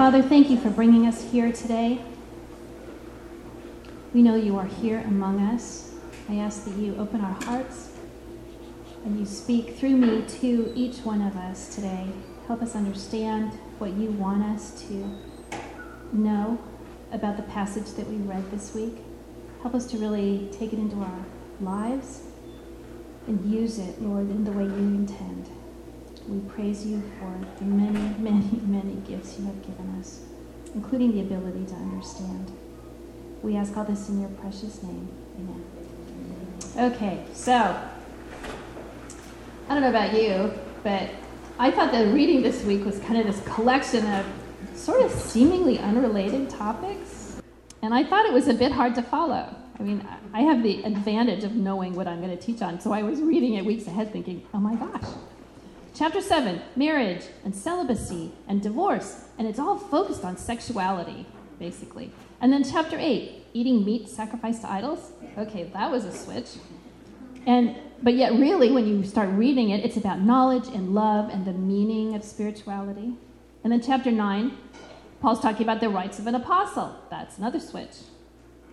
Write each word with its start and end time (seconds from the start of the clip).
Father, 0.00 0.22
thank 0.22 0.48
you 0.48 0.56
for 0.56 0.70
bringing 0.70 1.06
us 1.06 1.30
here 1.30 1.52
today. 1.52 2.00
We 4.14 4.22
know 4.22 4.34
you 4.34 4.56
are 4.56 4.64
here 4.64 5.00
among 5.00 5.40
us. 5.40 5.92
I 6.26 6.36
ask 6.36 6.64
that 6.64 6.74
you 6.76 6.96
open 6.96 7.20
our 7.20 7.36
hearts 7.44 7.90
and 9.04 9.20
you 9.20 9.26
speak 9.26 9.76
through 9.76 9.96
me 9.96 10.22
to 10.40 10.72
each 10.74 11.00
one 11.00 11.20
of 11.20 11.36
us 11.36 11.74
today. 11.74 12.06
Help 12.46 12.62
us 12.62 12.74
understand 12.74 13.52
what 13.76 13.90
you 13.90 14.10
want 14.12 14.42
us 14.42 14.82
to 14.88 15.18
know 16.14 16.58
about 17.12 17.36
the 17.36 17.42
passage 17.42 17.92
that 17.98 18.08
we 18.08 18.16
read 18.16 18.50
this 18.50 18.74
week. 18.74 19.04
Help 19.60 19.74
us 19.74 19.84
to 19.88 19.98
really 19.98 20.48
take 20.50 20.72
it 20.72 20.78
into 20.78 20.96
our 20.96 21.26
lives 21.60 22.22
and 23.26 23.52
use 23.52 23.78
it, 23.78 24.00
Lord, 24.00 24.30
in 24.30 24.44
the 24.44 24.52
way 24.52 24.64
you 24.64 24.70
intend. 24.70 25.50
We 26.30 26.38
praise 26.48 26.86
you 26.86 27.02
for 27.18 27.44
the 27.58 27.64
many, 27.64 27.98
many, 28.20 28.60
many 28.64 28.94
gifts 29.04 29.36
you 29.36 29.46
have 29.46 29.60
given 29.62 29.96
us, 29.98 30.20
including 30.76 31.10
the 31.10 31.22
ability 31.22 31.66
to 31.66 31.74
understand. 31.74 32.52
We 33.42 33.56
ask 33.56 33.76
all 33.76 33.82
this 33.84 34.08
in 34.08 34.20
your 34.20 34.30
precious 34.30 34.80
name. 34.80 35.08
Amen. 35.36 36.92
Okay, 36.92 37.24
so 37.32 37.52
I 39.68 39.74
don't 39.74 39.80
know 39.80 39.90
about 39.90 40.14
you, 40.14 40.52
but 40.84 41.10
I 41.58 41.72
thought 41.72 41.90
the 41.90 42.12
reading 42.12 42.42
this 42.42 42.62
week 42.62 42.84
was 42.84 43.00
kind 43.00 43.18
of 43.18 43.26
this 43.26 43.44
collection 43.52 44.06
of 44.06 44.24
sort 44.76 45.02
of 45.02 45.10
seemingly 45.10 45.80
unrelated 45.80 46.48
topics. 46.48 47.42
And 47.82 47.92
I 47.92 48.04
thought 48.04 48.24
it 48.24 48.32
was 48.32 48.46
a 48.46 48.54
bit 48.54 48.70
hard 48.70 48.94
to 48.94 49.02
follow. 49.02 49.52
I 49.80 49.82
mean, 49.82 50.06
I 50.32 50.42
have 50.42 50.62
the 50.62 50.84
advantage 50.84 51.42
of 51.42 51.56
knowing 51.56 51.94
what 51.96 52.06
I'm 52.06 52.20
going 52.20 52.36
to 52.36 52.40
teach 52.40 52.62
on, 52.62 52.80
so 52.80 52.92
I 52.92 53.02
was 53.02 53.20
reading 53.20 53.54
it 53.54 53.64
weeks 53.64 53.88
ahead 53.88 54.12
thinking, 54.12 54.46
oh 54.54 54.58
my 54.58 54.76
gosh. 54.76 55.10
Chapter 56.00 56.22
7 56.22 56.62
marriage 56.76 57.26
and 57.44 57.54
celibacy 57.54 58.32
and 58.48 58.62
divorce, 58.62 59.26
and 59.36 59.46
it's 59.46 59.58
all 59.58 59.76
focused 59.76 60.24
on 60.24 60.38
sexuality, 60.38 61.26
basically. 61.58 62.10
And 62.40 62.50
then 62.50 62.64
chapter 62.64 62.96
8, 62.98 63.44
eating 63.52 63.84
meat 63.84 64.08
sacrificed 64.08 64.62
to 64.62 64.70
idols. 64.72 65.12
Okay, 65.36 65.64
that 65.74 65.90
was 65.90 66.06
a 66.06 66.12
switch. 66.16 66.52
And 67.46 67.76
but 68.02 68.14
yet 68.14 68.32
really 68.32 68.70
when 68.70 68.86
you 68.86 69.04
start 69.04 69.28
reading 69.32 69.68
it, 69.68 69.84
it's 69.84 69.98
about 69.98 70.20
knowledge 70.20 70.68
and 70.68 70.94
love 70.94 71.28
and 71.28 71.44
the 71.44 71.52
meaning 71.52 72.14
of 72.14 72.24
spirituality. 72.24 73.12
And 73.62 73.70
then 73.70 73.82
chapter 73.82 74.10
9, 74.10 74.56
Paul's 75.20 75.40
talking 75.40 75.64
about 75.64 75.80
the 75.80 75.90
rights 75.90 76.18
of 76.18 76.26
an 76.26 76.34
apostle. 76.34 76.96
That's 77.10 77.36
another 77.36 77.60
switch. 77.60 77.96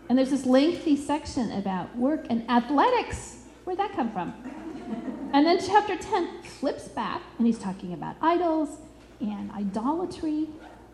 And 0.07 0.17
there's 0.17 0.30
this 0.30 0.45
lengthy 0.45 0.95
section 0.95 1.52
about 1.52 1.93
work 1.97 2.25
and 2.30 2.49
athletics. 2.49 3.43
Where'd 3.65 3.80
that 3.80 3.91
come 3.91 4.13
from? 4.13 4.33
And 5.38 5.45
then 5.45 5.59
chapter 5.63 5.95
10 5.95 6.41
flips 6.41 6.88
back 6.88 7.21
and 7.38 7.45
he's 7.45 7.59
talking 7.59 7.93
about 7.93 8.16
idols 8.23 8.80
and 9.19 9.52
idolatry. 9.52 10.49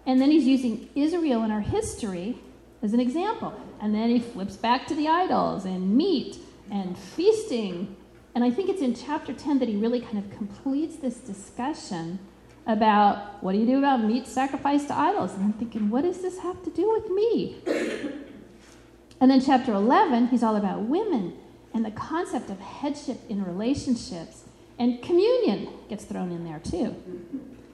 And 0.05 0.19
then 0.19 0.31
he's 0.31 0.43
using 0.43 0.89
Israel 0.95 1.43
in 1.43 1.51
our 1.51 1.61
history 1.61 2.37
as 2.81 2.91
an 2.91 2.99
example. 2.99 3.53
And 3.79 3.95
then 3.95 4.09
he 4.09 4.19
flips 4.19 4.57
back 4.57 4.85
to 4.87 4.95
the 4.95 5.07
idols 5.07 5.63
and 5.63 5.95
meat 5.95 6.39
and 6.69 6.97
feasting. 6.97 7.95
And 8.35 8.43
I 8.43 8.51
think 8.51 8.67
it's 8.67 8.81
in 8.81 8.93
chapter 8.93 9.31
10 9.31 9.59
that 9.59 9.69
he 9.69 9.77
really 9.77 10.01
kind 10.01 10.17
of 10.17 10.29
completes 10.31 10.97
this 10.97 11.19
discussion 11.19 12.19
about 12.67 13.41
what 13.41 13.53
do 13.53 13.59
you 13.59 13.65
do 13.65 13.77
about 13.77 14.03
meat 14.03 14.27
sacrificed 14.27 14.89
to 14.89 14.99
idols? 14.99 15.31
And 15.35 15.45
I'm 15.45 15.53
thinking, 15.53 15.89
what 15.89 16.03
does 16.03 16.21
this 16.21 16.39
have 16.39 16.61
to 16.63 16.69
do 16.69 16.91
with 16.91 17.09
me? 17.11 17.61
and 19.21 19.31
then 19.31 19.39
chapter 19.39 19.71
11, 19.71 20.27
he's 20.27 20.43
all 20.43 20.57
about 20.57 20.81
women 20.81 21.37
and 21.73 21.83
the 21.83 21.91
concept 21.91 22.49
of 22.49 22.59
headship 22.59 23.19
in 23.29 23.43
relationships. 23.43 24.43
And 24.79 25.01
communion 25.01 25.69
gets 25.89 26.05
thrown 26.05 26.31
in 26.31 26.43
there 26.43 26.59
too. 26.59 26.95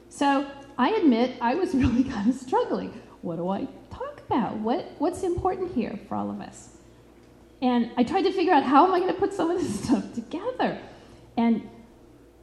So 0.09 0.47
I 0.78 0.89
admit 0.91 1.36
I 1.41 1.56
was 1.56 1.73
really 1.73 2.03
kind 2.03 2.30
of 2.30 2.36
struggling. 2.36 3.02
What 3.22 3.38
do 3.38 3.50
I 3.50 3.67
talk 3.91 4.22
about? 4.28 4.58
What, 4.58 4.91
what's 5.00 5.23
important 5.23 5.73
here 5.73 6.00
for 6.08 6.16
all 6.16 6.30
of 6.30 6.39
us? 6.41 6.69
And 7.61 7.91
I 7.97 8.03
tried 8.03 8.22
to 8.22 8.31
figure 8.31 8.53
out 8.53 8.64
how 8.64 8.86
am 8.86 8.94
I 8.94 9.00
going 9.00 9.14
to 9.14 9.19
put 9.19 9.33
some 9.33 9.52
of 9.52 9.59
this 9.59 9.80
stuff 9.83 10.13
together? 10.13 10.79
And 11.35 11.69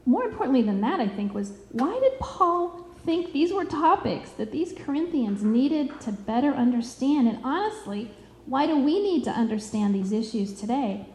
more 0.05 0.25
importantly 0.25 0.63
than 0.63 0.81
that, 0.83 1.01
I 1.01 1.09
think, 1.09 1.35
was 1.35 1.53
why 1.73 1.99
did 2.01 2.19
Paul 2.19 2.87
think 3.05 3.33
these 3.33 3.53
were 3.53 3.65
topics 3.65 4.31
that 4.31 4.53
these 4.53 4.73
Corinthians 4.73 5.43
needed 5.43 6.01
to 6.03 6.13
better 6.13 6.53
understand? 6.53 7.29
And 7.29 7.39
honestly, 7.45 8.11
why 8.47 8.67
do 8.67 8.79
we 8.79 9.03
need 9.03 9.25
to 9.25 9.31
understand 9.31 9.95
these 9.95 10.13
issues 10.13 10.59
today? 10.59 11.07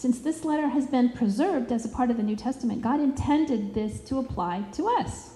Since 0.00 0.20
this 0.20 0.46
letter 0.46 0.66
has 0.66 0.86
been 0.86 1.10
preserved 1.10 1.70
as 1.72 1.84
a 1.84 1.88
part 1.90 2.10
of 2.10 2.16
the 2.16 2.22
New 2.22 2.34
Testament, 2.34 2.80
God 2.80 3.00
intended 3.00 3.74
this 3.74 4.00
to 4.08 4.16
apply 4.16 4.64
to 4.72 4.88
us. 4.88 5.32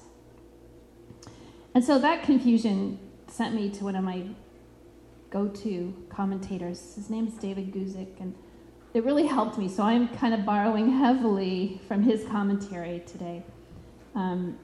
And 1.75 1.85
so 1.85 1.99
that 1.99 2.23
confusion 2.23 2.99
sent 3.27 3.55
me 3.55 3.69
to 3.69 3.85
one 3.85 3.95
of 3.95 4.03
my 4.03 4.25
go 5.29 5.49
to 5.49 5.95
commentators. 6.09 6.95
His 6.95 7.11
name 7.11 7.27
is 7.27 7.35
David 7.35 7.75
Guzik, 7.75 8.19
and 8.19 8.35
it 8.95 9.05
really 9.05 9.27
helped 9.27 9.59
me. 9.59 9.69
So 9.69 9.83
I'm 9.83 10.09
kind 10.09 10.33
of 10.33 10.47
borrowing 10.47 10.91
heavily 10.93 11.83
from 11.87 12.03
his 12.03 12.25
commentary 12.25 13.03
today 13.07 13.45
um, 14.15 14.57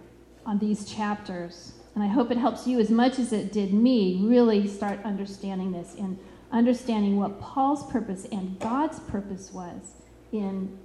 on 0.46 0.58
these 0.58 0.86
chapters. 0.86 1.74
And 1.94 2.02
I 2.02 2.06
hope 2.06 2.30
it 2.30 2.38
helps 2.38 2.66
you 2.66 2.80
as 2.80 2.88
much 2.88 3.18
as 3.18 3.34
it 3.34 3.52
did 3.52 3.74
me 3.74 4.22
really 4.22 4.66
start 4.66 4.98
understanding 5.04 5.72
this 5.72 5.94
and 5.98 6.18
understanding 6.52 7.16
what 7.16 7.40
Paul's 7.40 7.90
purpose 7.90 8.26
and 8.30 8.58
God's 8.58 9.00
purpose 9.00 9.52
was 9.52 9.94
in, 10.32 10.76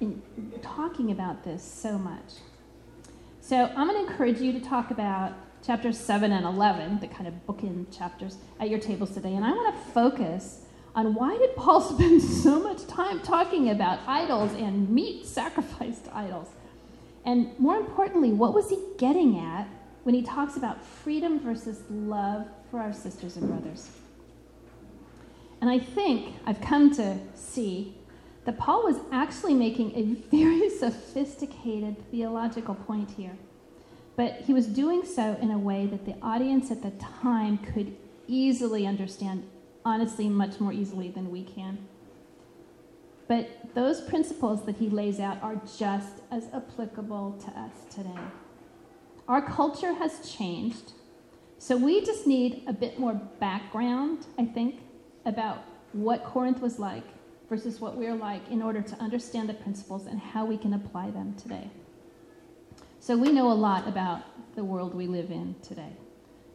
in 0.00 0.22
talking 0.62 1.10
about 1.10 1.44
this 1.44 1.62
so 1.62 1.98
much. 1.98 2.34
So 3.40 3.70
I'm 3.76 3.88
going 3.88 4.04
to 4.04 4.10
encourage 4.10 4.40
you 4.40 4.52
to 4.52 4.60
talk 4.60 4.90
about 4.90 5.32
chapters 5.64 5.98
7 5.98 6.32
and 6.32 6.44
11, 6.44 7.00
the 7.00 7.08
kind 7.08 7.26
of 7.26 7.34
bookend 7.46 7.96
chapters, 7.96 8.38
at 8.60 8.68
your 8.68 8.78
tables 8.78 9.12
today. 9.12 9.34
And 9.34 9.44
I 9.44 9.50
want 9.50 9.74
to 9.74 9.92
focus 9.92 10.62
on 10.94 11.14
why 11.14 11.36
did 11.38 11.54
Paul 11.56 11.80
spend 11.94 12.22
so 12.22 12.60
much 12.60 12.86
time 12.86 13.20
talking 13.20 13.70
about 13.70 14.00
idols 14.06 14.52
and 14.52 14.90
meat 14.90 15.26
sacrificed 15.26 16.06
to 16.06 16.16
idols? 16.16 16.48
And 17.24 17.58
more 17.58 17.76
importantly, 17.76 18.32
what 18.32 18.54
was 18.54 18.70
he 18.70 18.78
getting 18.98 19.38
at 19.38 19.68
when 20.04 20.14
he 20.14 20.22
talks 20.22 20.56
about 20.56 20.84
freedom 20.84 21.40
versus 21.40 21.82
love 21.90 22.46
for 22.70 22.80
our 22.80 22.92
sisters 22.92 23.36
and 23.36 23.48
brothers? 23.48 23.90
And 25.60 25.70
I 25.70 25.78
think 25.78 26.34
I've 26.46 26.60
come 26.60 26.94
to 26.96 27.18
see 27.34 27.94
that 28.44 28.58
Paul 28.58 28.84
was 28.84 28.98
actually 29.12 29.54
making 29.54 29.92
a 29.96 30.02
very 30.36 30.70
sophisticated 30.70 31.96
theological 32.10 32.74
point 32.74 33.10
here. 33.10 33.36
But 34.16 34.42
he 34.42 34.54
was 34.54 34.66
doing 34.66 35.04
so 35.04 35.36
in 35.40 35.50
a 35.50 35.58
way 35.58 35.86
that 35.86 36.06
the 36.06 36.14
audience 36.22 36.70
at 36.70 36.82
the 36.82 36.92
time 36.92 37.58
could 37.58 37.94
easily 38.26 38.86
understand, 38.86 39.46
honestly, 39.84 40.28
much 40.28 40.58
more 40.58 40.72
easily 40.72 41.08
than 41.08 41.30
we 41.30 41.44
can. 41.44 41.86
But 43.28 43.74
those 43.74 44.00
principles 44.00 44.64
that 44.66 44.76
he 44.76 44.88
lays 44.88 45.20
out 45.20 45.42
are 45.42 45.60
just 45.76 46.22
as 46.30 46.44
applicable 46.54 47.32
to 47.44 47.60
us 47.60 47.94
today. 47.94 48.20
Our 49.28 49.42
culture 49.42 49.94
has 49.94 50.30
changed, 50.30 50.92
so 51.58 51.76
we 51.76 52.04
just 52.04 52.26
need 52.26 52.62
a 52.68 52.72
bit 52.72 52.98
more 52.98 53.14
background, 53.40 54.26
I 54.38 54.44
think, 54.44 54.80
about 55.26 55.64
what 55.92 56.24
Corinth 56.24 56.62
was 56.62 56.78
like 56.78 57.04
versus 57.48 57.80
what 57.80 57.96
we're 57.96 58.14
like 58.14 58.48
in 58.50 58.62
order 58.62 58.80
to 58.80 58.96
understand 58.96 59.48
the 59.48 59.54
principles 59.54 60.06
and 60.06 60.18
how 60.18 60.46
we 60.46 60.56
can 60.56 60.72
apply 60.72 61.10
them 61.10 61.34
today. 61.34 61.70
So 63.00 63.16
we 63.16 63.30
know 63.30 63.52
a 63.52 63.54
lot 63.54 63.86
about 63.86 64.22
the 64.56 64.64
world 64.64 64.94
we 64.94 65.06
live 65.06 65.30
in 65.30 65.54
today. 65.62 65.92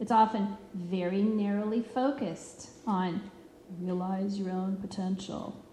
It's 0.00 0.10
often 0.10 0.56
very 0.74 1.22
narrowly 1.22 1.82
focused 1.82 2.70
on 2.86 3.30
realize 3.78 4.38
your 4.38 4.50
own 4.50 4.76
potential 4.76 5.64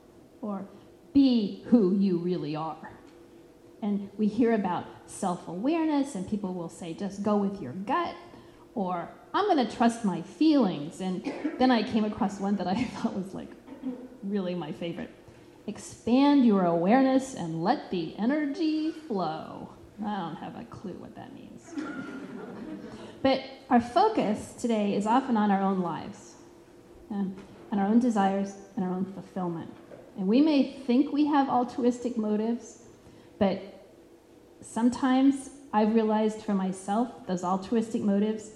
or 0.41 0.67
be 1.13 1.63
who 1.65 1.95
you 1.95 2.17
really 2.17 2.55
are. 2.55 2.93
And 3.81 4.09
we 4.17 4.27
hear 4.27 4.53
about 4.53 4.85
self 5.05 5.47
awareness, 5.47 6.15
and 6.15 6.29
people 6.29 6.53
will 6.53 6.69
say, 6.69 6.93
just 6.93 7.23
go 7.23 7.37
with 7.37 7.61
your 7.61 7.71
gut, 7.71 8.13
or 8.75 9.09
I'm 9.33 9.45
going 9.45 9.65
to 9.65 9.75
trust 9.75 10.03
my 10.03 10.21
feelings. 10.21 11.01
And 11.01 11.31
then 11.57 11.71
I 11.71 11.83
came 11.83 12.03
across 12.05 12.39
one 12.39 12.55
that 12.57 12.67
I 12.67 12.83
thought 12.95 13.15
was 13.15 13.33
like 13.33 13.49
really 14.23 14.55
my 14.55 14.71
favorite. 14.71 15.11
Expand 15.67 16.45
your 16.45 16.65
awareness 16.65 17.35
and 17.35 17.63
let 17.63 17.91
the 17.91 18.15
energy 18.17 18.91
flow. 18.91 19.69
I 20.03 20.17
don't 20.17 20.35
have 20.37 20.59
a 20.59 20.63
clue 20.65 20.93
what 20.93 21.15
that 21.15 21.33
means. 21.33 21.73
but 23.21 23.43
our 23.69 23.81
focus 23.81 24.53
today 24.53 24.95
is 24.95 25.05
often 25.05 25.37
on 25.37 25.51
our 25.51 25.61
own 25.61 25.81
lives, 25.81 26.35
um, 27.11 27.35
and 27.71 27.79
our 27.79 27.87
own 27.87 27.99
desires, 27.99 28.53
and 28.75 28.85
our 28.85 28.91
own 28.91 29.05
fulfillment. 29.05 29.71
And 30.17 30.27
we 30.27 30.41
may 30.41 30.71
think 30.71 31.11
we 31.11 31.25
have 31.25 31.49
altruistic 31.49 32.17
motives, 32.17 32.83
but 33.37 33.61
sometimes 34.61 35.49
I've 35.71 35.93
realized 35.93 36.41
for 36.41 36.53
myself 36.53 37.27
those 37.27 37.43
altruistic 37.43 38.01
motives, 38.01 38.51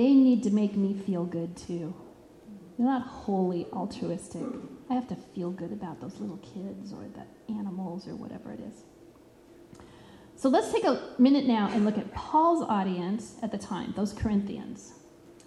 they 0.00 0.14
need 0.14 0.42
to 0.42 0.50
make 0.50 0.76
me 0.76 0.94
feel 0.94 1.24
good 1.24 1.54
too. 1.54 1.94
They're 2.78 2.86
not 2.86 3.02
wholly 3.02 3.66
altruistic. 3.70 4.40
I 4.88 4.94
have 4.94 5.06
to 5.08 5.14
feel 5.14 5.50
good 5.50 5.72
about 5.72 6.00
those 6.00 6.18
little 6.18 6.38
kids 6.38 6.94
or 6.94 7.04
the 7.12 7.52
animals 7.52 8.08
or 8.08 8.16
whatever 8.16 8.50
it 8.50 8.60
is. 8.60 8.84
So 10.36 10.48
let's 10.48 10.72
take 10.72 10.84
a 10.84 11.12
minute 11.18 11.44
now 11.44 11.68
and 11.70 11.84
look 11.84 11.98
at 11.98 12.14
Paul's 12.14 12.64
audience 12.66 13.34
at 13.42 13.52
the 13.52 13.58
time, 13.58 13.92
those 13.94 14.14
Corinthians. 14.14 14.94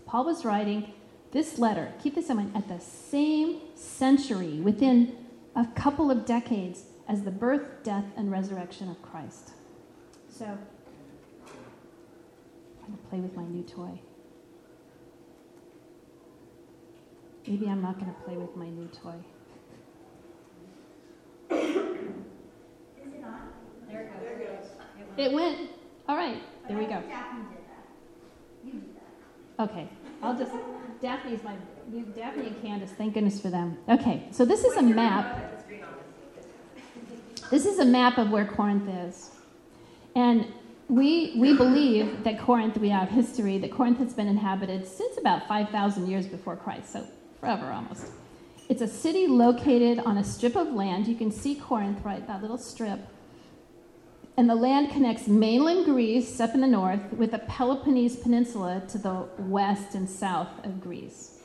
Paul 0.05 0.25
was 0.25 0.45
writing 0.45 0.93
this 1.31 1.57
letter, 1.57 1.91
keep 2.03 2.13
this 2.13 2.29
in 2.29 2.37
mind, 2.37 2.55
at 2.55 2.67
the 2.67 2.79
same 2.79 3.59
century, 3.73 4.59
within 4.59 5.15
a 5.55 5.65
couple 5.73 6.11
of 6.11 6.27
decades, 6.27 6.83
as 7.07 7.23
the 7.23 7.31
birth, 7.31 7.81
death, 7.81 8.05
and 8.15 8.31
resurrection 8.31 8.87
of 8.87 9.01
Christ. 9.01 9.49
So, 10.29 10.45
I'm 10.45 10.59
going 12.85 12.97
to 12.99 13.03
play 13.09 13.19
with 13.19 13.35
my 13.35 13.45
new 13.45 13.63
toy. 13.63 13.99
Maybe 17.47 17.67
I'm 17.67 17.81
not 17.81 17.99
going 17.99 18.13
to 18.13 18.19
play 18.21 18.37
with 18.37 18.55
my 18.55 18.69
new 18.69 18.87
toy. 18.87 19.15
Is 21.51 21.75
it 23.13 23.23
on? 23.23 23.49
There 23.89 24.01
it 24.01 24.13
goes. 24.13 24.21
There 24.21 24.41
it 24.41 24.61
goes. 24.61 24.69
It 25.17 25.33
went. 25.33 25.69
All 26.07 26.15
right, 26.15 26.41
there 26.67 26.77
we 26.77 26.85
go. 26.85 27.01
Daphne 27.01 27.43
did 27.43 27.65
that. 27.67 27.85
You 28.65 28.71
did 28.73 28.95
that. 28.95 29.63
Okay, 29.69 29.89
I'll 30.21 30.37
just. 30.37 30.53
Daphne's 31.01 31.43
my. 31.43 31.55
Daphne 32.15 32.47
and 32.47 32.61
Candace, 32.61 32.91
thank 32.91 33.13
goodness 33.13 33.41
for 33.41 33.49
them. 33.49 33.77
Okay, 33.89 34.25
so 34.31 34.45
this 34.45 34.63
is 34.63 34.77
a 34.77 34.81
map. 34.81 35.61
This 37.49 37.65
is 37.65 37.79
a 37.79 37.85
map 37.85 38.17
of 38.17 38.31
where 38.31 38.45
Corinth 38.45 38.89
is. 38.89 39.31
And 40.15 40.47
we, 40.87 41.35
we 41.37 41.55
believe 41.55 42.23
that 42.23 42.39
Corinth, 42.39 42.77
we 42.77 42.89
have 42.89 43.09
history, 43.09 43.57
that 43.57 43.71
Corinth 43.71 43.97
has 43.99 44.13
been 44.13 44.27
inhabited 44.27 44.87
since 44.87 45.17
about 45.17 45.47
5,000 45.47 46.07
years 46.07 46.25
before 46.25 46.55
Christ, 46.55 46.93
so 46.93 47.05
forever 47.43 47.73
almost. 47.73 48.07
It's 48.69 48.81
a 48.81 48.87
city 48.87 49.27
located 49.27 49.99
on 49.99 50.17
a 50.17 50.23
strip 50.23 50.55
of 50.55 50.69
land. 50.69 51.07
You 51.07 51.15
can 51.15 51.29
see 51.29 51.55
Corinth, 51.55 51.99
right, 52.05 52.25
that 52.25 52.41
little 52.41 52.57
strip. 52.57 53.01
And 54.37 54.49
the 54.49 54.55
land 54.55 54.91
connects 54.91 55.27
mainland 55.27 55.83
Greece 55.83 56.39
up 56.39 56.53
in 56.53 56.61
the 56.61 56.67
north 56.67 57.11
with 57.11 57.31
the 57.31 57.39
Peloponnese 57.39 58.15
Peninsula 58.15 58.81
to 58.87 58.97
the 58.97 59.27
west 59.37 59.93
and 59.93 60.09
south 60.09 60.47
of 60.63 60.79
Greece. 60.79 61.41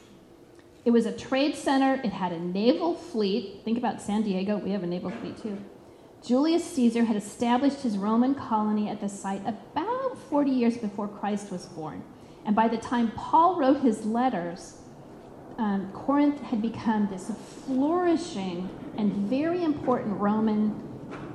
It 0.85 0.93
was 0.93 1.05
a 1.05 1.12
trade 1.12 1.56
center, 1.56 2.00
it 2.05 2.12
had 2.12 2.33
a 2.33 2.39
naval 2.39 2.95
fleet. 2.95 3.62
Think 3.65 3.77
about 3.77 4.00
San 4.00 4.23
Diego, 4.23 4.56
we 4.56 4.71
have 4.71 4.85
a 4.85 4.87
naval 4.87 5.11
fleet 5.11 5.37
too. 5.37 5.59
Julius 6.25 6.65
Caesar 6.65 7.05
had 7.05 7.17
established 7.17 7.83
his 7.83 7.99
Roman 7.99 8.37
colony 8.37 8.89
at 8.89 9.00
the 9.00 9.09
site 9.09 9.43
about 9.45 10.17
40 10.31 10.50
years 10.50 10.79
before 10.79 11.09
Christ 11.09 11.50
was 11.50 11.67
born. 11.67 12.05
And 12.47 12.55
by 12.55 12.69
the 12.69 12.79
time 12.79 13.11
Paul 13.17 13.59
wrote 13.59 13.81
his 13.81 14.06
letters, 14.06 14.79
um, 15.58 15.90
Corinth 15.93 16.40
had 16.40 16.62
become 16.62 17.08
this 17.10 17.31
flourishing 17.66 18.70
and 18.96 19.12
very 19.12 19.64
important 19.64 20.19
Roman 20.19 20.84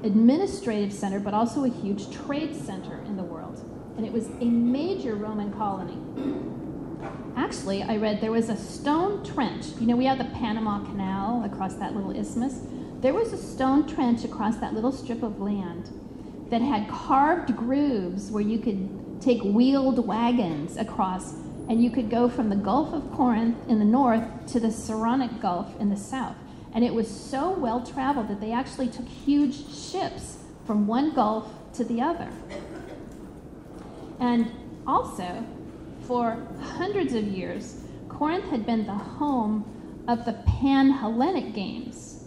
administrative 0.04 0.94
center, 0.94 1.20
but 1.20 1.34
also 1.34 1.66
a 1.66 1.70
huge 1.70 2.10
trade 2.10 2.56
center 2.56 3.02
in 3.06 3.18
the 3.18 3.24
world. 3.24 3.62
And 3.98 4.06
it 4.06 4.12
was 4.12 4.28
a 4.40 4.46
major 4.46 5.16
Roman 5.16 5.52
colony. 5.54 5.98
Actually, 7.36 7.84
I 7.84 7.98
read 7.98 8.22
there 8.22 8.32
was 8.32 8.50
a 8.50 8.56
stone 8.56 9.24
trench. 9.26 9.68
You 9.80 9.88
know, 9.88 9.96
we 9.98 10.06
have 10.06 10.18
the 10.18 10.26
Panama 10.26 10.84
Canal 10.86 11.44
across 11.44 11.76
that 11.76 11.94
little 11.94 12.12
isthmus. 12.12 12.62
There 13.02 13.14
was 13.14 13.34
a 13.34 13.38
stone 13.38 13.86
trench 13.86 14.24
across 14.24 14.58
that 14.58 14.74
little 14.74 14.92
strip 14.92 15.22
of 15.22 15.42
land 15.42 15.90
that 16.50 16.62
had 16.62 16.90
carved 16.90 17.56
grooves 17.58 18.32
where 18.32 18.44
you 18.44 18.60
could 18.60 19.22
take 19.22 19.44
wheeled 19.44 20.06
wagons 20.08 20.78
across 20.78 21.34
and 21.70 21.84
you 21.84 21.90
could 21.90 22.10
go 22.10 22.28
from 22.28 22.50
the 22.50 22.56
Gulf 22.56 22.94
of 22.94 23.12
Corinth 23.14 23.58
in 23.68 23.80
the 23.80 23.86
north 23.86 24.24
to 24.48 24.60
the 24.60 24.72
Saronic 24.72 25.40
Gulf 25.42 25.80
in 25.80 25.90
the 25.90 25.98
south. 25.98 26.36
And 26.74 26.84
it 26.84 26.94
was 26.94 27.10
so 27.10 27.52
well 27.52 27.86
traveled 27.86 28.28
that 28.30 28.42
they 28.42 28.52
actually 28.52 28.88
took 28.88 29.08
huge 29.08 29.56
ships 29.70 30.38
from 30.66 30.88
one 30.88 31.14
gulf 31.14 31.54
to 31.74 31.84
the 31.84 32.02
other. 32.02 32.30
And 34.20 34.52
also, 34.88 35.46
for 36.08 36.46
hundreds 36.62 37.14
of 37.14 37.26
years, 37.26 37.84
Corinth 38.10 38.46
had 38.46 38.66
been 38.66 38.86
the 38.86 38.94
home 38.94 39.66
of 40.08 40.26
the 40.26 40.34
Pan 40.34 40.92
Hellenic 40.92 41.54
Games, 41.54 42.24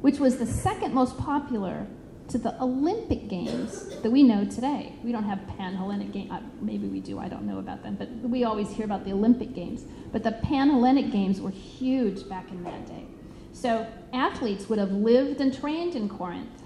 which 0.00 0.18
was 0.18 0.38
the 0.38 0.46
second 0.46 0.94
most 0.94 1.16
popular 1.18 1.86
to 2.28 2.38
the 2.38 2.60
Olympic 2.62 3.28
Games 3.28 3.96
that 4.02 4.10
we 4.10 4.22
know 4.22 4.44
today. 4.44 4.94
We 5.02 5.12
don't 5.12 5.24
have 5.24 5.46
Pan 5.56 5.74
Hellenic 5.74 6.12
Games, 6.12 6.30
uh, 6.30 6.40
maybe 6.60 6.86
we 6.86 7.00
do, 7.00 7.18
I 7.18 7.28
don't 7.28 7.46
know 7.46 7.58
about 7.58 7.82
them, 7.82 7.96
but 7.96 8.08
we 8.28 8.44
always 8.44 8.70
hear 8.70 8.84
about 8.84 9.04
the 9.04 9.12
Olympic 9.12 9.54
Games. 9.54 9.84
But 10.12 10.22
the 10.22 10.32
Pan 10.32 10.70
Hellenic 10.70 11.10
Games 11.10 11.40
were 11.40 11.50
huge 11.50 12.28
back 12.28 12.50
in 12.50 12.64
that 12.64 12.86
day. 12.86 13.04
So 13.52 13.86
athletes 14.12 14.68
would 14.68 14.78
have 14.78 14.92
lived 14.92 15.40
and 15.40 15.56
trained 15.56 15.94
in 15.94 16.08
Corinth, 16.08 16.62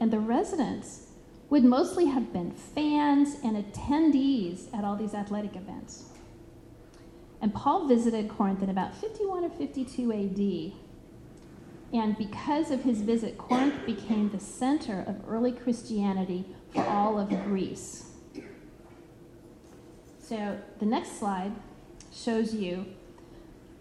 and 0.00 0.10
the 0.10 0.18
residents 0.18 1.08
would 1.50 1.64
mostly 1.64 2.06
have 2.06 2.32
been 2.32 2.50
fans 2.50 3.36
and 3.44 3.62
attendees 3.62 4.74
at 4.74 4.84
all 4.84 4.96
these 4.96 5.14
athletic 5.14 5.54
events. 5.54 6.04
And 7.42 7.52
Paul 7.52 7.86
visited 7.88 8.30
Corinth 8.30 8.62
in 8.62 8.70
about 8.70 8.94
51 8.94 9.44
or 9.44 9.50
52 9.50 10.12
AD. 10.12 10.81
And 11.92 12.16
because 12.16 12.70
of 12.70 12.82
his 12.82 13.02
visit, 13.02 13.36
Corinth 13.36 13.84
became 13.84 14.30
the 14.30 14.40
center 14.40 15.04
of 15.06 15.16
early 15.28 15.52
Christianity 15.52 16.46
for 16.72 16.82
all 16.84 17.18
of 17.18 17.28
Greece. 17.44 18.10
So 20.18 20.58
the 20.78 20.86
next 20.86 21.18
slide 21.18 21.52
shows 22.12 22.54
you 22.54 22.86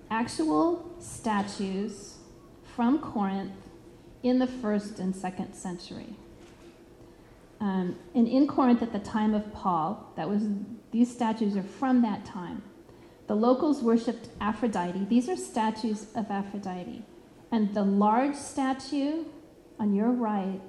actual 0.10 0.94
statues 1.00 2.18
from 2.76 3.00
Corinth 3.00 3.54
in 4.24 4.40
the 4.40 4.48
first 4.48 5.00
and 5.00 5.16
second 5.16 5.54
century. 5.54 6.18
Um, 7.62 7.96
and 8.14 8.28
in 8.28 8.48
Corinth 8.48 8.82
at 8.82 8.92
the 8.92 9.00
time 9.00 9.34
of 9.34 9.54
Paul, 9.54 10.12
that 10.18 10.28
was 10.28 10.44
these 10.92 11.10
statues 11.10 11.56
are 11.56 11.64
from 11.64 12.02
that 12.02 12.26
time. 12.26 12.64
The 13.28 13.36
locals 13.36 13.82
worshipped 13.82 14.28
Aphrodite. 14.42 15.06
These 15.06 15.30
are 15.30 15.38
statues 15.38 16.08
of 16.16 16.30
Aphrodite. 16.30 17.04
And 17.52 17.74
the 17.74 17.84
large 17.84 18.36
statue 18.36 19.26
on 19.80 19.94
your 19.94 20.12
right 20.12 20.62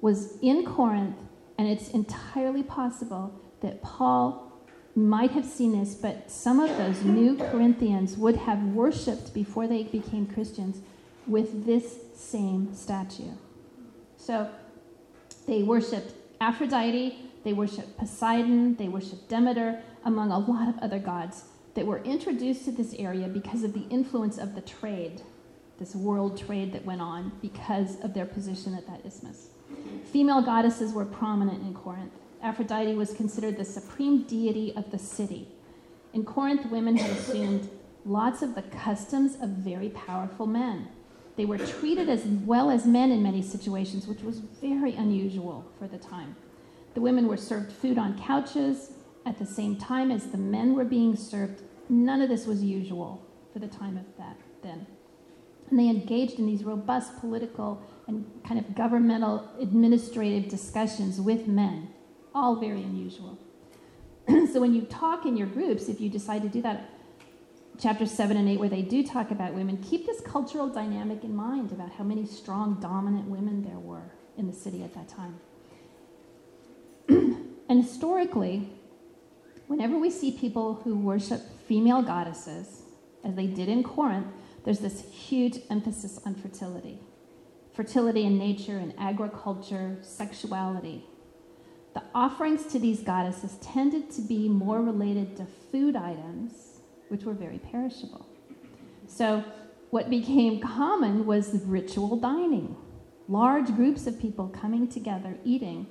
was 0.00 0.38
in 0.40 0.64
Corinth, 0.64 1.16
and 1.58 1.66
it's 1.66 1.88
entirely 1.90 2.62
possible 2.62 3.32
that 3.60 3.82
Paul 3.82 4.52
might 4.94 5.32
have 5.32 5.44
seen 5.44 5.78
this, 5.78 5.94
but 5.94 6.30
some 6.30 6.60
of 6.60 6.76
those 6.76 7.02
new 7.02 7.36
Corinthians 7.36 8.16
would 8.16 8.36
have 8.36 8.62
worshipped 8.62 9.34
before 9.34 9.66
they 9.66 9.82
became 9.84 10.26
Christians 10.26 10.82
with 11.26 11.66
this 11.66 11.98
same 12.14 12.72
statue. 12.74 13.30
So 14.16 14.48
they 15.46 15.62
worshiped 15.62 16.12
Aphrodite, 16.40 17.18
they 17.42 17.52
worshiped 17.52 17.96
Poseidon, 17.96 18.76
they 18.76 18.88
worshiped 18.88 19.28
Demeter, 19.28 19.82
among 20.04 20.30
a 20.30 20.38
lot 20.38 20.68
of 20.68 20.78
other 20.78 20.98
gods 20.98 21.44
that 21.74 21.86
were 21.86 21.98
introduced 22.04 22.64
to 22.66 22.70
this 22.70 22.94
area 22.94 23.26
because 23.26 23.64
of 23.64 23.72
the 23.72 23.86
influence 23.90 24.38
of 24.38 24.54
the 24.54 24.60
trade, 24.60 25.22
this 25.78 25.94
world 25.94 26.38
trade 26.38 26.72
that 26.72 26.84
went 26.84 27.00
on 27.00 27.32
because 27.42 28.00
of 28.00 28.14
their 28.14 28.26
position 28.26 28.74
at 28.74 28.86
that 28.86 29.04
isthmus. 29.04 29.48
Female 30.04 30.42
goddesses 30.42 30.92
were 30.92 31.04
prominent 31.04 31.62
in 31.62 31.74
Corinth. 31.74 32.12
Aphrodite 32.42 32.94
was 32.94 33.12
considered 33.14 33.56
the 33.56 33.64
supreme 33.64 34.22
deity 34.22 34.72
of 34.76 34.90
the 34.90 34.98
city. 34.98 35.48
In 36.12 36.24
Corinth, 36.24 36.70
women 36.70 36.96
had 36.96 37.10
assumed 37.10 37.68
lots 38.04 38.42
of 38.42 38.54
the 38.54 38.62
customs 38.62 39.36
of 39.40 39.48
very 39.48 39.88
powerful 39.88 40.46
men. 40.46 40.88
They 41.36 41.44
were 41.44 41.58
treated 41.58 42.08
as 42.08 42.24
well 42.24 42.70
as 42.70 42.86
men 42.86 43.10
in 43.10 43.22
many 43.22 43.42
situations, 43.42 44.06
which 44.06 44.20
was 44.20 44.38
very 44.38 44.94
unusual 44.94 45.64
for 45.78 45.88
the 45.88 45.98
time. 45.98 46.36
The 46.94 47.00
women 47.00 47.26
were 47.26 47.36
served 47.36 47.72
food 47.72 47.98
on 47.98 48.18
couches 48.18 48.92
at 49.26 49.38
the 49.38 49.46
same 49.46 49.76
time 49.76 50.12
as 50.12 50.28
the 50.28 50.38
men 50.38 50.74
were 50.74 50.84
being 50.84 51.16
served. 51.16 51.62
None 51.88 52.20
of 52.20 52.28
this 52.28 52.46
was 52.46 52.62
usual 52.62 53.26
for 53.52 53.58
the 53.58 53.66
time 53.66 53.96
of 53.96 54.04
that 54.18 54.36
then. 54.62 54.86
And 55.74 55.80
they 55.80 55.88
engaged 55.88 56.38
in 56.38 56.46
these 56.46 56.62
robust 56.62 57.18
political 57.18 57.82
and 58.06 58.24
kind 58.46 58.60
of 58.60 58.76
governmental 58.76 59.50
administrative 59.60 60.48
discussions 60.48 61.20
with 61.20 61.48
men, 61.48 61.88
all 62.32 62.54
very 62.54 62.80
unusual. 62.80 63.36
so 64.52 64.60
when 64.60 64.72
you 64.72 64.82
talk 64.82 65.26
in 65.26 65.36
your 65.36 65.48
groups, 65.48 65.88
if 65.88 66.00
you 66.00 66.08
decide 66.08 66.42
to 66.42 66.48
do 66.48 66.62
that, 66.62 66.90
chapter 67.76 68.06
7 68.06 68.36
and 68.36 68.48
8, 68.50 68.60
where 68.60 68.68
they 68.68 68.82
do 68.82 69.04
talk 69.04 69.32
about 69.32 69.52
women, 69.52 69.78
keep 69.78 70.06
this 70.06 70.20
cultural 70.20 70.68
dynamic 70.68 71.24
in 71.24 71.34
mind 71.34 71.72
about 71.72 71.90
how 71.90 72.04
many 72.04 72.24
strong, 72.24 72.78
dominant 72.80 73.26
women 73.26 73.64
there 73.64 73.80
were 73.80 74.12
in 74.38 74.46
the 74.46 74.52
city 74.52 74.84
at 74.84 74.94
that 74.94 75.08
time. 75.08 75.40
and 77.08 77.82
historically, 77.82 78.68
whenever 79.66 79.98
we 79.98 80.08
see 80.08 80.30
people 80.30 80.74
who 80.84 80.96
worship 80.96 81.40
female 81.66 82.00
goddesses, 82.00 82.82
as 83.24 83.34
they 83.34 83.48
did 83.48 83.68
in 83.68 83.82
Corinth, 83.82 84.28
there's 84.64 84.80
this 84.80 85.02
huge 85.02 85.58
emphasis 85.70 86.18
on 86.24 86.34
fertility. 86.34 86.98
Fertility 87.74 88.24
in 88.24 88.38
nature 88.38 88.78
and 88.78 88.94
agriculture, 88.98 89.98
sexuality. 90.00 91.04
The 91.92 92.02
offerings 92.14 92.66
to 92.66 92.78
these 92.78 93.00
goddesses 93.00 93.56
tended 93.60 94.10
to 94.12 94.22
be 94.22 94.48
more 94.48 94.80
related 94.80 95.36
to 95.36 95.46
food 95.70 95.96
items 95.96 96.80
which 97.08 97.24
were 97.24 97.34
very 97.34 97.58
perishable. 97.58 98.26
So, 99.06 99.44
what 99.90 100.10
became 100.10 100.60
common 100.60 101.26
was 101.26 101.60
ritual 101.66 102.16
dining, 102.16 102.76
large 103.28 103.72
groups 103.76 104.08
of 104.08 104.18
people 104.18 104.48
coming 104.48 104.88
together, 104.88 105.36
eating. 105.44 105.86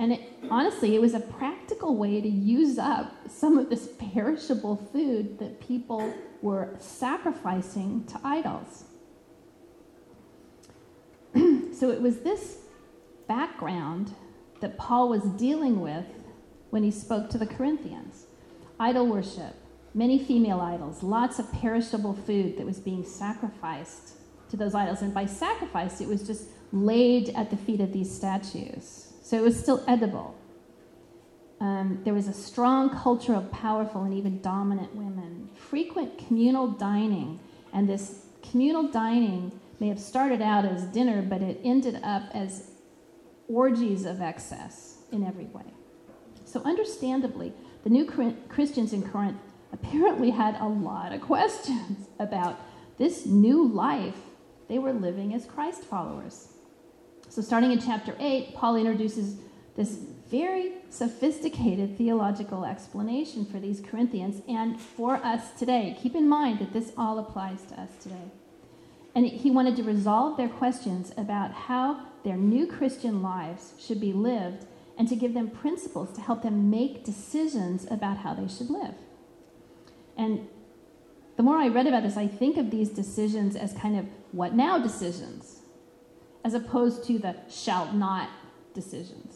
And 0.00 0.14
it, 0.14 0.20
honestly, 0.50 0.96
it 0.96 1.00
was 1.00 1.14
a 1.14 1.20
practical 1.20 1.96
way 1.96 2.20
to 2.20 2.28
use 2.28 2.78
up 2.78 3.14
some 3.28 3.58
of 3.58 3.70
this 3.70 3.90
perishable 4.12 4.76
food 4.92 5.38
that 5.38 5.60
people 5.60 6.12
were 6.42 6.74
sacrificing 6.78 8.04
to 8.06 8.20
idols. 8.24 8.84
so 11.74 11.90
it 11.90 12.00
was 12.00 12.20
this 12.20 12.58
background 13.26 14.14
that 14.60 14.78
Paul 14.78 15.08
was 15.08 15.22
dealing 15.22 15.80
with 15.80 16.06
when 16.70 16.82
he 16.82 16.90
spoke 16.90 17.30
to 17.30 17.38
the 17.38 17.46
Corinthians 17.46 18.26
idol 18.80 19.06
worship, 19.06 19.54
many 19.92 20.18
female 20.18 20.60
idols, 20.60 21.02
lots 21.02 21.40
of 21.40 21.52
perishable 21.52 22.14
food 22.14 22.56
that 22.56 22.64
was 22.64 22.78
being 22.78 23.04
sacrificed 23.04 24.12
to 24.50 24.56
those 24.56 24.74
idols. 24.74 25.02
And 25.02 25.12
by 25.12 25.26
sacrifice, 25.26 26.00
it 26.00 26.08
was 26.08 26.24
just 26.26 26.44
laid 26.72 27.30
at 27.30 27.50
the 27.50 27.56
feet 27.56 27.80
of 27.80 27.92
these 27.92 28.14
statues. 28.14 29.12
So 29.22 29.36
it 29.36 29.42
was 29.42 29.58
still 29.58 29.82
edible. 29.88 30.36
Um, 31.60 32.00
there 32.04 32.14
was 32.14 32.28
a 32.28 32.32
strong 32.32 32.90
culture 32.90 33.34
of 33.34 33.50
powerful 33.50 34.04
and 34.04 34.14
even 34.14 34.40
dominant 34.40 34.94
women, 34.94 35.50
frequent 35.54 36.18
communal 36.26 36.68
dining, 36.68 37.40
and 37.72 37.88
this 37.88 38.26
communal 38.42 38.88
dining 38.88 39.58
may 39.80 39.88
have 39.88 39.98
started 39.98 40.40
out 40.40 40.64
as 40.64 40.84
dinner, 40.84 41.22
but 41.22 41.42
it 41.42 41.60
ended 41.64 42.00
up 42.02 42.24
as 42.32 42.70
orgies 43.48 44.04
of 44.04 44.20
excess 44.20 44.98
in 45.10 45.24
every 45.24 45.46
way. 45.46 45.64
So, 46.44 46.62
understandably, 46.62 47.52
the 47.84 47.90
new 47.90 48.06
Christians 48.48 48.92
in 48.92 49.02
Corinth 49.02 49.38
apparently 49.72 50.30
had 50.30 50.56
a 50.60 50.66
lot 50.66 51.12
of 51.12 51.20
questions 51.32 52.08
about 52.18 52.60
this 52.98 53.26
new 53.26 53.66
life 53.66 54.16
they 54.68 54.78
were 54.78 54.92
living 54.92 55.34
as 55.34 55.44
Christ 55.44 55.82
followers. 55.82 56.48
So, 57.28 57.42
starting 57.42 57.72
in 57.72 57.80
chapter 57.80 58.14
8, 58.18 58.54
Paul 58.54 58.76
introduces 58.76 59.36
this 59.76 60.00
very 60.30 60.72
sophisticated 60.90 61.96
theological 61.96 62.64
explanation 62.64 63.44
for 63.44 63.58
these 63.58 63.80
Corinthians 63.80 64.42
and 64.48 64.80
for 64.80 65.16
us 65.16 65.52
today. 65.58 65.96
Keep 66.00 66.14
in 66.14 66.28
mind 66.28 66.58
that 66.58 66.72
this 66.72 66.92
all 66.96 67.18
applies 67.18 67.62
to 67.62 67.80
us 67.80 67.90
today. 68.02 68.30
And 69.14 69.26
he 69.26 69.50
wanted 69.50 69.76
to 69.76 69.82
resolve 69.82 70.36
their 70.36 70.48
questions 70.48 71.12
about 71.16 71.52
how 71.52 72.06
their 72.24 72.36
new 72.36 72.66
Christian 72.66 73.22
lives 73.22 73.72
should 73.78 74.00
be 74.00 74.12
lived 74.12 74.66
and 74.98 75.08
to 75.08 75.16
give 75.16 75.32
them 75.32 75.48
principles 75.48 76.12
to 76.12 76.20
help 76.20 76.42
them 76.42 76.70
make 76.70 77.04
decisions 77.04 77.86
about 77.90 78.18
how 78.18 78.34
they 78.34 78.48
should 78.48 78.68
live. 78.68 78.94
And 80.16 80.48
the 81.36 81.42
more 81.42 81.56
I 81.56 81.68
read 81.68 81.86
about 81.86 82.02
this, 82.02 82.16
I 82.16 82.26
think 82.26 82.56
of 82.56 82.70
these 82.70 82.90
decisions 82.90 83.54
as 83.54 83.72
kind 83.72 83.96
of 83.96 84.06
what 84.32 84.54
now 84.54 84.76
decisions, 84.78 85.60
as 86.44 86.52
opposed 86.52 87.04
to 87.04 87.18
the 87.18 87.36
shall 87.48 87.92
not 87.92 88.28
decisions. 88.74 89.27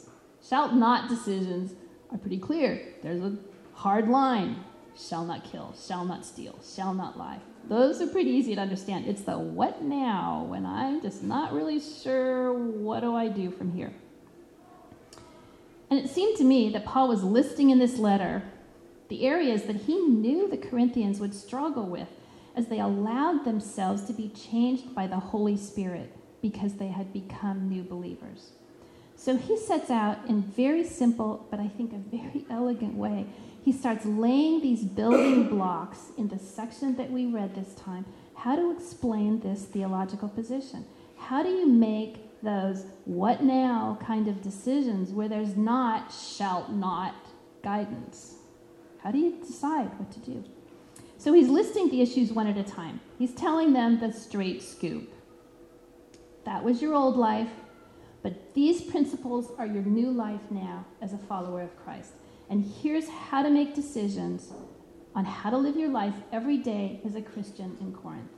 Shall 0.46 0.72
not 0.72 1.08
decisions 1.08 1.72
are 2.10 2.18
pretty 2.18 2.38
clear. 2.38 2.94
There's 3.02 3.22
a 3.22 3.36
hard 3.74 4.08
line 4.08 4.64
shall 4.96 5.24
not 5.24 5.44
kill, 5.44 5.74
shall 5.74 6.04
not 6.04 6.24
steal, 6.24 6.58
shall 6.62 6.92
not 6.92 7.18
lie. 7.18 7.38
Those 7.68 8.00
are 8.00 8.06
pretty 8.06 8.30
easy 8.30 8.54
to 8.54 8.60
understand. 8.60 9.06
It's 9.06 9.22
the 9.22 9.38
what 9.38 9.82
now 9.82 10.44
when 10.48 10.66
I'm 10.66 11.00
just 11.00 11.22
not 11.22 11.52
really 11.52 11.80
sure 11.80 12.52
what 12.52 13.00
do 13.00 13.14
I 13.14 13.28
do 13.28 13.50
from 13.50 13.72
here. 13.72 13.92
And 15.90 16.00
it 16.00 16.10
seemed 16.10 16.36
to 16.38 16.44
me 16.44 16.70
that 16.70 16.84
Paul 16.84 17.08
was 17.08 17.22
listing 17.22 17.70
in 17.70 17.78
this 17.78 17.98
letter 17.98 18.42
the 19.08 19.26
areas 19.26 19.64
that 19.64 19.76
he 19.76 20.00
knew 20.00 20.48
the 20.48 20.56
Corinthians 20.56 21.20
would 21.20 21.34
struggle 21.34 21.86
with 21.86 22.08
as 22.56 22.66
they 22.66 22.80
allowed 22.80 23.44
themselves 23.44 24.04
to 24.04 24.12
be 24.12 24.30
changed 24.30 24.94
by 24.94 25.06
the 25.06 25.18
Holy 25.18 25.56
Spirit 25.56 26.16
because 26.40 26.74
they 26.74 26.88
had 26.88 27.12
become 27.12 27.68
new 27.68 27.82
believers. 27.82 28.52
So 29.22 29.36
he 29.36 29.56
sets 29.56 29.88
out 29.88 30.18
in 30.26 30.42
very 30.42 30.82
simple, 30.82 31.46
but 31.48 31.60
I 31.60 31.68
think 31.68 31.92
a 31.92 32.16
very 32.16 32.44
elegant 32.50 32.94
way. 32.94 33.26
He 33.64 33.70
starts 33.70 34.04
laying 34.04 34.60
these 34.60 34.82
building 34.82 35.48
blocks 35.54 36.10
in 36.18 36.26
the 36.26 36.40
section 36.40 36.96
that 36.96 37.08
we 37.08 37.26
read 37.26 37.54
this 37.54 37.72
time, 37.74 38.04
how 38.34 38.56
to 38.56 38.72
explain 38.72 39.38
this 39.38 39.62
theological 39.62 40.28
position. 40.28 40.84
How 41.16 41.44
do 41.44 41.50
you 41.50 41.68
make 41.68 42.16
those 42.42 42.84
what 43.04 43.44
now 43.44 43.96
kind 44.04 44.26
of 44.26 44.42
decisions 44.42 45.12
where 45.12 45.28
there's 45.28 45.56
not 45.56 46.12
shalt 46.12 46.70
not 46.70 47.14
guidance. 47.62 48.38
How 48.98 49.12
do 49.12 49.18
you 49.18 49.38
decide 49.46 49.96
what 50.00 50.10
to 50.10 50.18
do? 50.18 50.42
So 51.18 51.32
he's 51.32 51.48
listing 51.48 51.90
the 51.90 52.02
issues 52.02 52.32
one 52.32 52.48
at 52.48 52.58
a 52.58 52.64
time. 52.64 52.98
He's 53.20 53.32
telling 53.32 53.72
them 53.72 54.00
the 54.00 54.12
straight 54.12 54.64
scoop. 54.64 55.12
That 56.44 56.64
was 56.64 56.82
your 56.82 56.94
old 56.94 57.16
life, 57.16 57.50
but 58.22 58.54
these 58.54 58.82
principles 58.82 59.50
are 59.58 59.66
your 59.66 59.82
new 59.82 60.10
life 60.10 60.50
now 60.50 60.84
as 61.00 61.12
a 61.12 61.18
follower 61.18 61.62
of 61.62 61.76
Christ. 61.84 62.12
And 62.48 62.64
here's 62.64 63.08
how 63.08 63.42
to 63.42 63.50
make 63.50 63.74
decisions 63.74 64.52
on 65.14 65.24
how 65.24 65.50
to 65.50 65.58
live 65.58 65.76
your 65.76 65.90
life 65.90 66.14
every 66.32 66.58
day 66.58 67.00
as 67.04 67.14
a 67.14 67.22
Christian 67.22 67.76
in 67.80 67.92
Corinth. 67.92 68.30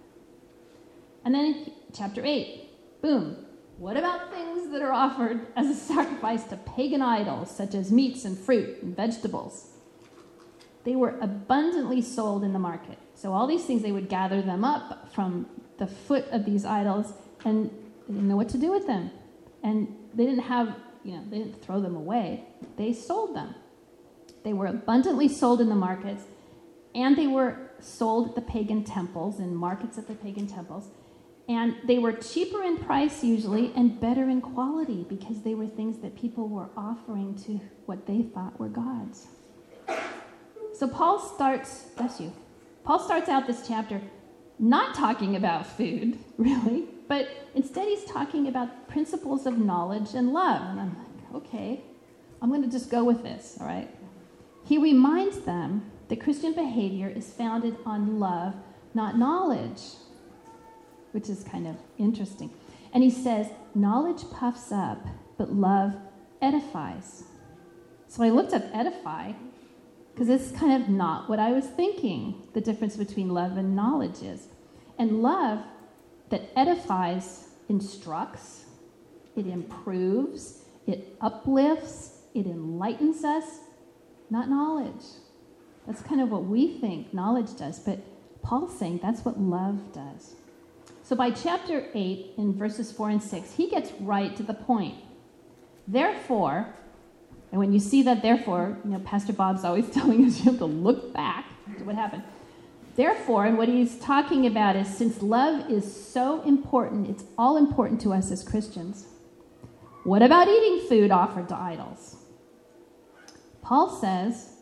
And 1.25 1.35
then 1.35 1.73
chapter 1.93 2.23
8, 2.25 3.03
boom, 3.03 3.45
what 3.79 3.97
about 3.97 4.33
things 4.33 4.71
that 4.71 4.83
are 4.83 4.93
offered 4.93 5.47
as 5.57 5.67
a 5.67 5.75
sacrifice 5.75 6.45
to 6.45 6.57
pagan 6.57 7.03
idols, 7.03 7.51
such 7.51 7.75
as 7.75 7.91
meats 7.91 8.25
and 8.25 8.39
fruit 8.39 8.83
and 8.83 8.97
vegetables? 8.97 9.71
They 10.85 10.97
were 10.97 11.19
abundantly 11.21 12.03
sold 12.03 12.45
in 12.45 12.53
the 12.53 12.59
market. 12.59 12.99
So, 13.15 13.33
all 13.33 13.47
these 13.47 13.65
things, 13.65 13.83
they 13.83 13.93
would 13.93 14.09
gather 14.09 14.43
them 14.43 14.65
up 14.65 15.13
from 15.15 15.47
the 15.79 15.87
foot 15.87 16.27
of 16.31 16.45
these 16.45 16.65
idols, 16.65 17.15
and 17.45 17.71
they 18.07 18.15
didn't 18.15 18.29
know 18.29 18.37
what 18.37 18.51
to 18.51 18.59
do 18.59 18.71
with 18.71 18.87
them. 18.87 19.11
And 19.65 19.97
they 20.15 20.27
didn't 20.27 20.45
have, 20.45 20.77
you 21.03 21.17
know, 21.17 21.25
they 21.29 21.39
didn't 21.39 21.61
throw 21.61 21.81
them 21.81 21.97
away, 21.97 22.45
they 22.77 22.93
sold 22.93 23.35
them. 23.35 23.55
They 24.45 24.53
were 24.53 24.67
abundantly 24.67 25.27
sold 25.27 25.61
in 25.61 25.71
the 25.71 25.75
markets, 25.75 26.25
and 26.95 27.17
they 27.17 27.27
were 27.27 27.71
sold 27.81 28.29
at 28.29 28.35
the 28.35 28.43
pagan 28.43 28.85
temples, 28.85 29.41
in 29.41 29.57
markets 29.57 29.99
at 29.99 30.07
the 30.07 30.15
pagan 30.15 30.47
temples. 30.47 30.89
And 31.49 31.77
they 31.85 31.99
were 31.99 32.13
cheaper 32.13 32.63
in 32.63 32.79
price 32.79 33.25
usually 33.25 33.73
and 33.75 34.01
better 34.01 34.31
in 34.31 34.41
quality 34.41 35.05
because 35.09 35.43
they 35.43 35.55
were 35.55 35.67
things 35.67 35.99
that 35.99 36.17
people 36.17 36.49
were 36.49 36.69
offering 36.77 37.35
to 37.47 37.61
what 37.87 38.07
they 38.07 38.23
thought 38.23 38.59
were 38.59 38.69
gods. 38.69 39.27
So 40.75 40.89
Paul 40.89 41.19
starts, 41.19 41.87
bless 41.97 42.21
you, 42.21 42.33
Paul 42.83 42.99
starts 42.99 43.29
out 43.29 43.47
this 43.47 43.67
chapter 43.67 44.01
not 44.59 44.95
talking 44.95 45.37
about 45.37 45.67
food, 45.67 46.19
really, 46.39 46.89
but 47.09 47.29
instead 47.55 47.89
he's 47.89 48.05
talking 48.05 48.49
about 48.49 48.89
principles 48.89 49.47
of 49.47 49.59
knowledge 49.59 50.15
and 50.15 50.33
love. 50.33 50.63
And 50.63 50.81
I'm 50.81 50.97
like, 50.99 51.35
okay, 51.35 51.81
I'm 52.41 52.49
going 52.49 52.63
to 52.63 52.71
just 52.71 52.91
go 52.91 53.05
with 53.05 53.23
this, 53.23 53.57
all 53.61 53.67
right? 53.67 53.91
He 54.65 54.79
reminds 54.79 55.41
them 55.41 55.91
that 56.09 56.21
Christian 56.21 56.55
behavior 56.55 57.09
is 57.09 57.31
founded 57.31 57.77
on 57.85 58.19
love, 58.19 58.55
not 58.95 59.19
knowledge 59.19 59.81
which 61.15 61.29
is 61.29 61.45
kind 61.45 61.69
of 61.69 61.77
interesting. 61.97 62.51
And 62.93 63.03
he 63.03 63.11
says, 63.11 63.47
Knowledge 63.73 64.29
puffs 64.33 64.73
up, 64.73 65.07
but 65.39 65.53
love 65.53 65.95
edifies. 66.43 67.23
So 68.09 68.25
I 68.25 68.31
looked 68.31 68.53
up 68.53 68.65
edify 68.73 69.33
because 70.13 70.29
it's 70.29 70.51
kind 70.51 70.83
of 70.83 70.89
not 70.89 71.29
what 71.29 71.39
I 71.39 71.53
was 71.53 71.67
thinking 71.67 72.43
the 72.53 72.61
difference 72.61 72.97
between 72.97 73.29
love 73.29 73.57
and 73.57 73.77
knowledge 73.77 74.23
is. 74.23 74.49
And 74.99 75.23
love 75.23 75.61
that 76.31 76.51
edifies 76.57 77.49
instructs, 77.69 78.65
it 79.37 79.47
improves, 79.47 80.63
it 80.87 81.17
uplifts, 81.21 82.21
it 82.35 82.47
enlightens 82.47 83.25
us, 83.25 83.45
not 84.31 84.49
knowledge. 84.49 85.05
That's 85.87 86.03
kind 86.03 86.21
of 86.21 86.31
what 86.31 86.45
we 86.45 86.79
think 86.79 87.13
knowledge 87.13 87.57
does, 87.57 87.79
but 87.79 88.01
Paul's 88.43 88.79
saying 88.79 89.01
that's 89.03 89.25
what 89.25 89.41
love 89.41 89.93
does. 89.93 90.35
So 91.03 91.15
by 91.15 91.31
chapter 91.31 91.87
8, 91.93 92.33
in 92.39 92.55
verses 92.55 92.91
4 92.91 93.11
and 93.11 93.23
6, 93.23 93.53
he 93.53 93.69
gets 93.69 93.93
right 94.01 94.35
to 94.37 94.43
the 94.43 94.55
point. 94.55 94.97
Therefore, 95.87 96.75
and 97.53 97.59
when 97.59 97.73
you 97.73 97.79
see 97.79 98.03
that 98.03 98.23
therefore, 98.23 98.79
you 98.85 98.91
know, 98.91 98.99
Pastor 99.01 99.33
Bob's 99.33 99.65
always 99.65 99.89
telling 99.93 100.25
us 100.25 100.39
you 100.39 100.45
have 100.47 100.59
to 100.59 100.65
look 100.65 101.13
back 101.13 101.47
to 101.79 101.85
what 101.85 101.95
happened. 101.95 102.23
Therefore, 102.97 103.47
and 103.47 103.59
what 103.59 103.69
he's 103.69 103.99
talking 103.99 104.47
about 104.47 104.77
is 104.77 104.89
since 104.89 105.21
love 105.21 105.71
is 105.71 105.85
so 106.09 106.43
important, 106.43 107.09
it's 107.09 107.25
all 107.37 107.57
important 107.57 108.01
to 108.03 108.13
us 108.13 108.31
as 108.31 108.45
Christians. 108.45 109.07
What 110.05 110.23
about 110.23 110.49
eating 110.49 110.87
food 110.89 111.11
offered 111.11 111.49
to 111.49 111.57
idols? 111.57 112.17
Paul 113.63 113.89
says, 113.89 114.59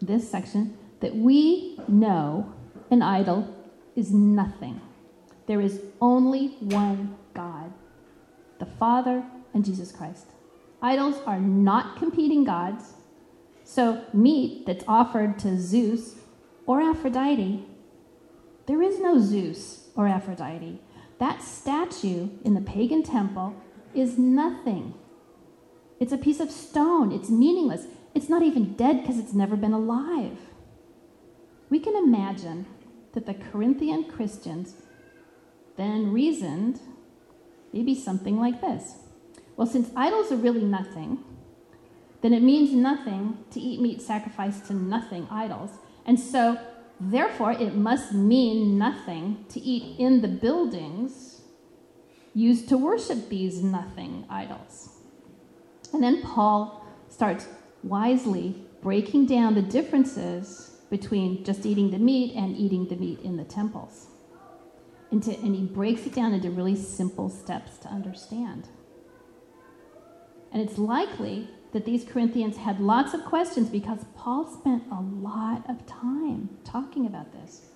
this 0.00 0.28
section, 0.30 0.76
that 1.00 1.14
we 1.14 1.78
know 1.86 2.52
an 2.90 3.02
idol 3.02 3.54
is 3.94 4.12
nothing 4.12 4.80
there 5.48 5.60
is 5.62 5.80
only 6.00 6.48
one 6.60 7.16
God, 7.34 7.72
the 8.60 8.66
Father 8.66 9.24
and 9.54 9.64
Jesus 9.64 9.90
Christ. 9.90 10.26
Idols 10.80 11.16
are 11.26 11.40
not 11.40 11.96
competing 11.96 12.44
gods. 12.44 12.92
So, 13.64 14.04
meat 14.12 14.66
that's 14.66 14.84
offered 14.86 15.38
to 15.40 15.58
Zeus 15.58 16.16
or 16.68 16.82
Aphrodite, 16.82 17.64
there 18.66 18.82
is 18.82 19.00
no 19.00 19.18
Zeus 19.18 19.88
or 19.96 20.06
Aphrodite. 20.06 20.78
That 21.18 21.42
statue 21.42 22.28
in 22.44 22.52
the 22.52 22.60
pagan 22.60 23.02
temple 23.02 23.56
is 23.94 24.18
nothing. 24.18 24.92
It's 25.98 26.12
a 26.12 26.18
piece 26.18 26.40
of 26.40 26.50
stone. 26.50 27.10
It's 27.10 27.30
meaningless. 27.30 27.86
It's 28.14 28.28
not 28.28 28.42
even 28.42 28.74
dead 28.74 29.00
because 29.00 29.18
it's 29.18 29.32
never 29.32 29.56
been 29.56 29.72
alive. 29.72 30.38
We 31.70 31.80
can 31.80 31.96
imagine 31.96 32.66
that 33.14 33.24
the 33.24 33.34
Corinthian 33.34 34.04
Christians 34.04 34.74
then 35.78 36.12
reasoned 36.12 36.80
maybe 37.72 37.94
something 37.94 38.38
like 38.38 38.60
this 38.60 38.96
Well, 39.56 39.66
since 39.66 39.90
idols 39.96 40.30
are 40.30 40.36
really 40.36 40.64
nothing, 40.64 41.24
then 42.20 42.34
it 42.34 42.42
means 42.42 42.72
nothing 42.74 43.38
to 43.52 43.58
eat 43.58 43.80
meat 43.80 44.02
sacrificed 44.02 44.66
to 44.66 44.74
nothing 44.74 45.26
idols. 45.30 45.70
And 46.08 46.18
so, 46.18 46.58
therefore, 46.98 47.52
it 47.52 47.74
must 47.74 48.14
mean 48.14 48.78
nothing 48.78 49.44
to 49.50 49.60
eat 49.60 50.00
in 50.00 50.22
the 50.22 50.28
buildings 50.28 51.42
used 52.34 52.66
to 52.70 52.78
worship 52.78 53.28
these 53.28 53.62
nothing 53.62 54.24
idols. 54.30 54.88
And 55.92 56.02
then 56.02 56.22
Paul 56.22 56.82
starts 57.10 57.46
wisely 57.82 58.56
breaking 58.80 59.26
down 59.26 59.54
the 59.54 59.60
differences 59.62 60.78
between 60.88 61.44
just 61.44 61.66
eating 61.66 61.90
the 61.90 61.98
meat 61.98 62.34
and 62.34 62.56
eating 62.56 62.88
the 62.88 62.96
meat 62.96 63.20
in 63.20 63.36
the 63.36 63.44
temples. 63.44 64.06
Into, 65.10 65.32
and 65.40 65.54
he 65.54 65.64
breaks 65.64 66.06
it 66.06 66.14
down 66.14 66.32
into 66.32 66.50
really 66.50 66.76
simple 66.76 67.28
steps 67.28 67.76
to 67.78 67.88
understand. 67.88 68.68
And 70.52 70.62
it's 70.62 70.78
likely 70.78 71.50
that 71.72 71.84
these 71.84 72.04
Corinthians 72.04 72.56
had 72.56 72.80
lots 72.80 73.14
of 73.14 73.24
questions 73.24 73.68
because 73.68 74.04
Paul 74.16 74.46
spent 74.46 74.84
a 74.90 75.00
lot 75.00 75.68
of 75.68 75.86
time 75.86 76.48
talking 76.64 77.06
about 77.06 77.32
this. 77.32 77.66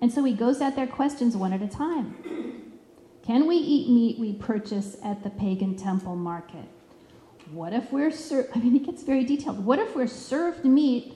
And 0.00 0.12
so 0.12 0.24
he 0.24 0.32
goes 0.32 0.60
at 0.60 0.76
their 0.76 0.86
questions 0.86 1.36
one 1.36 1.52
at 1.52 1.62
a 1.62 1.68
time. 1.68 2.70
Can 3.22 3.46
we 3.46 3.56
eat 3.56 3.90
meat 3.90 4.18
we 4.18 4.32
purchase 4.32 4.96
at 5.04 5.22
the 5.22 5.30
pagan 5.30 5.76
temple 5.76 6.16
market? 6.16 6.64
What 7.52 7.72
if 7.72 7.92
we're 7.92 8.10
served? 8.10 8.50
I 8.54 8.60
mean, 8.60 8.76
it 8.76 8.86
gets 8.86 9.02
very 9.02 9.24
detailed. 9.24 9.64
What 9.64 9.78
if 9.78 9.94
we're 9.94 10.06
served 10.06 10.64
meat 10.64 11.14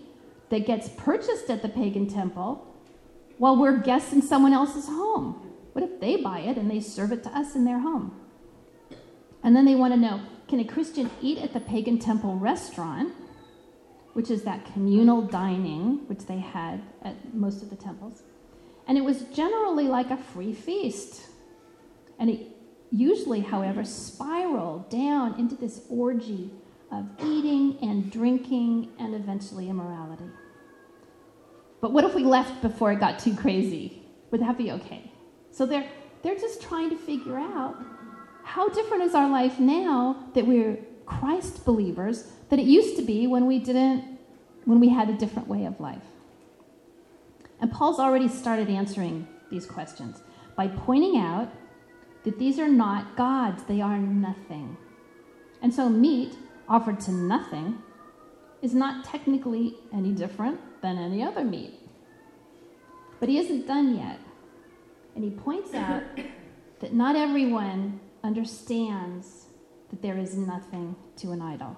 that 0.50 0.66
gets 0.66 0.88
purchased 0.96 1.49
at 1.49 1.62
the 1.62 1.68
pagan 1.68 2.08
temple 2.08 2.66
while 3.38 3.56
we're 3.56 3.78
guests 3.78 4.12
in 4.12 4.20
someone 4.20 4.52
else's 4.52 4.87
home? 4.87 5.40
What 5.73 5.84
if 5.84 6.00
they 6.00 6.16
buy 6.16 6.40
it 6.40 6.56
and 6.56 6.70
they 6.70 6.80
serve 6.80 7.12
it 7.12 7.23
to 7.25 7.30
us 7.30 7.54
in 7.54 7.64
their 7.64 7.78
home? 7.78 8.20
And 9.42 9.54
then 9.54 9.64
they 9.64 9.75
want 9.75 9.94
to 9.94 10.00
know 10.00 10.20
can 10.49 10.61
a 10.61 10.65
Christian 10.65 11.11
eat 11.23 11.39
at 11.39 11.53
the 11.53 11.61
pagan 11.61 11.99
temple 11.99 12.37
restaurant, 12.37 13.13
which 14.13 14.31
is 14.31 14.43
that 14.43 14.65
communal 14.73 15.23
dining 15.23 16.07
which 16.07 16.27
they 16.27 16.39
had 16.39 16.83
at 17.03 17.35
most 17.35 17.63
of 17.63 17.71
the 17.71 17.77
temples? 17.77 18.23
And 18.87 18.99
it 18.99 19.05
was 19.05 19.23
generally 19.35 19.89
like 19.89 20.11
a 20.11 20.17
free 20.17 20.53
feast. 20.53 21.27
And 22.19 22.31
it 22.31 22.47
usually, 22.91 23.41
however, 23.41 23.85
spiraled 23.85 24.89
down 24.91 25.39
into 25.39 25.55
this 25.55 25.81
orgy 25.89 26.51
of 26.93 27.09
eating 27.21 27.79
and 27.83 28.11
drinking 28.13 28.91
and 28.99 29.15
eventually 29.15 29.69
immorality. 29.69 30.29
But 31.81 31.93
what 31.93 32.05
if 32.05 32.15
we 32.15 32.25
left 32.25 32.63
before 32.63 32.93
it 32.93 33.01
got 33.01 33.19
too 33.19 33.35
crazy? 33.35 34.03
Would 34.31 34.41
that 34.43 34.57
be 34.57 34.71
okay? 34.73 35.11
So 35.51 35.67
they're, 35.67 35.89
they're 36.23 36.37
just 36.37 36.63
trying 36.63 36.91
to 36.91 36.97
figure 36.97 37.39
out 37.39 37.77
how 38.45 38.69
different 38.69 39.03
is 39.03 39.15
our 39.15 39.29
life 39.29 39.59
now 39.59 40.25
that 40.35 40.47
we're 40.47 40.79
Christ 41.07 41.65
believers 41.65 42.31
than 42.49 42.59
it 42.59 42.67
used 42.67 42.97
to 42.97 43.03
be 43.03 43.27
when 43.27 43.47
we 43.47 43.59
didn't, 43.59 44.19
when 44.65 44.81
we 44.81 44.91
had 44.91 45.11
a 45.11 45.15
different 45.15 45.49
way 45.49 45.65
of 45.65 45.81
life. 45.81 46.03
And 47.61 47.73
Paul's 47.73 47.99
already 47.99 48.29
started 48.29 48.69
answering 48.69 49.27
these 49.51 49.67
questions 49.67 50.23
by 50.57 50.69
pointing 50.69 51.19
out 51.19 51.53
that 52.25 52.39
these 52.39 52.59
are 52.59 52.69
not 52.69 53.17
gods, 53.17 53.65
they 53.65 53.81
are 53.81 53.99
nothing. 53.99 54.77
And 55.63 55.73
so, 55.73 55.89
meat 55.89 56.35
offered 56.69 57.01
to 57.01 57.11
nothing 57.13 57.79
is 58.63 58.75
not 58.75 59.05
technically 59.05 59.77
any 59.93 60.13
different 60.13 60.61
than 60.81 60.99
any 60.99 61.23
other 61.23 61.45
meat. 61.45 61.81
But 63.21 63.29
he 63.29 63.39
isn't 63.39 63.67
done 63.67 63.97
yet. 63.97 64.21
And 65.15 65.25
he 65.25 65.31
points 65.31 65.75
out 65.75 66.02
that 66.80 66.93
not 66.93 67.15
everyone 67.17 68.00
understands 68.25 69.45
that 69.91 70.02
there 70.02 70.19
is 70.19 70.34
nothing 70.34 70.97
to 71.17 71.30
an 71.30 71.41
idol. 71.41 71.76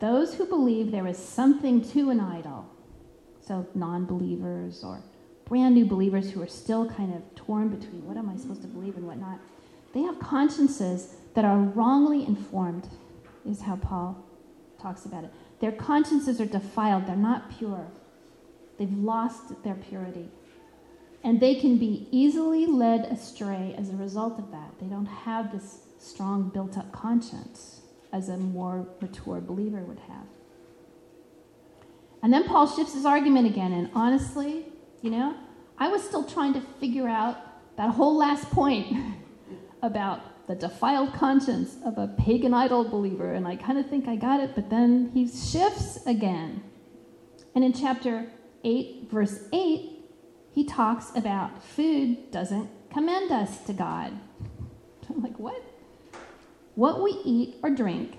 Those 0.00 0.34
who 0.34 0.44
believe 0.44 0.90
there 0.90 1.06
is 1.06 1.16
something 1.16 1.82
to 1.90 2.10
an 2.10 2.20
idol, 2.20 2.66
so 3.40 3.66
non 3.74 4.04
believers 4.04 4.84
or 4.84 5.00
brand 5.46 5.74
new 5.74 5.86
believers 5.86 6.30
who 6.30 6.42
are 6.42 6.48
still 6.48 6.90
kind 6.90 7.14
of 7.14 7.22
torn 7.34 7.68
between 7.68 8.04
what 8.04 8.16
am 8.16 8.28
I 8.28 8.36
supposed 8.36 8.62
to 8.62 8.68
believe 8.68 8.96
and 8.96 9.06
what 9.06 9.18
not, 9.18 9.38
they 9.94 10.02
have 10.02 10.18
consciences 10.18 11.14
that 11.34 11.44
are 11.44 11.58
wrongly 11.58 12.26
informed, 12.26 12.88
is 13.48 13.62
how 13.62 13.76
Paul 13.76 14.22
talks 14.82 15.06
about 15.06 15.24
it. 15.24 15.30
Their 15.60 15.72
consciences 15.72 16.40
are 16.40 16.46
defiled, 16.46 17.06
they're 17.06 17.16
not 17.16 17.56
pure. 17.56 17.86
They've 18.78 18.92
lost 18.92 19.62
their 19.62 19.74
purity. 19.74 20.28
And 21.26 21.40
they 21.40 21.56
can 21.56 21.76
be 21.76 22.06
easily 22.12 22.66
led 22.66 23.06
astray 23.06 23.74
as 23.76 23.90
a 23.90 23.96
result 23.96 24.38
of 24.38 24.52
that. 24.52 24.70
They 24.80 24.86
don't 24.86 25.06
have 25.06 25.50
this 25.50 25.80
strong 25.98 26.50
built 26.50 26.78
up 26.78 26.92
conscience 26.92 27.80
as 28.12 28.28
a 28.28 28.36
more 28.36 28.86
mature 29.00 29.40
believer 29.40 29.80
would 29.80 29.98
have. 29.98 30.28
And 32.22 32.32
then 32.32 32.44
Paul 32.44 32.68
shifts 32.68 32.94
his 32.94 33.04
argument 33.04 33.48
again, 33.48 33.72
and 33.72 33.90
honestly, 33.92 34.66
you 35.02 35.10
know, 35.10 35.34
I 35.78 35.88
was 35.88 36.04
still 36.04 36.22
trying 36.22 36.54
to 36.54 36.60
figure 36.78 37.08
out 37.08 37.36
that 37.76 37.90
whole 37.90 38.16
last 38.16 38.48
point 38.50 39.16
about 39.82 40.46
the 40.46 40.54
defiled 40.54 41.12
conscience 41.12 41.76
of 41.84 41.98
a 41.98 42.06
pagan 42.06 42.54
idol 42.54 42.88
believer, 42.88 43.34
and 43.34 43.48
I 43.48 43.56
kind 43.56 43.80
of 43.80 43.90
think 43.90 44.06
I 44.06 44.14
got 44.14 44.38
it, 44.38 44.54
but 44.54 44.70
then 44.70 45.10
he 45.12 45.26
shifts 45.26 45.98
again. 46.06 46.62
And 47.56 47.64
in 47.64 47.72
chapter 47.72 48.30
8, 48.62 49.08
verse 49.10 49.40
8, 49.52 49.95
he 50.56 50.64
talks 50.64 51.14
about 51.14 51.62
food 51.62 52.30
doesn't 52.30 52.70
commend 52.90 53.30
us 53.30 53.58
to 53.66 53.74
God. 53.74 54.18
I'm 55.10 55.22
like, 55.22 55.38
what? 55.38 55.62
What 56.76 57.02
we 57.02 57.10
eat 57.26 57.56
or 57.62 57.68
drink 57.68 58.16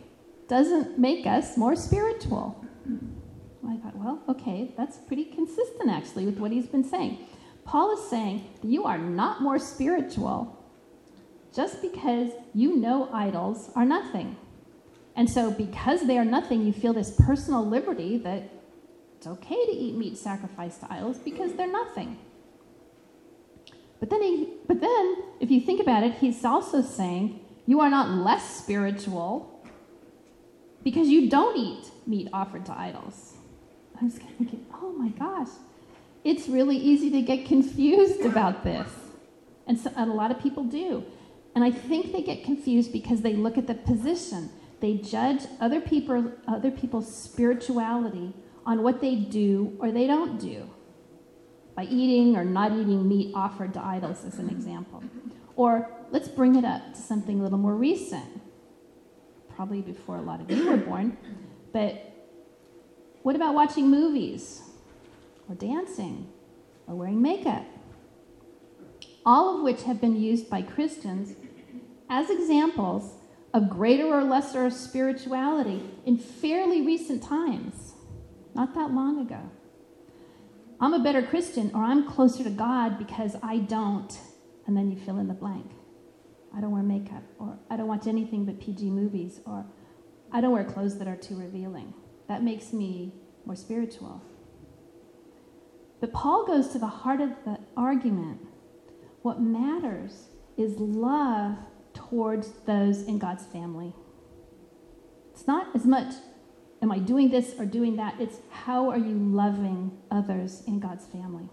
doesn't 0.47 0.99
make 0.99 1.25
us 1.25 1.57
more 1.57 1.75
spiritual. 1.75 2.63
I 3.67 3.77
thought, 3.77 3.95
well, 3.95 4.21
okay, 4.29 4.71
that's 4.77 4.99
pretty 4.99 5.25
consistent 5.25 5.89
actually 5.89 6.27
with 6.27 6.37
what 6.37 6.51
he's 6.51 6.67
been 6.67 6.83
saying. 6.83 7.17
Paul 7.65 7.97
is 7.97 8.07
saying 8.07 8.47
you 8.61 8.83
are 8.83 8.99
not 8.99 9.41
more 9.41 9.57
spiritual 9.57 10.63
just 11.55 11.81
because 11.81 12.29
you 12.53 12.75
know 12.75 13.09
idols 13.11 13.71
are 13.75 13.83
nothing. 13.83 14.37
And 15.15 15.27
so, 15.27 15.49
because 15.49 16.05
they 16.05 16.19
are 16.19 16.25
nothing, 16.25 16.63
you 16.63 16.71
feel 16.71 16.93
this 16.93 17.09
personal 17.19 17.65
liberty 17.65 18.19
that 18.19 18.43
it's 19.17 19.25
okay 19.25 19.65
to 19.65 19.71
eat 19.71 19.95
meat 19.95 20.19
sacrificed 20.19 20.81
to 20.81 20.93
idols 20.93 21.17
because 21.17 21.53
they're 21.53 21.71
nothing. 21.71 22.19
But 23.99 24.09
then, 24.09 24.21
he, 24.21 24.53
but 24.67 24.79
then, 24.79 25.15
if 25.39 25.49
you 25.49 25.59
think 25.59 25.81
about 25.81 26.03
it, 26.03 26.13
he's 26.15 26.43
also 26.45 26.81
saying 26.81 27.39
you 27.65 27.81
are 27.81 27.89
not 27.89 28.09
less 28.09 28.57
spiritual 28.57 29.61
because 30.83 31.07
you 31.07 31.29
don't 31.29 31.57
eat 31.57 31.91
meat 32.05 32.29
offered 32.31 32.65
to 32.67 32.77
idols. 32.77 33.33
I 33.99 34.05
was 34.05 34.13
thinking, 34.13 34.65
oh 34.73 34.93
my 34.93 35.09
gosh, 35.09 35.49
it's 36.23 36.47
really 36.47 36.77
easy 36.77 37.09
to 37.11 37.21
get 37.21 37.45
confused 37.45 38.21
about 38.21 38.63
this. 38.63 38.87
And, 39.65 39.79
so, 39.79 39.91
and 39.95 40.09
a 40.11 40.13
lot 40.13 40.31
of 40.31 40.39
people 40.39 40.63
do. 40.63 41.03
And 41.55 41.63
I 41.63 41.71
think 41.71 42.11
they 42.11 42.21
get 42.21 42.43
confused 42.43 42.93
because 42.93 43.21
they 43.21 43.33
look 43.33 43.57
at 43.57 43.65
the 43.65 43.73
position. 43.73 44.51
They 44.79 44.93
judge 44.95 45.41
other, 45.59 45.81
people, 45.81 46.31
other 46.47 46.69
people's 46.69 47.13
spirituality 47.13 48.33
on 48.65 48.83
what 48.83 49.01
they 49.01 49.15
do 49.15 49.75
or 49.79 49.91
they 49.91 50.05
don't 50.05 50.39
do 50.39 50.69
by 51.77 51.83
eating 51.83 52.35
or 52.35 52.43
not 52.43 52.71
eating 52.71 53.07
meat 53.07 53.31
offered 53.35 53.71
to 53.75 53.85
idols, 53.85 54.25
as 54.25 54.39
an 54.39 54.49
example. 54.49 55.03
Or 55.55 55.87
let's 56.09 56.27
bring 56.27 56.55
it 56.55 56.65
up 56.65 56.95
to 56.95 56.99
something 56.99 57.39
a 57.39 57.43
little 57.43 57.59
more 57.59 57.75
recent, 57.75 58.41
probably 59.55 59.83
before 59.83 60.17
a 60.17 60.21
lot 60.23 60.41
of 60.41 60.49
you 60.49 60.67
were 60.67 60.77
born. 60.77 61.17
But 61.71 62.15
what 63.21 63.35
about 63.35 63.53
watching 63.53 63.91
movies 63.91 64.63
or 65.47 65.53
dancing 65.53 66.27
or 66.87 66.95
wearing 66.95 67.21
makeup? 67.21 67.65
All 69.23 69.57
of 69.57 69.63
which 69.63 69.83
have 69.83 70.01
been 70.01 70.19
used 70.19 70.49
by 70.49 70.63
Christians 70.63 71.35
as 72.09 72.31
examples 72.31 73.13
of 73.53 73.69
greater 73.69 74.07
or 74.07 74.23
lesser 74.23 74.71
spirituality 74.71 75.83
in 76.07 76.17
fairly 76.17 76.81
recent 76.81 77.21
times, 77.21 77.93
not 78.55 78.73
that 78.73 78.91
long 78.91 79.19
ago. 79.21 79.41
I'm 80.79 80.93
a 80.93 80.99
better 80.99 81.23
Christian 81.23 81.71
or 81.73 81.83
I'm 81.83 82.07
closer 82.07 82.43
to 82.43 82.49
God 82.49 82.97
because 82.97 83.35
I 83.41 83.57
don't, 83.57 84.15
and 84.65 84.77
then 84.77 84.91
you 84.91 84.97
fill 84.97 85.19
in 85.19 85.27
the 85.27 85.33
blank. 85.33 85.71
I 86.55 86.61
don't 86.61 86.71
wear 86.71 86.83
makeup, 86.83 87.23
or 87.39 87.57
I 87.69 87.77
don't 87.77 87.87
watch 87.87 88.07
anything 88.07 88.45
but 88.45 88.59
PG 88.59 88.89
movies, 88.89 89.41
or 89.45 89.65
I 90.31 90.41
don't 90.41 90.51
wear 90.51 90.63
clothes 90.63 90.97
that 90.99 91.07
are 91.07 91.15
too 91.15 91.35
revealing. 91.35 91.93
That 92.27 92.43
makes 92.43 92.73
me 92.73 93.13
more 93.45 93.55
spiritual. 93.55 94.21
But 95.99 96.13
Paul 96.13 96.45
goes 96.45 96.69
to 96.69 96.79
the 96.79 96.87
heart 96.87 97.21
of 97.21 97.31
the 97.45 97.59
argument. 97.75 98.41
What 99.21 99.41
matters 99.41 100.29
is 100.57 100.79
love 100.79 101.57
towards 101.93 102.51
those 102.65 103.03
in 103.03 103.17
God's 103.17 103.45
family. 103.45 103.93
It's 105.33 105.47
not 105.47 105.75
as 105.75 105.85
much, 105.85 106.13
am 106.81 106.91
I 106.91 106.99
doing 106.99 107.29
this 107.29 107.55
or 107.57 107.65
doing 107.65 107.95
that? 107.97 108.15
It's 108.19 108.37
how 108.51 108.89
are 108.89 108.97
you 108.97 109.15
loving 109.15 109.97
others 110.11 110.63
in 110.67 110.79
God's 110.79 111.05
family? 111.05 111.49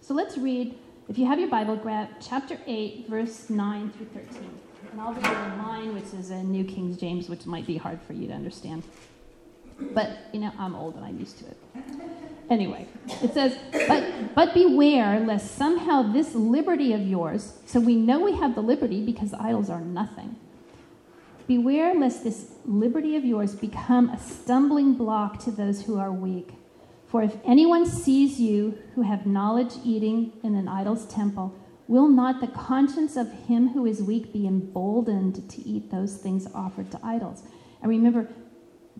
So 0.00 0.14
let's 0.14 0.36
read, 0.36 0.78
if 1.08 1.18
you 1.18 1.26
have 1.26 1.38
your 1.38 1.48
Bible, 1.48 1.76
grab 1.76 2.08
chapter 2.20 2.58
8, 2.66 3.06
verse 3.08 3.50
9 3.50 3.90
through 3.90 4.06
13. 4.06 4.50
And 4.92 5.00
I'll 5.00 5.12
read 5.12 5.24
in 5.24 5.58
mine, 5.58 5.94
which 5.94 6.12
is 6.18 6.30
a 6.30 6.42
New 6.42 6.64
King 6.64 6.96
James, 6.96 7.28
which 7.28 7.46
might 7.46 7.66
be 7.66 7.76
hard 7.76 8.00
for 8.02 8.12
you 8.12 8.28
to 8.28 8.34
understand. 8.34 8.84
But, 9.80 10.10
you 10.32 10.40
know, 10.40 10.52
I'm 10.58 10.74
old 10.74 10.94
and 10.94 11.04
I'm 11.04 11.18
used 11.18 11.38
to 11.40 11.46
it. 11.46 11.56
Anyway, 12.50 12.86
it 13.22 13.32
says, 13.32 13.56
but, 13.88 14.34
but 14.34 14.54
beware 14.54 15.18
lest 15.20 15.56
somehow 15.56 16.12
this 16.12 16.34
liberty 16.34 16.92
of 16.92 17.00
yours, 17.00 17.54
so 17.66 17.80
we 17.80 17.96
know 17.96 18.20
we 18.20 18.36
have 18.36 18.54
the 18.54 18.60
liberty 18.60 19.04
because 19.04 19.32
idols 19.34 19.70
are 19.70 19.80
nothing. 19.80 20.36
Beware 21.46 21.94
lest 21.94 22.24
this 22.24 22.52
liberty 22.64 23.16
of 23.16 23.24
yours 23.24 23.54
become 23.54 24.08
a 24.08 24.18
stumbling 24.18 24.94
block 24.94 25.38
to 25.40 25.50
those 25.50 25.82
who 25.82 25.98
are 25.98 26.12
weak. 26.12 26.54
For 27.06 27.22
if 27.22 27.36
anyone 27.44 27.86
sees 27.86 28.40
you 28.40 28.78
who 28.94 29.02
have 29.02 29.26
knowledge 29.26 29.74
eating 29.84 30.32
in 30.42 30.54
an 30.54 30.68
idol's 30.68 31.06
temple, 31.06 31.54
will 31.86 32.08
not 32.08 32.40
the 32.40 32.46
conscience 32.46 33.16
of 33.16 33.30
him 33.46 33.68
who 33.68 33.84
is 33.84 34.02
weak 34.02 34.32
be 34.32 34.46
emboldened 34.46 35.48
to 35.50 35.60
eat 35.68 35.90
those 35.90 36.16
things 36.16 36.48
offered 36.54 36.90
to 36.92 37.00
idols? 37.04 37.42
And 37.82 37.90
remember, 37.90 38.28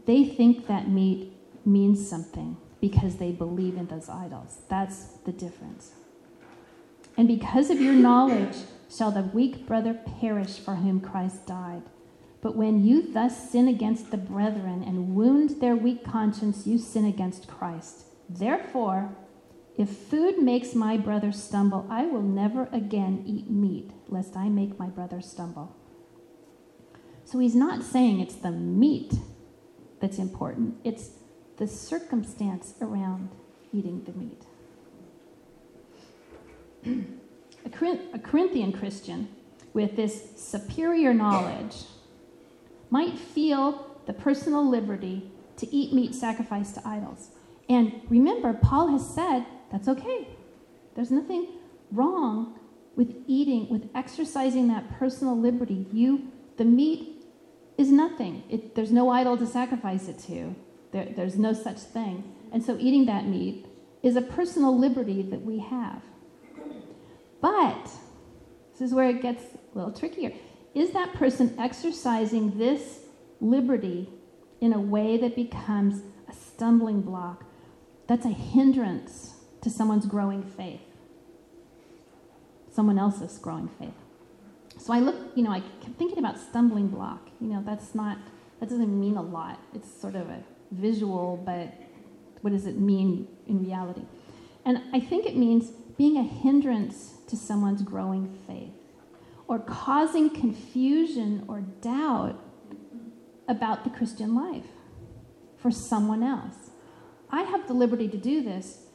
they 0.05 0.25
think 0.25 0.67
that 0.67 0.89
meat 0.89 1.33
means 1.65 2.07
something 2.07 2.59
because 2.81 3.17
they 3.17 3.33
believe 3.33 3.77
in 3.79 3.87
those 3.87 4.11
idols. 4.11 4.59
That's 4.69 5.07
the 5.25 5.33
difference. 5.33 5.93
And 7.17 7.27
because 7.27 7.71
of 7.71 7.81
your 7.81 7.95
knowledge 7.95 8.57
shall 8.95 9.11
the 9.11 9.23
weak 9.23 9.67
brother 9.67 9.99
perish 10.21 10.59
for 10.59 10.75
whom 10.75 11.01
Christ 11.01 11.47
died. 11.47 11.83
But 12.45 12.57
when 12.57 12.85
you 12.85 13.11
thus 13.11 13.51
sin 13.51 13.69
against 13.69 14.11
the 14.11 14.19
brethren 14.19 14.85
and 14.87 15.15
wound 15.15 15.63
their 15.63 15.75
weak 15.75 16.05
conscience, 16.05 16.67
you 16.67 16.77
sin 16.77 17.07
against 17.07 17.49
Christ. 17.49 18.05
Therefore, 18.29 19.17
if 19.79 19.89
food 19.89 20.43
makes 20.43 20.75
my 20.75 20.99
brother 20.99 21.33
stumble, 21.33 21.87
I 21.89 22.05
will 22.05 22.21
never 22.21 22.69
again 22.71 23.25
eat 23.27 23.49
meat, 23.49 23.93
lest 24.09 24.37
I 24.37 24.51
make 24.51 24.79
my 24.79 24.89
brother 24.89 25.23
stumble. 25.23 25.75
So 27.25 27.39
he's 27.39 27.55
not 27.55 27.83
saying 27.83 28.21
it's 28.21 28.35
the 28.35 28.51
meat 28.51 29.15
that's 30.03 30.19
important, 30.19 30.75
it's 30.85 31.13
the 31.57 31.67
circumstance 31.67 32.75
around 32.83 33.31
eating 33.73 34.05
the 34.05 34.13
meat. 36.93 37.07
a 38.13 38.19
Corinthian 38.19 38.71
Christian 38.71 39.29
with 39.73 39.97
this 39.97 40.29
superior 40.37 41.15
knowledge 41.15 41.85
might 42.95 43.19
feel 43.19 43.65
the 44.07 44.13
personal 44.13 44.65
liberty 44.79 45.29
to 45.57 45.67
eat 45.75 45.93
meat 45.93 46.15
sacrificed 46.15 46.77
to 46.77 46.89
idols. 46.89 47.31
And 47.69 48.01
remember, 48.09 48.53
Paul 48.53 48.87
has 48.95 49.05
said 49.19 49.45
that's 49.73 49.89
okay. 49.89 50.29
There's 50.95 51.11
nothing 51.11 51.49
wrong 51.91 52.57
with 52.95 53.11
eating, 53.27 53.69
with 53.69 53.91
exercising 53.97 54.69
that 54.69 54.85
personal 54.97 55.37
liberty. 55.37 55.87
You, 55.93 56.31
the 56.57 56.65
meat 56.65 57.25
is 57.77 57.91
nothing. 57.91 58.45
It, 58.49 58.77
there's 58.77 58.93
no 58.93 59.11
idol 59.11 59.37
to 59.39 59.47
sacrifice 59.61 60.07
it 60.07 60.21
to. 60.29 60.55
There, 60.93 61.09
there's 61.17 61.37
no 61.37 61.53
such 61.53 61.81
thing. 61.81 62.23
And 62.53 62.63
so 62.63 62.77
eating 62.79 63.07
that 63.07 63.27
meat 63.27 63.67
is 64.05 64.15
a 64.15 64.23
personal 64.23 64.79
liberty 64.79 65.21
that 65.23 65.43
we 65.43 65.59
have. 65.59 66.01
But, 67.41 67.91
this 68.73 68.83
is 68.83 68.95
where 68.95 69.09
it 69.09 69.21
gets 69.21 69.43
a 69.43 69.79
little 69.79 69.93
trickier. 69.93 70.33
Is 70.75 70.91
that 70.91 71.13
person 71.15 71.55
exercising 71.59 72.59
this 72.59 73.01
liberty 73.41 74.09
in 74.61 74.73
a 74.73 74.81
way 74.81 75.17
that 75.17 75.37
becomes 75.37 76.03
a 76.29 76.33
stumbling 76.33 77.01
block? 77.03 77.45
That's 78.09 78.27
a 78.27 78.31
hindrance 78.31 79.35
to 79.63 79.71
someone's 79.71 80.05
growing 80.05 80.43
faith, 80.43 80.81
someone 82.71 82.99
else's 82.99 83.39
growing 83.39 83.69
faith. 83.79 83.95
So 84.79 84.93
I 84.93 84.99
look, 84.99 85.17
you 85.37 85.45
know, 85.45 85.53
I 85.53 85.61
kept 85.61 85.97
thinking 85.97 86.19
about 86.19 86.39
stumbling 86.39 86.89
block. 86.89 87.31
You 87.41 87.49
know, 87.49 87.63
that's 87.65 87.95
not, 87.95 88.19
that 88.61 88.69
doesn't 88.69 89.01
mean 89.01 89.17
a 89.17 89.23
lot. 89.23 89.61
It's 89.75 89.89
sort 90.01 90.17
of 90.17 90.29
a 90.29 90.43
visual, 90.73 91.41
but 91.47 91.73
what 92.43 92.53
does 92.53 92.67
it 92.67 92.79
mean 92.79 93.29
in 93.47 93.65
reality? 93.65 94.03
And 94.67 94.83
I 94.93 94.99
think 95.01 95.25
it 95.25 95.37
means 95.37 95.71
being 95.97 96.17
a 96.17 96.25
hindrance 96.25 97.15
to 97.29 97.37
someone's 97.37 97.83
growing 97.83 98.37
faith 98.47 98.73
or 99.47 99.59
causing 99.59 100.31
confusion 100.31 101.45
or 101.49 101.61
doubt 101.61 102.41
about 103.49 103.85
the 103.85 103.91
Christian 103.91 104.35
life 104.35 104.67
for 105.59 105.71
someone 105.71 106.23
else. 106.23 106.71
I 107.31 107.43
have 107.43 107.67
the 107.67 107.75
liberty 107.75 108.09
to 108.09 108.17
do 108.17 108.43
this, 108.43 108.87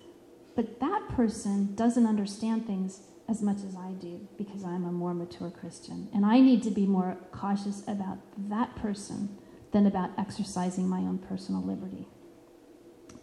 but 0.56 0.80
that 0.80 1.10
person 1.10 1.76
doesn't 1.76 2.06
understand 2.06 2.66
things 2.66 3.02
as 3.28 3.42
much 3.42 3.58
as 3.58 3.76
I 3.76 3.92
do 3.92 4.28
because 4.38 4.64
I'm 4.64 4.86
a 4.86 4.92
more 4.92 5.14
mature 5.14 5.52
Christian. 5.52 6.10
And 6.14 6.26
I 6.26 6.40
need 6.40 6.64
to 6.64 6.72
be 6.72 6.86
more 6.86 7.18
cautious 7.32 7.84
about 7.88 8.18
that 8.50 8.76
person 8.76 9.38
than 9.72 9.86
about 9.86 10.12
exercising 10.18 10.88
my 10.90 11.00
own 11.00 11.20
personal 11.20 11.62
liberty. 11.62 12.08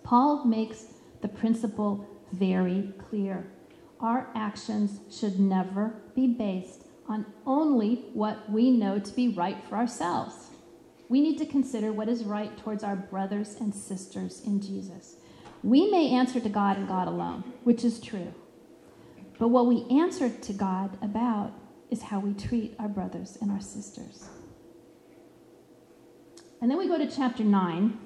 Paul 0.05 0.45
makes 0.45 0.85
the 1.23 1.29
principle 1.29 2.07
very 2.33 2.93
clear. 2.99 3.51
Our 4.01 4.29
actions 4.35 5.01
should 5.11 5.41
never 5.41 5.97
be 6.15 6.29
based 6.29 6.86
on 7.09 7.27
only 7.47 8.05
what 8.13 8.51
we 8.51 8.71
know 8.71 8.99
to 8.99 9.13
be 9.13 9.29
right 9.29 9.59
for 9.69 9.77
ourselves. 9.77 10.35
We 11.09 11.21
need 11.21 11.39
to 11.39 11.47
consider 11.47 11.93
what 11.93 12.09
is 12.09 12.25
right 12.25 12.57
towards 12.59 12.83
our 12.83 12.97
brothers 12.97 13.57
and 13.61 13.75
sisters 13.75 14.43
in 14.45 14.61
Jesus. 14.61 15.17
We 15.63 15.91
may 15.91 16.11
answer 16.11 16.41
to 16.41 16.49
God 16.49 16.77
and 16.77 16.89
God 16.89 17.09
alone, 17.09 17.45
which 17.65 17.85
is 17.85 18.01
true. 18.01 18.35
But 19.39 19.49
what 19.49 19.67
we 19.67 19.87
answer 19.91 20.29
to 20.29 20.53
God 20.53 20.99
about 21.03 21.53
is 21.91 22.03
how 22.03 22.21
we 22.21 22.35
treat 22.35 22.75
our 22.79 22.89
brothers 22.89 23.39
and 23.41 23.51
our 23.51 23.61
sisters. 23.61 24.29
And 26.61 26.71
then 26.71 26.79
we 26.79 26.89
go 26.89 26.99
to 26.99 27.11
chapter 27.11 27.45
9, 27.45 27.99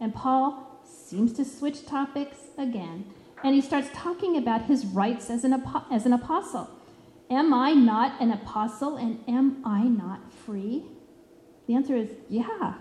and 0.00 0.14
Paul 0.14 0.80
seems 0.84 1.32
to 1.34 1.44
switch 1.44 1.86
topics 1.86 2.36
again, 2.56 3.06
and 3.42 3.54
he 3.54 3.60
starts 3.60 3.88
talking 3.94 4.36
about 4.36 4.62
his 4.62 4.84
rights 4.86 5.30
as 5.30 5.44
an, 5.44 5.62
as 5.90 6.06
an 6.06 6.12
apostle. 6.12 6.68
Am 7.30 7.52
I 7.52 7.72
not 7.72 8.20
an 8.20 8.30
apostle, 8.32 8.96
and 8.96 9.22
am 9.28 9.62
I 9.64 9.82
not 9.82 10.32
free? 10.32 10.84
The 11.66 11.74
answer 11.74 11.94
is, 11.94 12.10
yeah, 12.28 12.74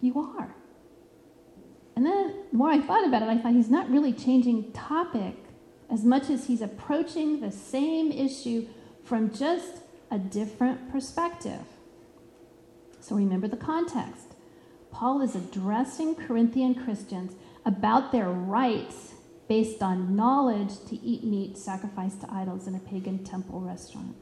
you 0.00 0.18
are. 0.18 0.54
And 1.94 2.04
then 2.04 2.34
the 2.50 2.56
more 2.56 2.70
I 2.70 2.80
thought 2.80 3.06
about 3.06 3.22
it, 3.22 3.28
I 3.28 3.38
thought 3.38 3.54
he's 3.54 3.70
not 3.70 3.88
really 3.90 4.12
changing 4.12 4.72
topic 4.72 5.36
as 5.90 6.04
much 6.04 6.28
as 6.28 6.46
he's 6.46 6.60
approaching 6.60 7.40
the 7.40 7.52
same 7.52 8.10
issue 8.10 8.66
from 9.04 9.32
just 9.32 9.78
a 10.10 10.18
different 10.18 10.90
perspective. 10.90 11.62
So 13.00 13.14
remember 13.14 13.46
the 13.46 13.56
context. 13.56 14.34
Paul 14.90 15.20
is 15.20 15.36
addressing 15.36 16.16
Corinthian 16.16 16.74
Christians 16.74 17.34
about 17.64 18.10
their 18.10 18.28
rights 18.28 19.12
based 19.48 19.82
on 19.82 20.16
knowledge 20.16 20.72
to 20.88 20.96
eat 20.96 21.24
meat 21.24 21.56
sacrificed 21.56 22.20
to 22.20 22.32
idols 22.32 22.66
in 22.66 22.74
a 22.74 22.80
pagan 22.80 23.22
temple 23.24 23.60
restaurant. 23.60 24.16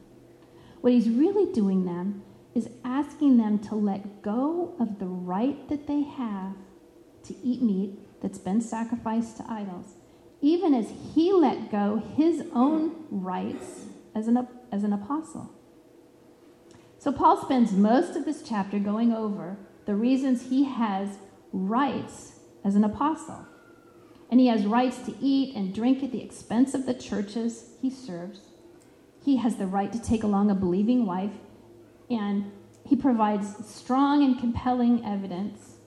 What 0.81 0.93
he's 0.93 1.09
really 1.09 1.51
doing 1.51 1.85
then 1.85 2.21
is 2.53 2.69
asking 2.83 3.37
them 3.37 3.59
to 3.59 3.75
let 3.75 4.21
go 4.21 4.75
of 4.79 4.99
the 4.99 5.07
right 5.07 5.67
that 5.67 5.87
they 5.87 6.03
have 6.03 6.53
to 7.23 7.35
eat 7.43 7.61
meat 7.61 8.21
that's 8.21 8.37
been 8.37 8.61
sacrificed 8.61 9.37
to 9.37 9.51
idols, 9.51 9.95
even 10.41 10.73
as 10.73 10.91
he 11.13 11.33
let 11.33 11.71
go 11.71 12.03
his 12.15 12.43
own 12.53 13.05
rights 13.09 13.85
as 14.13 14.27
an, 14.27 14.47
as 14.71 14.83
an 14.83 14.93
apostle. 14.93 15.51
So 16.99 17.11
Paul 17.11 17.41
spends 17.41 17.71
most 17.71 18.15
of 18.15 18.25
this 18.25 18.41
chapter 18.41 18.79
going 18.79 19.11
over 19.11 19.57
the 19.85 19.95
reasons 19.95 20.49
he 20.49 20.63
has 20.65 21.17
rights 21.51 22.39
as 22.63 22.75
an 22.75 22.83
apostle. 22.83 23.45
And 24.35 24.41
he 24.41 24.47
has 24.47 24.65
rights 24.65 24.97
to 25.05 25.15
eat 25.21 25.55
and 25.55 25.73
drink 25.73 26.03
at 26.03 26.11
the 26.11 26.21
expense 26.21 26.73
of 26.73 26.85
the 26.85 26.93
churches 26.93 27.69
he 27.81 27.89
serves. 27.89 28.41
He 29.23 29.37
has 29.37 29.55
the 29.55 29.65
right 29.65 29.93
to 29.93 30.01
take 30.01 30.23
along 30.23 30.51
a 30.51 30.55
believing 30.55 31.05
wife, 31.05 31.31
and 32.09 32.51
he 32.85 32.97
provides 32.97 33.65
strong 33.65 34.25
and 34.25 34.37
compelling 34.37 35.05
evidence 35.05 35.77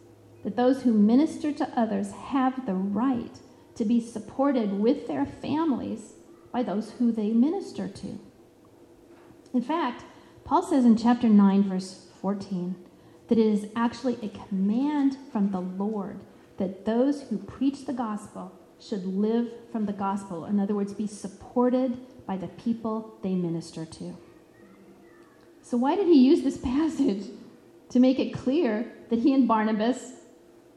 that 0.45 0.57
those 0.57 0.81
who 0.81 0.95
minister 0.95 1.53
to 1.53 1.79
others 1.79 2.13
have 2.13 2.65
the 2.65 2.73
right 2.73 3.39
to 3.75 3.85
be 3.85 4.01
supported 4.01 4.73
with 4.73 5.07
their 5.09 5.27
families 5.27 6.15
by 6.51 6.63
those 6.63 6.93
who 6.93 7.13
they 7.13 7.33
minister 7.33 7.87
to. 7.87 8.19
In 9.53 9.61
fact, 9.61 10.05
Paul 10.45 10.63
says 10.63 10.87
in 10.87 10.97
chapter 10.97 11.29
9, 11.29 11.65
verse 11.65 12.07
14, 12.23 12.77
that 13.29 13.37
it 13.37 13.47
is 13.47 13.67
actually 13.77 14.19
a 14.23 14.31
command 14.49 15.19
from 15.31 15.51
the 15.51 15.61
Lord 15.61 16.21
that 16.59 16.85
those 16.85 17.23
who 17.23 17.39
preach 17.39 17.87
the 17.87 17.93
gospel 17.93 18.53
should 18.81 19.05
live 19.05 19.51
from 19.73 19.87
the 19.87 19.93
gospel. 19.93 20.45
In 20.45 20.61
other 20.61 20.75
words, 20.75 20.93
be 20.93 21.07
supported 21.07 21.99
by 22.27 22.37
the 22.37 22.49
people 22.49 23.19
they 23.23 23.35
minister 23.35 23.85
to. 23.85 24.17
So, 25.63 25.77
why 25.77 25.97
did 25.97 26.07
he 26.07 26.19
use 26.19 26.43
this 26.43 26.59
passage 26.75 27.27
to 27.91 28.01
make 28.01 28.19
it 28.19 28.33
clear 28.33 28.93
that 29.11 29.21
he 29.21 29.33
and 29.33 29.49
Barnabas 29.49 30.13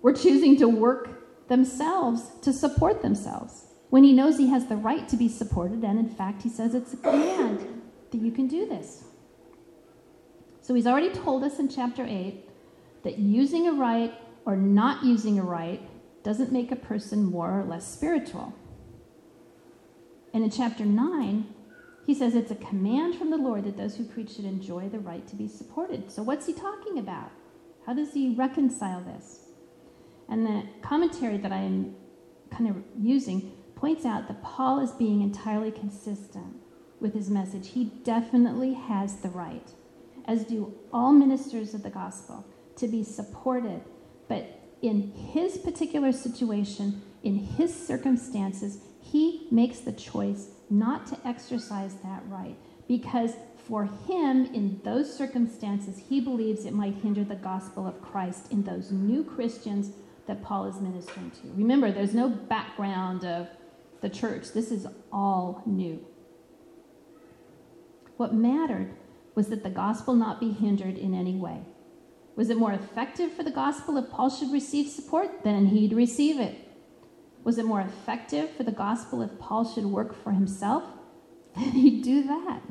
were 0.01 0.13
choosing 0.13 0.57
to 0.57 0.67
work 0.67 1.47
themselves 1.47 2.31
to 2.41 2.53
support 2.53 3.01
themselves 3.01 3.65
when 3.89 4.03
he 4.03 4.13
knows 4.13 4.37
he 4.37 4.49
has 4.49 4.67
the 4.67 4.77
right 4.77 5.07
to 5.09 5.17
be 5.17 5.27
supported, 5.27 5.83
and 5.83 5.99
in 5.99 6.09
fact, 6.09 6.43
he 6.43 6.49
says 6.49 6.73
it's 6.73 6.93
a 6.93 6.97
command 6.97 7.81
that 8.11 8.21
you 8.21 8.31
can 8.31 8.47
do 8.47 8.65
this. 8.65 9.03
So 10.61 10.73
he's 10.73 10.87
already 10.87 11.09
told 11.09 11.43
us 11.43 11.59
in 11.59 11.67
chapter 11.67 12.05
8 12.07 12.49
that 13.03 13.19
using 13.19 13.67
a 13.67 13.73
right 13.73 14.13
or 14.45 14.56
not 14.56 15.04
using 15.04 15.39
a 15.39 15.43
right 15.43 15.82
doesn't 16.23 16.51
make 16.51 16.71
a 16.71 16.75
person 16.75 17.23
more 17.23 17.60
or 17.60 17.63
less 17.63 17.88
spiritual. 17.88 18.54
And 20.34 20.43
in 20.43 20.49
chapter 20.49 20.86
9, 20.86 21.54
he 22.06 22.15
says 22.15 22.36
it's 22.36 22.51
a 22.51 22.56
command 22.56 23.15
from 23.15 23.30
the 23.30 23.38
Lord 23.38 23.65
that 23.65 23.77
those 23.77 23.95
who 23.95 24.06
preach 24.06 24.36
should 24.36 24.45
enjoy 24.45 24.89
the 24.89 24.99
right 24.99 25.27
to 25.27 25.36
be 25.36 25.47
supported. 25.47 26.12
So, 26.12 26.23
what's 26.23 26.45
he 26.45 26.54
talking 26.54 26.97
about? 26.97 27.32
How 27.86 27.93
does 27.93 28.13
he 28.13 28.36
reconcile 28.36 29.01
this? 29.01 29.45
And 30.30 30.45
the 30.45 30.63
commentary 30.82 31.38
that 31.38 31.51
I 31.51 31.58
am 31.58 31.95
kind 32.49 32.69
of 32.69 32.77
using 32.99 33.54
points 33.75 34.06
out 34.06 34.27
that 34.27 34.43
Paul 34.43 34.80
is 34.80 34.91
being 34.91 35.21
entirely 35.21 35.71
consistent 35.71 36.56
with 36.99 37.13
his 37.13 37.30
message. 37.30 37.69
He 37.69 37.86
definitely 38.04 38.73
has 38.73 39.17
the 39.17 39.30
right, 39.30 39.67
as 40.25 40.45
do 40.45 40.73
all 40.93 41.12
ministers 41.12 41.73
of 41.73 41.84
the 41.84 41.89
gospel, 41.89 42.45
to 42.77 42.88
be 42.88 43.04
supported. 43.04 43.82
But 44.31 44.47
in 44.81 45.11
his 45.33 45.57
particular 45.57 46.13
situation, 46.13 47.01
in 47.21 47.35
his 47.35 47.75
circumstances, 47.75 48.77
he 49.01 49.45
makes 49.51 49.79
the 49.79 49.91
choice 49.91 50.51
not 50.69 51.05
to 51.07 51.17
exercise 51.27 51.95
that 51.95 52.23
right 52.29 52.55
because 52.87 53.33
for 53.57 53.89
him, 54.07 54.45
in 54.53 54.79
those 54.85 55.13
circumstances, 55.13 56.01
he 56.07 56.21
believes 56.21 56.63
it 56.63 56.73
might 56.73 56.95
hinder 56.95 57.25
the 57.25 57.35
gospel 57.35 57.85
of 57.85 58.01
Christ 58.01 58.53
in 58.53 58.63
those 58.63 58.89
new 58.89 59.25
Christians 59.25 59.91
that 60.27 60.41
Paul 60.41 60.63
is 60.63 60.79
ministering 60.79 61.31
to. 61.31 61.51
Remember, 61.57 61.91
there's 61.91 62.13
no 62.13 62.29
background 62.29 63.25
of 63.25 63.49
the 63.99 64.09
church, 64.09 64.53
this 64.53 64.71
is 64.71 64.87
all 65.11 65.61
new. 65.65 65.99
What 68.15 68.33
mattered 68.33 68.93
was 69.35 69.47
that 69.47 69.63
the 69.63 69.69
gospel 69.69 70.15
not 70.15 70.39
be 70.39 70.53
hindered 70.53 70.97
in 70.97 71.13
any 71.13 71.35
way. 71.35 71.65
Was 72.35 72.49
it 72.49 72.57
more 72.57 72.73
effective 72.73 73.31
for 73.31 73.43
the 73.43 73.51
gospel 73.51 73.97
if 73.97 74.09
Paul 74.09 74.29
should 74.29 74.51
receive 74.51 74.87
support? 74.87 75.43
Then 75.43 75.67
he'd 75.67 75.93
receive 75.93 76.39
it. 76.39 76.55
Was 77.43 77.57
it 77.57 77.65
more 77.65 77.81
effective 77.81 78.49
for 78.51 78.63
the 78.63 78.71
gospel 78.71 79.21
if 79.21 79.37
Paul 79.39 79.65
should 79.65 79.85
work 79.85 80.13
for 80.23 80.31
himself? 80.31 80.83
Then 81.55 81.71
he'd 81.71 82.03
do 82.03 82.23
that. 82.23 82.61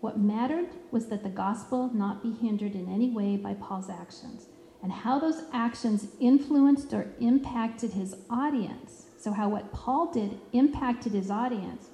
What 0.00 0.18
mattered 0.18 0.68
was 0.92 1.06
that 1.06 1.24
the 1.24 1.28
gospel 1.28 1.90
not 1.92 2.22
be 2.22 2.30
hindered 2.32 2.74
in 2.74 2.88
any 2.88 3.10
way 3.10 3.36
by 3.36 3.54
Paul's 3.54 3.90
actions, 3.90 4.46
and 4.82 4.92
how 4.92 5.18
those 5.18 5.42
actions 5.52 6.06
influenced 6.20 6.92
or 6.92 7.12
impacted 7.18 7.92
his 7.92 8.14
audience. 8.30 9.06
So, 9.18 9.32
how 9.32 9.48
what 9.48 9.72
Paul 9.72 10.12
did 10.12 10.38
impacted 10.52 11.12
his 11.12 11.28
audience 11.30 11.88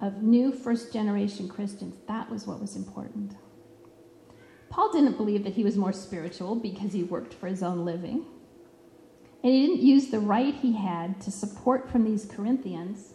of 0.00 0.22
new 0.22 0.52
first 0.52 0.92
generation 0.92 1.48
Christians. 1.48 1.94
That 2.06 2.30
was 2.30 2.46
what 2.46 2.60
was 2.60 2.76
important. 2.76 3.34
Paul 4.70 4.92
didn't 4.92 5.16
believe 5.16 5.44
that 5.44 5.54
he 5.54 5.64
was 5.64 5.76
more 5.76 5.92
spiritual 5.92 6.54
because 6.54 6.92
he 6.92 7.02
worked 7.02 7.34
for 7.34 7.46
his 7.46 7.62
own 7.62 7.84
living. 7.84 8.26
And 9.42 9.52
he 9.52 9.66
didn't 9.66 9.82
use 9.82 10.08
the 10.08 10.20
right 10.20 10.54
he 10.54 10.74
had 10.74 11.20
to 11.22 11.30
support 11.30 11.90
from 11.90 12.04
these 12.04 12.26
Corinthians, 12.26 13.14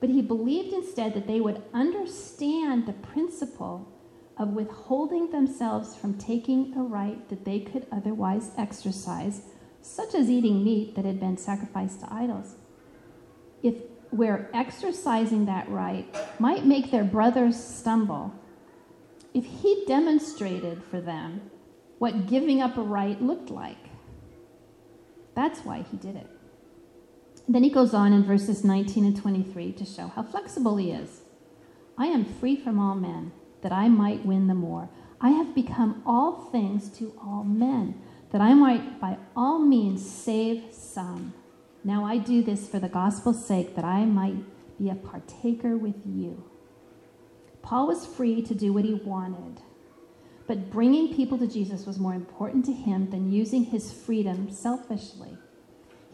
but 0.00 0.10
he 0.10 0.22
believed 0.22 0.72
instead 0.72 1.14
that 1.14 1.26
they 1.26 1.40
would 1.40 1.62
understand 1.72 2.86
the 2.86 2.92
principle 2.92 3.88
of 4.36 4.50
withholding 4.50 5.30
themselves 5.30 5.96
from 5.96 6.18
taking 6.18 6.74
a 6.76 6.82
right 6.82 7.28
that 7.28 7.44
they 7.44 7.60
could 7.60 7.86
otherwise 7.90 8.50
exercise, 8.56 9.42
such 9.82 10.14
as 10.14 10.30
eating 10.30 10.64
meat 10.64 10.94
that 10.94 11.04
had 11.04 11.18
been 11.18 11.36
sacrificed 11.36 12.00
to 12.00 12.12
idols. 12.12 12.54
If 13.62 13.74
where 14.10 14.48
exercising 14.54 15.46
that 15.46 15.68
right 15.68 16.06
might 16.38 16.64
make 16.64 16.90
their 16.90 17.04
brothers 17.04 17.62
stumble, 17.62 18.32
if 19.38 19.44
he 19.62 19.84
demonstrated 19.86 20.82
for 20.90 21.00
them 21.00 21.50
what 21.98 22.26
giving 22.26 22.60
up 22.60 22.76
a 22.76 22.82
right 22.82 23.20
looked 23.22 23.50
like, 23.50 23.76
that's 25.34 25.60
why 25.60 25.84
he 25.90 25.96
did 25.96 26.16
it. 26.16 26.26
Then 27.46 27.62
he 27.62 27.70
goes 27.70 27.94
on 27.94 28.12
in 28.12 28.24
verses 28.24 28.64
19 28.64 29.04
and 29.04 29.16
23 29.16 29.72
to 29.72 29.84
show 29.84 30.08
how 30.08 30.22
flexible 30.22 30.76
he 30.76 30.90
is. 30.90 31.22
I 31.96 32.06
am 32.06 32.24
free 32.24 32.56
from 32.56 32.78
all 32.78 32.94
men, 32.94 33.32
that 33.62 33.72
I 33.72 33.88
might 33.88 34.26
win 34.26 34.46
the 34.46 34.54
more. 34.54 34.88
I 35.20 35.30
have 35.30 35.54
become 35.54 36.02
all 36.04 36.48
things 36.52 36.90
to 36.98 37.14
all 37.20 37.44
men, 37.44 38.00
that 38.30 38.40
I 38.40 38.54
might 38.54 39.00
by 39.00 39.18
all 39.34 39.58
means 39.58 40.08
save 40.08 40.64
some. 40.72 41.32
Now 41.82 42.04
I 42.04 42.18
do 42.18 42.42
this 42.42 42.68
for 42.68 42.78
the 42.78 42.88
gospel's 42.88 43.44
sake, 43.44 43.74
that 43.76 43.84
I 43.84 44.04
might 44.04 44.36
be 44.78 44.90
a 44.90 44.94
partaker 44.94 45.76
with 45.76 45.96
you. 46.04 46.44
Paul 47.62 47.88
was 47.88 48.06
free 48.06 48.42
to 48.42 48.54
do 48.54 48.72
what 48.72 48.84
he 48.84 48.94
wanted, 48.94 49.62
but 50.46 50.70
bringing 50.70 51.14
people 51.14 51.38
to 51.38 51.46
Jesus 51.46 51.86
was 51.86 51.98
more 51.98 52.14
important 52.14 52.64
to 52.66 52.72
him 52.72 53.10
than 53.10 53.30
using 53.30 53.64
his 53.64 53.92
freedom 53.92 54.50
selfishly. 54.50 55.36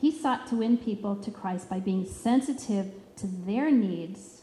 He 0.00 0.10
sought 0.10 0.46
to 0.48 0.56
win 0.56 0.76
people 0.76 1.16
to 1.16 1.30
Christ 1.30 1.70
by 1.70 1.80
being 1.80 2.04
sensitive 2.04 2.92
to 3.16 3.26
their 3.26 3.70
needs 3.70 4.42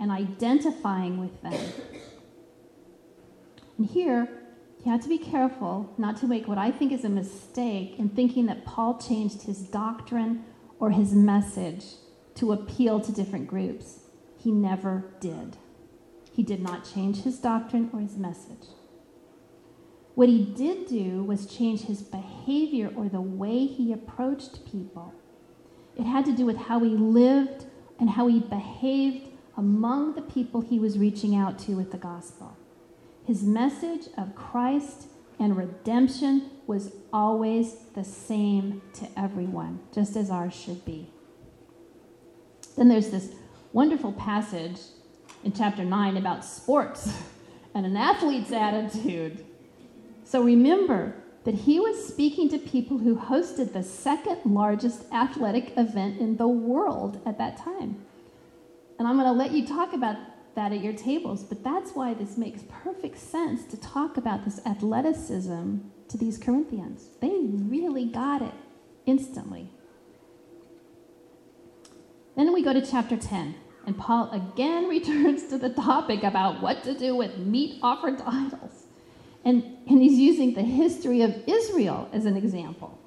and 0.00 0.10
identifying 0.10 1.18
with 1.18 1.40
them. 1.42 1.72
And 3.76 3.86
here, 3.86 4.28
he 4.82 4.90
had 4.90 5.02
to 5.02 5.08
be 5.08 5.18
careful 5.18 5.92
not 5.98 6.16
to 6.18 6.26
make 6.26 6.46
what 6.46 6.58
I 6.58 6.70
think 6.70 6.92
is 6.92 7.04
a 7.04 7.08
mistake 7.08 7.98
in 7.98 8.08
thinking 8.08 8.46
that 8.46 8.64
Paul 8.64 8.98
changed 8.98 9.42
his 9.42 9.58
doctrine 9.58 10.44
or 10.78 10.90
his 10.90 11.12
message 11.14 11.84
to 12.36 12.52
appeal 12.52 13.00
to 13.00 13.12
different 13.12 13.48
groups. 13.48 14.00
He 14.36 14.52
never 14.52 15.04
did. 15.20 15.56
He 16.38 16.44
did 16.44 16.62
not 16.62 16.88
change 16.94 17.22
his 17.22 17.40
doctrine 17.40 17.90
or 17.92 17.98
his 17.98 18.16
message. 18.16 18.68
What 20.14 20.28
he 20.28 20.44
did 20.44 20.86
do 20.86 21.24
was 21.24 21.52
change 21.52 21.80
his 21.80 22.00
behavior 22.00 22.92
or 22.94 23.08
the 23.08 23.20
way 23.20 23.66
he 23.66 23.92
approached 23.92 24.64
people. 24.64 25.12
It 25.96 26.04
had 26.04 26.24
to 26.26 26.32
do 26.32 26.46
with 26.46 26.56
how 26.56 26.78
he 26.78 26.90
lived 26.90 27.64
and 27.98 28.10
how 28.10 28.28
he 28.28 28.38
behaved 28.38 29.30
among 29.56 30.14
the 30.14 30.22
people 30.22 30.60
he 30.60 30.78
was 30.78 30.96
reaching 30.96 31.34
out 31.34 31.58
to 31.58 31.74
with 31.74 31.90
the 31.90 31.98
gospel. 31.98 32.56
His 33.26 33.42
message 33.42 34.06
of 34.16 34.36
Christ 34.36 35.08
and 35.40 35.56
redemption 35.56 36.50
was 36.68 36.92
always 37.12 37.78
the 37.96 38.04
same 38.04 38.80
to 38.92 39.08
everyone, 39.16 39.80
just 39.92 40.14
as 40.14 40.30
ours 40.30 40.54
should 40.54 40.84
be. 40.84 41.10
Then 42.76 42.86
there's 42.86 43.10
this 43.10 43.32
wonderful 43.72 44.12
passage 44.12 44.78
in 45.44 45.52
chapter 45.52 45.84
9 45.84 46.16
about 46.16 46.44
sports 46.44 47.12
and 47.74 47.86
an 47.86 47.96
athlete's 47.96 48.52
attitude. 48.52 49.44
So 50.24 50.42
remember 50.42 51.14
that 51.44 51.54
he 51.54 51.80
was 51.80 52.06
speaking 52.06 52.48
to 52.50 52.58
people 52.58 52.98
who 52.98 53.16
hosted 53.16 53.72
the 53.72 53.82
second 53.82 54.40
largest 54.44 55.04
athletic 55.12 55.72
event 55.76 56.20
in 56.20 56.36
the 56.36 56.48
world 56.48 57.20
at 57.24 57.38
that 57.38 57.56
time. 57.56 58.04
And 58.98 59.06
I'm 59.06 59.16
going 59.16 59.26
to 59.26 59.32
let 59.32 59.52
you 59.52 59.66
talk 59.66 59.92
about 59.92 60.16
that 60.56 60.72
at 60.72 60.82
your 60.82 60.92
tables, 60.92 61.44
but 61.44 61.62
that's 61.62 61.92
why 61.92 62.14
this 62.14 62.36
makes 62.36 62.62
perfect 62.68 63.16
sense 63.16 63.64
to 63.66 63.80
talk 63.80 64.16
about 64.16 64.44
this 64.44 64.60
athleticism 64.66 65.76
to 66.08 66.18
these 66.18 66.36
Corinthians. 66.36 67.06
They 67.20 67.32
really 67.42 68.06
got 68.06 68.42
it 68.42 68.54
instantly. 69.06 69.70
Then 72.36 72.52
we 72.52 72.62
go 72.62 72.72
to 72.72 72.84
chapter 72.84 73.16
10, 73.16 73.54
and 73.86 73.96
Paul 73.96 74.30
again 74.30 74.84
returns 74.88 75.48
to 75.48 75.58
the 75.58 75.70
topic 75.70 76.22
about 76.22 76.60
what 76.62 76.82
to 76.84 76.94
do 76.94 77.16
with 77.16 77.38
meat 77.38 77.78
offered 77.82 78.18
to 78.18 78.24
idols. 78.28 78.84
And, 79.44 79.62
and 79.88 80.02
he's 80.02 80.18
using 80.18 80.54
the 80.54 80.62
history 80.62 81.22
of 81.22 81.34
Israel 81.46 82.08
as 82.12 82.26
an 82.26 82.36
example. 82.36 82.98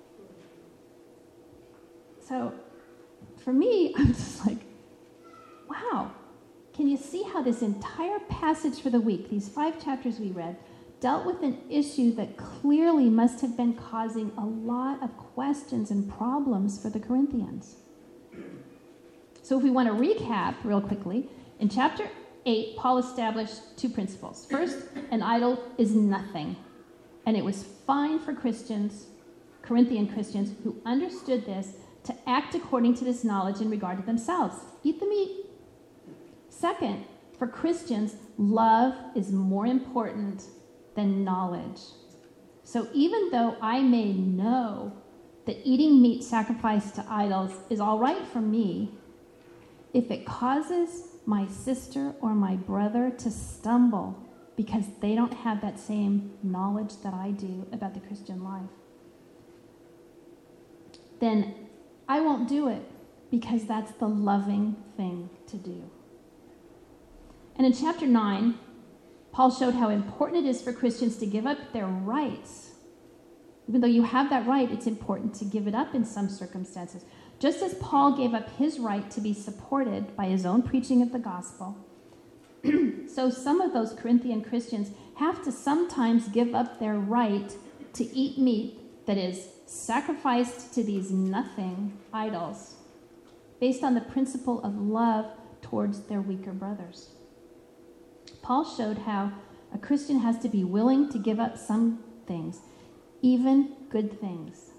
So 2.27 2.53
for 3.43 3.53
me, 3.53 3.93
I'm 3.97 4.07
just 4.07 4.45
like, 4.45 4.59
wow, 5.69 6.11
can 6.73 6.87
you 6.87 6.97
see 6.97 7.23
how 7.23 7.41
this 7.41 7.61
entire 7.61 8.19
passage 8.19 8.81
for 8.81 8.89
the 8.89 9.01
week, 9.01 9.29
these 9.29 9.49
five 9.49 9.83
chapters 9.83 10.19
we 10.19 10.31
read, 10.31 10.57
dealt 10.99 11.25
with 11.25 11.41
an 11.41 11.57
issue 11.69 12.13
that 12.15 12.37
clearly 12.37 13.09
must 13.09 13.41
have 13.41 13.57
been 13.57 13.73
causing 13.73 14.31
a 14.37 14.45
lot 14.45 15.01
of 15.03 15.17
questions 15.17 15.91
and 15.91 16.09
problems 16.11 16.81
for 16.81 16.89
the 16.89 16.99
Corinthians? 16.99 17.75
So, 19.41 19.57
if 19.57 19.63
we 19.63 19.69
want 19.69 19.87
to 19.87 19.93
recap 19.93 20.55
real 20.63 20.81
quickly, 20.81 21.29
in 21.59 21.69
chapter 21.69 22.09
8, 22.45 22.75
Paul 22.77 22.97
established 22.97 23.77
two 23.77 23.89
principles. 23.89 24.47
First, 24.49 24.79
an 25.11 25.21
idol 25.21 25.63
is 25.77 25.95
nothing. 25.95 26.55
And 27.25 27.37
it 27.37 27.45
was 27.45 27.63
fine 27.85 28.19
for 28.19 28.33
Christians, 28.33 29.07
Corinthian 29.61 30.07
Christians, 30.07 30.53
who 30.63 30.81
understood 30.85 31.45
this 31.45 31.73
to 32.03 32.15
act 32.27 32.55
according 32.55 32.95
to 32.95 33.03
this 33.03 33.23
knowledge 33.23 33.61
in 33.61 33.69
regard 33.69 33.97
to 33.97 34.05
themselves. 34.05 34.55
Eat 34.83 34.99
the 34.99 35.05
meat. 35.05 35.45
Second, 36.49 37.05
for 37.37 37.47
Christians, 37.47 38.15
love 38.37 38.93
is 39.15 39.31
more 39.31 39.65
important 39.65 40.43
than 40.95 41.23
knowledge. 41.23 41.79
So 42.63 42.87
even 42.93 43.29
though 43.31 43.55
I 43.61 43.81
may 43.81 44.13
know 44.13 44.93
that 45.45 45.57
eating 45.63 46.01
meat 46.01 46.23
sacrificed 46.23 46.95
to 46.95 47.05
idols 47.09 47.51
is 47.69 47.79
all 47.79 47.99
right 47.99 48.25
for 48.27 48.41
me, 48.41 48.91
if 49.93 50.09
it 50.09 50.25
causes 50.25 51.07
my 51.25 51.47
sister 51.47 52.13
or 52.21 52.33
my 52.33 52.55
brother 52.55 53.11
to 53.11 53.29
stumble 53.29 54.17
because 54.55 54.85
they 55.01 55.15
don't 55.15 55.33
have 55.33 55.61
that 55.61 55.79
same 55.79 56.33
knowledge 56.43 56.93
that 57.03 57.13
I 57.13 57.31
do 57.31 57.67
about 57.71 57.93
the 57.93 57.99
Christian 57.99 58.43
life, 58.43 58.69
then 61.19 61.55
I 62.07 62.19
won't 62.19 62.49
do 62.49 62.67
it 62.67 62.83
because 63.29 63.65
that's 63.65 63.91
the 63.93 64.07
loving 64.07 64.75
thing 64.97 65.29
to 65.47 65.57
do. 65.57 65.89
And 67.55 67.65
in 67.65 67.73
chapter 67.73 68.07
9, 68.07 68.57
Paul 69.31 69.51
showed 69.51 69.75
how 69.75 69.89
important 69.89 70.45
it 70.45 70.49
is 70.49 70.61
for 70.61 70.73
Christians 70.73 71.17
to 71.17 71.25
give 71.25 71.45
up 71.45 71.71
their 71.73 71.85
rights. 71.85 72.71
Even 73.67 73.81
though 73.81 73.87
you 73.87 74.03
have 74.03 74.29
that 74.29 74.45
right, 74.45 74.69
it's 74.69 74.87
important 74.87 75.33
to 75.35 75.45
give 75.45 75.67
it 75.67 75.75
up 75.75 75.95
in 75.95 76.03
some 76.03 76.27
circumstances. 76.27 77.05
Just 77.41 77.63
as 77.63 77.73
Paul 77.73 78.15
gave 78.15 78.35
up 78.35 78.55
his 78.57 78.77
right 78.77 79.09
to 79.09 79.19
be 79.19 79.33
supported 79.33 80.15
by 80.15 80.25
his 80.25 80.45
own 80.45 80.61
preaching 80.61 81.01
of 81.01 81.11
the 81.11 81.17
gospel, 81.17 81.75
so 83.11 83.31
some 83.31 83.59
of 83.61 83.73
those 83.73 83.93
Corinthian 83.93 84.43
Christians 84.43 84.91
have 85.15 85.43
to 85.43 85.51
sometimes 85.51 86.27
give 86.27 86.53
up 86.53 86.79
their 86.79 86.99
right 86.99 87.51
to 87.93 88.03
eat 88.15 88.37
meat 88.37 89.05
that 89.07 89.17
is 89.17 89.47
sacrificed 89.65 90.71
to 90.75 90.83
these 90.83 91.09
nothing 91.09 91.97
idols 92.13 92.75
based 93.59 93.83
on 93.83 93.95
the 93.95 94.01
principle 94.01 94.63
of 94.63 94.77
love 94.77 95.25
towards 95.63 96.01
their 96.01 96.21
weaker 96.21 96.51
brothers. 96.51 97.09
Paul 98.43 98.65
showed 98.65 98.99
how 98.99 99.31
a 99.73 99.79
Christian 99.79 100.19
has 100.19 100.37
to 100.39 100.49
be 100.49 100.63
willing 100.63 101.09
to 101.09 101.17
give 101.17 101.39
up 101.39 101.57
some 101.57 102.03
things, 102.27 102.59
even 103.23 103.75
good 103.89 104.19
things, 104.21 104.70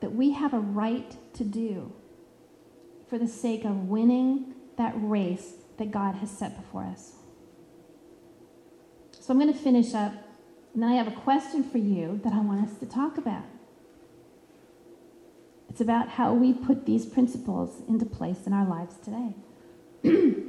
that 0.00 0.12
we 0.14 0.32
have 0.32 0.54
a 0.54 0.58
right 0.58 1.16
to 1.34 1.44
do 1.44 1.92
for 3.08 3.18
the 3.18 3.26
sake 3.26 3.64
of 3.64 3.88
winning 3.88 4.54
that 4.76 4.92
race 4.96 5.54
that 5.78 5.90
God 5.90 6.16
has 6.16 6.30
set 6.30 6.56
before 6.56 6.84
us. 6.84 7.14
So 9.18 9.32
I'm 9.32 9.40
going 9.40 9.52
to 9.52 9.58
finish 9.58 9.94
up, 9.94 10.12
and 10.74 10.82
then 10.82 10.90
I 10.90 10.94
have 10.94 11.08
a 11.08 11.12
question 11.12 11.62
for 11.62 11.78
you 11.78 12.20
that 12.24 12.32
I 12.32 12.40
want 12.40 12.68
us 12.68 12.78
to 12.78 12.86
talk 12.86 13.18
about. 13.18 13.44
It's 15.68 15.80
about 15.80 16.08
how 16.08 16.32
we 16.32 16.52
put 16.52 16.86
these 16.86 17.06
principles 17.06 17.82
into 17.88 18.06
place 18.06 18.46
in 18.46 18.52
our 18.52 18.66
lives 18.66 18.96
today. 18.96 19.34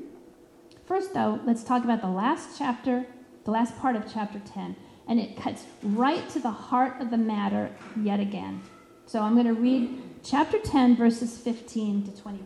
First, 0.86 1.14
though, 1.14 1.40
let's 1.46 1.64
talk 1.64 1.84
about 1.84 2.02
the 2.02 2.08
last 2.08 2.58
chapter, 2.58 3.06
the 3.44 3.52
last 3.52 3.78
part 3.78 3.96
of 3.96 4.12
chapter 4.12 4.40
10. 4.40 4.76
And 5.08 5.20
it 5.20 5.38
cuts 5.38 5.66
right 5.84 6.28
to 6.30 6.40
the 6.40 6.52
heart 6.52 7.02
of 7.02 7.12
the 7.12 7.18
matter 7.18 7.70
yet 8.02 8.20
again. 8.20 8.62
So 9.10 9.24
I'm 9.24 9.34
going 9.34 9.48
to 9.48 9.60
read 9.60 10.04
chapter 10.24 10.60
10, 10.60 10.95
verses 10.95 11.36
15 11.36 12.04
to 12.04 12.22
22. 12.22 12.45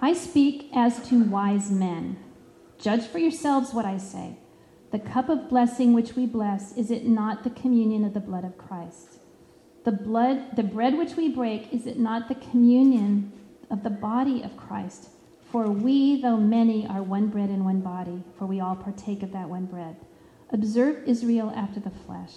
I 0.00 0.12
speak 0.12 0.70
as 0.72 1.04
to 1.08 1.24
wise 1.24 1.68
men. 1.68 2.16
Judge 2.78 3.08
for 3.08 3.18
yourselves 3.18 3.74
what 3.74 3.84
I 3.84 3.98
say. 3.98 4.36
The 4.92 5.00
cup 5.00 5.28
of 5.28 5.48
blessing 5.48 5.94
which 5.94 6.14
we 6.14 6.26
bless, 6.26 6.76
is 6.76 6.92
it 6.92 7.06
not 7.06 7.42
the 7.42 7.50
communion 7.50 8.04
of 8.04 8.14
the 8.14 8.20
blood 8.20 8.44
of 8.44 8.56
Christ? 8.56 9.18
The 9.82 9.90
blood, 9.90 10.54
the 10.54 10.62
bread 10.62 10.96
which 10.96 11.16
we 11.16 11.28
break, 11.28 11.74
is 11.74 11.88
it 11.88 11.98
not 11.98 12.28
the 12.28 12.36
communion 12.36 13.32
of 13.68 13.82
the 13.82 13.90
body 13.90 14.44
of 14.44 14.56
Christ? 14.56 15.08
For 15.50 15.68
we, 15.68 16.22
though 16.22 16.36
many, 16.36 16.86
are 16.86 17.02
one 17.02 17.26
bread 17.30 17.50
and 17.50 17.64
one 17.64 17.80
body, 17.80 18.22
for 18.38 18.46
we 18.46 18.60
all 18.60 18.76
partake 18.76 19.24
of 19.24 19.32
that 19.32 19.48
one 19.48 19.66
bread. 19.66 19.96
Observe 20.50 21.02
Israel 21.08 21.52
after 21.56 21.80
the 21.80 21.90
flesh. 21.90 22.30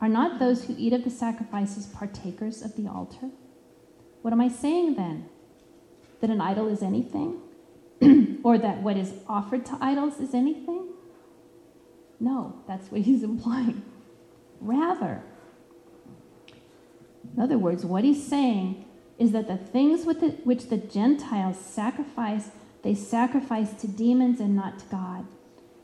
Are 0.00 0.08
not 0.08 0.38
those 0.38 0.64
who 0.64 0.74
eat 0.78 0.92
of 0.92 1.04
the 1.04 1.10
sacrifices 1.10 1.86
partakers 1.86 2.62
of 2.62 2.76
the 2.76 2.88
altar? 2.88 3.30
What 4.22 4.32
am 4.32 4.40
I 4.40 4.48
saying 4.48 4.94
then? 4.94 5.28
That 6.20 6.30
an 6.30 6.40
idol 6.40 6.68
is 6.68 6.82
anything? 6.82 7.40
or 8.42 8.58
that 8.58 8.82
what 8.82 8.96
is 8.96 9.14
offered 9.28 9.64
to 9.66 9.78
idols 9.80 10.20
is 10.20 10.34
anything? 10.34 10.88
No, 12.20 12.62
that's 12.66 12.90
what 12.90 13.02
he's 13.02 13.22
implying. 13.32 13.82
Rather, 14.60 15.22
in 17.34 17.42
other 17.42 17.58
words, 17.58 17.84
what 17.84 18.04
he's 18.04 18.26
saying 18.26 18.84
is 19.18 19.32
that 19.32 19.48
the 19.48 19.56
things 19.56 20.04
the, 20.04 20.30
which 20.44 20.68
the 20.68 20.76
Gentiles 20.76 21.58
sacrifice, 21.58 22.50
they 22.82 22.94
sacrifice 22.94 23.72
to 23.74 23.88
demons 23.88 24.40
and 24.40 24.54
not 24.54 24.78
to 24.78 24.84
God. 24.86 25.26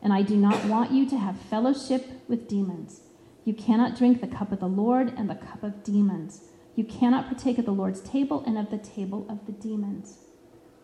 And 0.03 0.13
I 0.13 0.23
do 0.23 0.37
not 0.37 0.65
want 0.65 0.91
you 0.91 1.09
to 1.11 1.19
have 1.19 1.37
fellowship 1.37 2.07
with 2.29 2.49
demons. 2.49 3.01
You 3.45 3.55
cannot 3.55 3.97
drink 3.97 4.21
the 4.21 4.29
cup 4.29 4.53
of 4.53 4.61
the 4.61 4.69
Lord 4.69 5.13
and 5.17 5.29
the 5.29 5.35
cup 5.35 5.63
of 5.63 5.83
demons. 5.83 6.43
You 6.77 6.85
cannot 6.85 7.27
partake 7.27 7.59
of 7.59 7.65
the 7.65 7.73
Lord's 7.73 8.01
table 8.01 8.45
and 8.47 8.57
of 8.57 8.71
the 8.71 8.79
table 8.79 9.27
of 9.29 9.47
the 9.47 9.53
demons. 9.53 10.19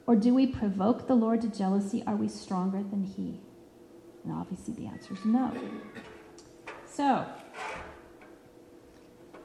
Or 0.06 0.16
do 0.16 0.34
we 0.34 0.46
provoke 0.46 1.06
the 1.06 1.14
Lord 1.14 1.42
to 1.42 1.48
jealousy? 1.48 2.02
Are 2.06 2.16
we 2.16 2.28
stronger 2.28 2.82
than 2.82 3.04
he? 3.04 3.40
And 4.24 4.32
obviously 4.32 4.74
the 4.74 4.86
answer 4.86 5.14
is 5.14 5.24
no. 5.24 5.52
So, 6.86 7.26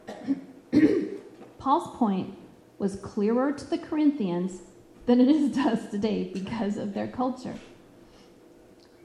Paul's 1.60 1.96
point 1.98 2.36
was 2.80 2.96
clearer 2.96 3.52
to 3.52 3.66
the 3.66 3.78
Corinthians 3.78 4.62
than 5.06 5.22
it 5.22 5.28
is 5.28 5.54
to 5.56 5.62
us 5.62 5.92
today 5.92 6.32
because 6.34 6.78
of 6.78 6.94
their 6.94 7.08
culture. 7.08 7.56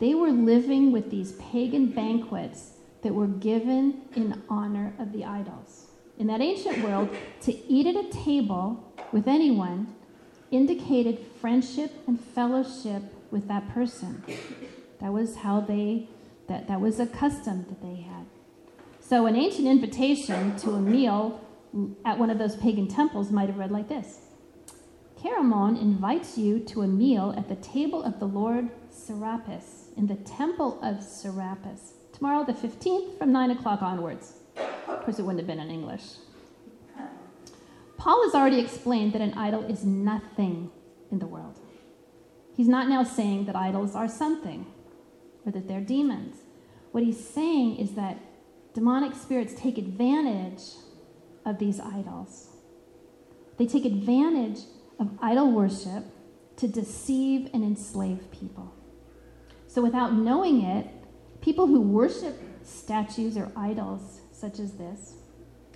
They 0.01 0.14
were 0.14 0.31
living 0.31 0.92
with 0.92 1.11
these 1.11 1.33
pagan 1.33 1.87
banquets 1.87 2.77
that 3.02 3.14
were 3.14 3.26
given 3.26 4.02
in 4.14 4.42
honor 4.48 4.94
of 4.98 5.12
the 5.12 5.24
idols. 5.24 5.87
In 6.18 6.26
that 6.26 6.40
ancient 6.40 6.82
world, 6.82 7.08
to 7.42 7.56
eat 7.68 7.87
at 7.87 7.96
a 7.96 8.11
table 8.11 8.92
with 9.12 9.28
anyone 9.28 9.94
indicated 10.50 11.18
friendship 11.40 11.92
and 12.06 12.20
fellowship 12.20 13.02
with 13.30 13.48
that 13.48 13.68
person. 13.70 14.22
That 15.00 15.12
was 15.12 15.37
how 15.37 15.61
they, 15.61 16.08
that, 16.48 16.66
that 16.68 16.80
was 16.80 16.98
a 16.98 17.06
custom 17.06 17.66
that 17.68 17.82
they 17.82 18.02
had. 18.02 18.26
So, 19.00 19.26
an 19.26 19.37
ancient 19.37 19.66
invitation 19.66 20.56
to 20.58 20.72
a 20.72 20.80
meal 20.80 21.40
at 22.04 22.18
one 22.18 22.30
of 22.30 22.38
those 22.38 22.56
pagan 22.56 22.88
temples 22.88 23.30
might 23.30 23.48
have 23.48 23.58
read 23.58 23.70
like 23.70 23.88
this 23.88 24.20
Chaeremon 25.22 25.80
invites 25.80 26.38
you 26.38 26.61
to 26.61 26.82
a 26.82 26.87
meal 26.87 27.34
at 27.37 27.48
the 27.48 27.56
table 27.56 28.02
of 28.02 28.20
the 28.20 28.26
Lord 28.26 28.70
Serapis 28.90 29.88
in 29.96 30.06
the 30.06 30.14
temple 30.14 30.78
of 30.82 31.02
Serapis. 31.02 31.94
Tomorrow, 32.18 32.44
the 32.44 32.52
15th, 32.52 33.16
from 33.16 33.31
9 33.31 33.52
o'clock 33.52 33.81
onwards. 33.81 34.33
Of 34.88 35.04
course, 35.04 35.20
it 35.20 35.22
wouldn't 35.22 35.38
have 35.38 35.46
been 35.46 35.61
in 35.61 35.70
English. 35.70 36.02
Paul 37.96 38.24
has 38.24 38.35
already 38.35 38.59
explained 38.59 39.12
that 39.12 39.20
an 39.20 39.35
idol 39.35 39.62
is 39.62 39.85
nothing 39.85 40.72
in 41.12 41.20
the 41.20 41.26
world. 41.26 41.61
He's 42.57 42.66
not 42.66 42.88
now 42.88 43.04
saying 43.04 43.44
that 43.44 43.54
idols 43.54 43.94
are 43.94 44.09
something 44.09 44.66
or 45.46 45.52
that 45.52 45.68
they're 45.68 45.81
demons. 45.81 46.38
What 46.90 47.04
he's 47.04 47.24
saying 47.24 47.76
is 47.76 47.92
that 47.92 48.18
demonic 48.74 49.14
spirits 49.14 49.54
take 49.54 49.78
advantage 49.78 50.62
of 51.44 51.61
these 51.61 51.78
idols. 51.78 52.48
They 53.59 53.66
take 53.66 53.85
advantage 53.85 54.59
of 54.98 55.16
idol 55.22 55.52
worship 55.52 56.04
to 56.57 56.66
deceive 56.66 57.48
and 57.54 57.62
enslave 57.62 58.28
people. 58.33 58.74
So, 59.68 59.83
without 59.83 60.14
knowing 60.14 60.62
it, 60.64 60.87
people 61.40 61.66
who 61.66 61.81
worship 61.81 62.40
statues 62.64 63.37
or 63.37 63.51
idols 63.57 64.20
such 64.33 64.59
as 64.59 64.72
this 64.72 65.14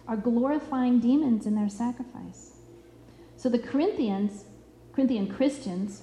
are 0.07 0.16
glorifying 0.16 1.01
demons 1.01 1.46
in 1.46 1.55
their 1.55 1.68
sacrifice. 1.68 2.53
So, 3.37 3.48
the 3.48 3.59
Corinthians, 3.59 4.44
Corinthian 4.92 5.27
Christians, 5.27 6.03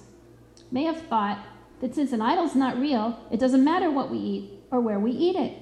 may 0.70 0.84
have 0.84 1.02
thought 1.02 1.38
that 1.80 1.94
since 1.94 2.12
an 2.12 2.20
idol's 2.20 2.54
not 2.54 2.78
real, 2.78 3.18
it 3.30 3.40
doesn't 3.40 3.64
matter 3.64 3.90
what 3.90 4.10
we 4.10 4.18
eat 4.18 4.50
or 4.70 4.80
where 4.80 4.98
we 4.98 5.12
eat 5.12 5.36
it. 5.36 5.58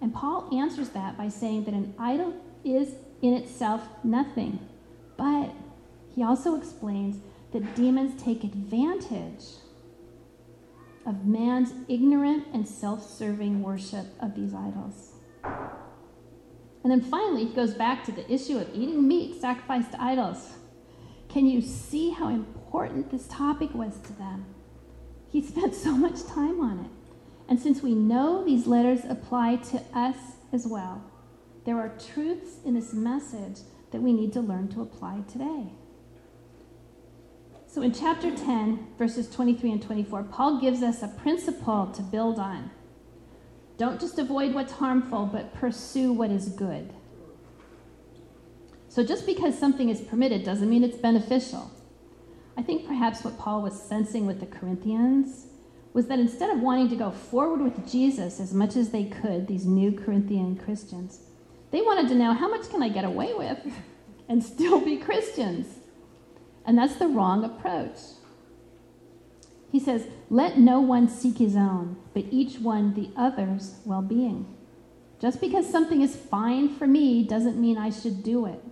And 0.00 0.14
Paul 0.14 0.48
answers 0.52 0.90
that 0.90 1.16
by 1.16 1.28
saying 1.28 1.64
that 1.64 1.74
an 1.74 1.94
idol 1.98 2.34
is 2.64 2.94
in 3.22 3.34
itself 3.34 3.82
nothing. 4.04 4.58
But 5.16 5.52
he 6.14 6.22
also 6.22 6.56
explains 6.56 7.16
that 7.52 7.74
demons 7.74 8.22
take 8.22 8.44
advantage 8.44 9.44
of 11.08 11.24
man's 11.24 11.72
ignorant 11.88 12.46
and 12.52 12.68
self 12.68 13.02
serving 13.08 13.62
worship 13.62 14.06
of 14.20 14.34
these 14.36 14.52
idols. 14.52 15.14
And 15.42 16.92
then 16.92 17.00
finally, 17.00 17.46
he 17.46 17.54
goes 17.54 17.74
back 17.74 18.04
to 18.04 18.12
the 18.12 18.30
issue 18.30 18.58
of 18.58 18.68
eating 18.74 19.08
meat 19.08 19.40
sacrificed 19.40 19.92
to 19.92 20.02
idols. 20.02 20.52
Can 21.28 21.46
you 21.46 21.60
see 21.62 22.10
how 22.10 22.28
important 22.28 23.10
this 23.10 23.26
topic 23.26 23.74
was 23.74 23.98
to 24.00 24.12
them? 24.12 24.46
He 25.30 25.42
spent 25.46 25.74
so 25.74 25.96
much 25.96 26.24
time 26.26 26.60
on 26.60 26.80
it. 26.80 26.90
And 27.48 27.58
since 27.58 27.82
we 27.82 27.94
know 27.94 28.44
these 28.44 28.66
letters 28.66 29.00
apply 29.08 29.56
to 29.56 29.82
us 29.94 30.16
as 30.52 30.66
well, 30.66 31.02
there 31.64 31.78
are 31.78 31.98
truths 31.98 32.58
in 32.64 32.74
this 32.74 32.92
message 32.92 33.60
that 33.90 34.02
we 34.02 34.12
need 34.12 34.34
to 34.34 34.40
learn 34.40 34.68
to 34.68 34.82
apply 34.82 35.22
today. 35.26 35.72
So 37.78 37.82
in 37.82 37.92
chapter 37.92 38.34
10, 38.34 38.88
verses 38.98 39.30
23 39.30 39.70
and 39.70 39.80
24, 39.80 40.24
Paul 40.24 40.60
gives 40.60 40.82
us 40.82 41.00
a 41.00 41.06
principle 41.06 41.86
to 41.94 42.02
build 42.02 42.40
on. 42.40 42.72
Don't 43.76 44.00
just 44.00 44.18
avoid 44.18 44.52
what's 44.52 44.72
harmful, 44.72 45.26
but 45.26 45.54
pursue 45.54 46.12
what 46.12 46.32
is 46.32 46.48
good. 46.48 46.92
So 48.88 49.04
just 49.04 49.26
because 49.26 49.56
something 49.56 49.90
is 49.90 50.00
permitted 50.00 50.42
doesn't 50.42 50.68
mean 50.68 50.82
it's 50.82 50.96
beneficial. 50.96 51.70
I 52.56 52.62
think 52.62 52.84
perhaps 52.84 53.22
what 53.22 53.38
Paul 53.38 53.62
was 53.62 53.80
sensing 53.80 54.26
with 54.26 54.40
the 54.40 54.46
Corinthians 54.46 55.46
was 55.92 56.08
that 56.08 56.18
instead 56.18 56.50
of 56.50 56.60
wanting 56.60 56.88
to 56.88 56.96
go 56.96 57.12
forward 57.12 57.60
with 57.60 57.88
Jesus 57.88 58.40
as 58.40 58.52
much 58.52 58.74
as 58.74 58.90
they 58.90 59.04
could, 59.04 59.46
these 59.46 59.66
new 59.66 59.92
Corinthian 59.92 60.56
Christians, 60.56 61.20
they 61.70 61.82
wanted 61.82 62.08
to 62.08 62.16
know 62.16 62.32
how 62.32 62.50
much 62.50 62.70
can 62.70 62.82
I 62.82 62.88
get 62.88 63.04
away 63.04 63.34
with 63.34 63.60
and 64.28 64.42
still 64.42 64.80
be 64.80 64.96
Christians? 64.96 65.77
And 66.68 66.76
that's 66.76 66.96
the 66.96 67.08
wrong 67.08 67.44
approach. 67.44 67.98
He 69.72 69.80
says, 69.80 70.06
Let 70.28 70.58
no 70.58 70.80
one 70.80 71.08
seek 71.08 71.38
his 71.38 71.56
own, 71.56 71.96
but 72.12 72.26
each 72.30 72.58
one 72.58 72.92
the 72.92 73.08
other's 73.16 73.76
well 73.86 74.02
being. 74.02 74.54
Just 75.18 75.40
because 75.40 75.66
something 75.66 76.02
is 76.02 76.14
fine 76.14 76.68
for 76.68 76.86
me 76.86 77.24
doesn't 77.24 77.58
mean 77.58 77.78
I 77.78 77.88
should 77.88 78.22
do 78.22 78.44
it. 78.44 78.62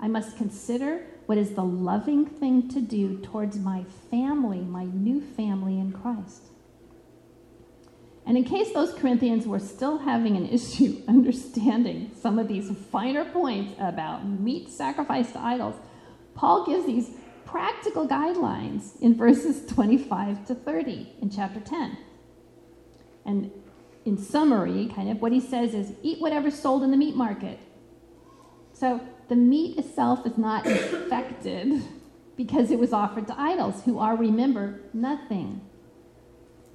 I 0.00 0.08
must 0.08 0.36
consider 0.36 1.06
what 1.26 1.38
is 1.38 1.52
the 1.52 1.62
loving 1.62 2.26
thing 2.26 2.68
to 2.70 2.80
do 2.80 3.20
towards 3.20 3.60
my 3.60 3.84
family, 4.10 4.58
my 4.58 4.84
new 4.84 5.20
family 5.20 5.78
in 5.78 5.92
Christ. 5.92 6.42
And 8.26 8.36
in 8.36 8.42
case 8.42 8.72
those 8.72 8.92
Corinthians 8.92 9.46
were 9.46 9.60
still 9.60 9.98
having 9.98 10.36
an 10.36 10.48
issue 10.58 11.00
understanding 11.06 12.10
some 12.20 12.40
of 12.40 12.48
these 12.48 12.76
finer 12.90 13.24
points 13.24 13.74
about 13.78 14.26
meat 14.26 14.68
sacrificed 14.68 15.34
to 15.34 15.40
idols, 15.40 15.76
Paul 16.34 16.66
gives 16.66 16.86
these 16.86 17.10
practical 17.44 18.08
guidelines 18.08 19.00
in 19.00 19.16
verses 19.16 19.64
25 19.66 20.46
to 20.46 20.54
30 20.54 21.12
in 21.22 21.30
chapter 21.30 21.60
10. 21.60 21.96
And 23.24 23.50
in 24.04 24.18
summary, 24.18 24.90
kind 24.94 25.08
of 25.08 25.22
what 25.22 25.32
he 25.32 25.40
says 25.40 25.74
is 25.74 25.92
eat 26.02 26.20
whatever's 26.20 26.58
sold 26.58 26.82
in 26.82 26.90
the 26.90 26.96
meat 26.96 27.16
market. 27.16 27.58
So 28.72 29.00
the 29.28 29.36
meat 29.36 29.78
itself 29.78 30.26
is 30.26 30.36
not 30.36 30.66
infected 30.66 31.82
because 32.36 32.70
it 32.70 32.78
was 32.78 32.92
offered 32.92 33.26
to 33.28 33.40
idols, 33.40 33.84
who 33.84 33.98
are, 33.98 34.16
remember, 34.16 34.80
nothing. 34.92 35.60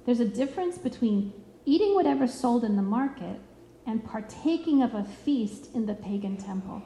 There's 0.06 0.20
a 0.20 0.24
difference 0.24 0.78
between 0.78 1.34
eating 1.66 1.94
whatever's 1.94 2.32
sold 2.32 2.64
in 2.64 2.76
the 2.76 2.82
market 2.82 3.38
and 3.86 4.04
partaking 4.04 4.82
of 4.82 4.94
a 4.94 5.04
feast 5.04 5.68
in 5.74 5.86
the 5.86 5.94
pagan 5.94 6.36
temple. 6.36 6.82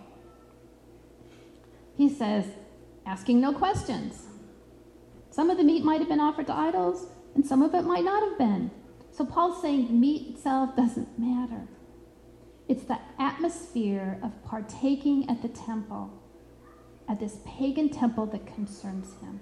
He 1.97 2.09
says, 2.09 2.47
asking 3.07 3.41
no 3.41 3.53
questions. 3.53 4.27
Some 5.31 5.51
of 5.51 5.59
the 5.59 5.65
meat 5.65 5.85
might 5.85 6.01
have 6.01 6.09
been 6.09 6.21
offered 6.21 6.47
to 6.47 6.55
idols, 6.55 7.07
and 7.35 7.45
some 7.45 7.63
of 7.63 7.75
it 7.75 7.83
might 7.83 8.05
not 8.05 8.23
have 8.23 8.39
been. 8.39 8.71
So 9.11 9.25
Paul's 9.25 9.61
saying 9.61 9.99
meat 9.99 10.31
itself 10.31 10.77
doesn't 10.77 11.19
matter. 11.19 11.69
It's 12.69 12.85
the 12.85 12.99
atmosphere 13.19 14.19
of 14.23 14.33
partaking 14.45 15.29
at 15.29 15.43
the 15.43 15.49
temple, 15.49 16.11
at 17.09 17.21
this 17.21 17.39
pagan 17.45 17.91
temple 17.91 18.27
that 18.27 18.47
concerns 18.47 19.15
him. 19.21 19.41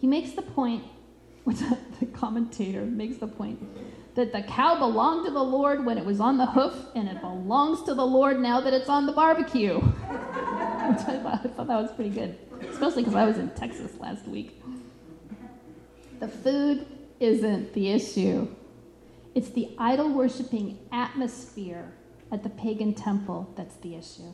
He 0.00 0.06
makes 0.06 0.32
the 0.32 0.42
point, 0.42 0.84
which 1.44 1.58
the 2.00 2.06
commentator 2.12 2.84
makes 2.84 3.18
the 3.18 3.26
point, 3.26 3.60
that 4.14 4.32
the 4.32 4.42
cow 4.42 4.78
belonged 4.78 5.26
to 5.26 5.32
the 5.32 5.42
Lord 5.42 5.84
when 5.84 5.98
it 5.98 6.04
was 6.04 6.20
on 6.20 6.38
the 6.38 6.46
hoof, 6.46 6.74
and 6.94 7.08
it 7.08 7.20
belongs 7.20 7.82
to 7.84 7.94
the 7.94 8.06
Lord 8.06 8.38
now 8.38 8.60
that 8.60 8.72
it's 8.72 8.88
on 8.88 9.06
the 9.06 9.12
barbecue. 9.12 9.80
which 10.90 11.00
I 11.08 11.18
thought, 11.18 11.40
I 11.44 11.48
thought 11.48 11.66
that 11.66 11.82
was 11.82 11.92
pretty 11.92 12.10
good, 12.10 12.38
especially 12.70 13.02
because 13.02 13.14
I 13.14 13.24
was 13.24 13.38
in 13.38 13.50
Texas 13.50 13.92
last 13.98 14.26
week. 14.26 14.60
The 16.20 16.28
food 16.28 16.86
isn't 17.20 17.72
the 17.74 17.90
issue. 17.90 18.48
It's 19.34 19.50
the 19.50 19.74
idol 19.78 20.12
worshiping 20.12 20.78
atmosphere 20.92 21.92
at 22.30 22.42
the 22.42 22.50
pagan 22.50 22.94
temple 22.94 23.52
that's 23.56 23.76
the 23.76 23.94
issue. 23.94 24.32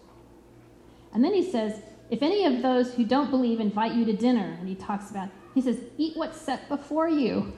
And 1.13 1.25
then 1.25 1.35
he 1.35 1.51
says, 1.51 1.81
if 2.11 2.23
any 2.23 2.45
of 2.45 2.63
those 2.63 2.95
who 2.95 3.05
don't 3.05 3.31
believe 3.31 3.61
invite 3.61 3.93
you 3.93 4.05
to 4.05 4.13
dinner, 4.13 4.57
and 4.59 4.69
he 4.69 4.75
talks 4.75 5.11
about, 5.11 5.29
he 5.55 5.61
says, 5.61 5.79
eat 5.97 6.17
what's 6.17 6.41
set 6.41 6.69
before 6.69 7.09
you. 7.09 7.53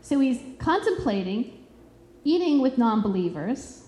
So 0.00 0.18
he's 0.18 0.40
contemplating 0.58 1.60
eating 2.24 2.60
with 2.60 2.78
non 2.78 3.00
believers. 3.02 3.84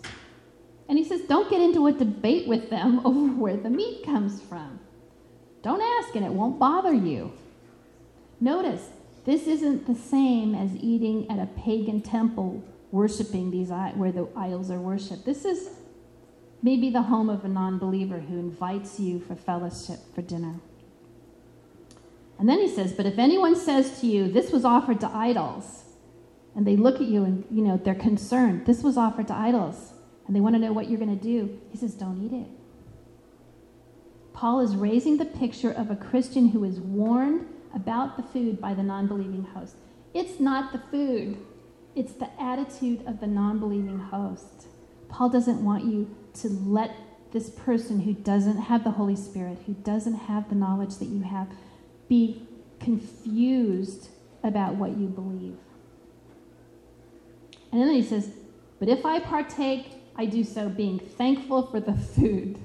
And 0.92 0.98
he 0.98 1.06
says, 1.06 1.22
don't 1.22 1.48
get 1.48 1.62
into 1.62 1.86
a 1.86 1.92
debate 1.92 2.46
with 2.46 2.68
them 2.68 3.00
over 3.06 3.28
where 3.28 3.56
the 3.56 3.70
meat 3.70 4.04
comes 4.04 4.42
from. 4.42 4.78
Don't 5.62 5.80
ask, 5.80 6.14
and 6.14 6.22
it 6.22 6.32
won't 6.32 6.58
bother 6.58 6.92
you. 6.92 7.32
Notice, 8.38 8.90
this 9.24 9.46
isn't 9.46 9.86
the 9.86 9.94
same 9.94 10.54
as 10.54 10.76
eating 10.76 11.30
at 11.30 11.38
a 11.38 11.46
pagan 11.58 12.02
temple 12.02 12.62
worshiping 12.90 13.50
these 13.50 13.70
where 13.70 14.12
the 14.12 14.28
idols 14.36 14.70
are 14.70 14.80
worshipped. 14.80 15.24
This 15.24 15.46
is 15.46 15.70
maybe 16.62 16.90
the 16.90 17.00
home 17.00 17.30
of 17.30 17.42
a 17.46 17.48
non-believer 17.48 18.18
who 18.18 18.38
invites 18.38 19.00
you 19.00 19.18
for 19.18 19.34
fellowship 19.34 20.00
for 20.14 20.20
dinner. 20.20 20.56
And 22.38 22.46
then 22.46 22.58
he 22.58 22.68
says, 22.68 22.92
"But 22.92 23.06
if 23.06 23.18
anyone 23.18 23.56
says 23.56 23.98
to 24.02 24.06
you, 24.06 24.30
this 24.30 24.52
was 24.52 24.66
offered 24.66 25.00
to 25.00 25.16
idols," 25.16 25.84
and 26.54 26.66
they 26.66 26.76
look 26.76 26.96
at 26.96 27.06
you 27.06 27.24
and 27.24 27.46
you 27.50 27.62
know 27.62 27.78
they're 27.78 27.94
concerned, 27.94 28.66
this 28.66 28.82
was 28.82 28.98
offered 28.98 29.28
to 29.28 29.34
idols, 29.34 29.91
and 30.26 30.36
they 30.36 30.40
want 30.40 30.54
to 30.54 30.58
know 30.58 30.72
what 30.72 30.88
you're 30.88 30.98
going 30.98 31.16
to 31.16 31.22
do. 31.22 31.60
He 31.70 31.78
says, 31.78 31.94
"Don't 31.94 32.22
eat 32.24 32.32
it." 32.32 32.48
Paul 34.32 34.60
is 34.60 34.76
raising 34.76 35.18
the 35.18 35.24
picture 35.24 35.70
of 35.70 35.90
a 35.90 35.96
Christian 35.96 36.48
who 36.48 36.64
is 36.64 36.80
warned 36.80 37.46
about 37.74 38.16
the 38.16 38.22
food 38.22 38.60
by 38.60 38.74
the 38.74 38.82
non 38.82 39.06
believing 39.06 39.44
host. 39.44 39.76
It's 40.14 40.40
not 40.40 40.72
the 40.72 40.82
food, 40.90 41.38
it's 41.94 42.12
the 42.12 42.28
attitude 42.40 43.06
of 43.06 43.20
the 43.20 43.26
non 43.26 43.58
believing 43.58 43.98
host. 43.98 44.66
Paul 45.08 45.28
doesn't 45.28 45.62
want 45.62 45.84
you 45.84 46.14
to 46.34 46.48
let 46.48 46.96
this 47.32 47.50
person 47.50 48.00
who 48.00 48.12
doesn't 48.12 48.58
have 48.58 48.84
the 48.84 48.90
Holy 48.92 49.16
Spirit, 49.16 49.58
who 49.66 49.74
doesn't 49.74 50.14
have 50.14 50.48
the 50.48 50.54
knowledge 50.54 50.96
that 50.96 51.06
you 51.06 51.22
have, 51.22 51.48
be 52.08 52.46
confused 52.80 54.08
about 54.42 54.74
what 54.74 54.96
you 54.96 55.06
believe. 55.06 55.56
And 57.70 57.80
then 57.80 57.92
he 57.92 58.02
says, 58.02 58.30
But 58.78 58.88
if 58.88 59.06
I 59.06 59.20
partake, 59.20 60.01
I 60.16 60.26
do 60.26 60.44
so 60.44 60.68
being 60.68 60.98
thankful 60.98 61.66
for 61.66 61.80
the 61.80 61.94
food. 61.94 62.58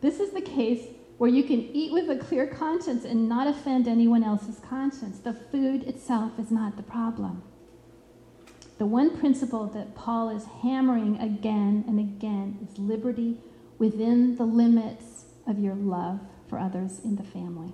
This 0.00 0.20
is 0.20 0.32
the 0.32 0.40
case 0.40 0.86
where 1.18 1.30
you 1.30 1.42
can 1.42 1.60
eat 1.74 1.92
with 1.92 2.08
a 2.08 2.16
clear 2.16 2.46
conscience 2.46 3.04
and 3.04 3.28
not 3.28 3.46
offend 3.46 3.88
anyone 3.88 4.22
else's 4.22 4.60
conscience. 4.60 5.18
The 5.18 5.32
food 5.32 5.82
itself 5.84 6.38
is 6.38 6.50
not 6.50 6.76
the 6.76 6.82
problem. 6.82 7.42
The 8.78 8.86
one 8.86 9.18
principle 9.18 9.66
that 9.68 9.96
Paul 9.96 10.30
is 10.30 10.44
hammering 10.62 11.18
again 11.20 11.84
and 11.88 11.98
again 11.98 12.58
is 12.62 12.78
liberty 12.78 13.38
within 13.78 14.36
the 14.36 14.44
limits 14.44 15.24
of 15.48 15.58
your 15.58 15.74
love 15.74 16.20
for 16.48 16.58
others 16.58 17.00
in 17.04 17.16
the 17.16 17.24
family. 17.24 17.72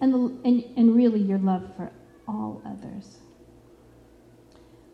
And, 0.00 0.12
the, 0.12 0.18
and, 0.44 0.64
and 0.76 0.96
really 0.96 1.20
your 1.20 1.38
love 1.38 1.70
for 1.76 1.92
all 2.26 2.60
others. 2.66 3.18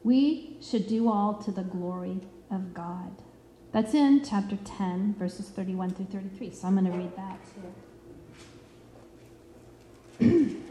We 0.03 0.57
should 0.61 0.87
do 0.87 1.09
all 1.11 1.35
to 1.35 1.51
the 1.51 1.63
glory 1.63 2.21
of 2.51 2.75
God. 2.75 3.11
That's 3.73 3.95
in 3.95 4.25
chapter 4.25 4.57
10, 4.57 5.15
verses 5.19 5.49
31 5.49 5.95
through 5.95 6.07
33. 6.07 6.51
So 6.53 6.67
I'm 6.67 6.75
going 6.75 6.91
to 6.91 6.99
read 6.99 7.17
that 7.17 7.39
too. 10.19 10.57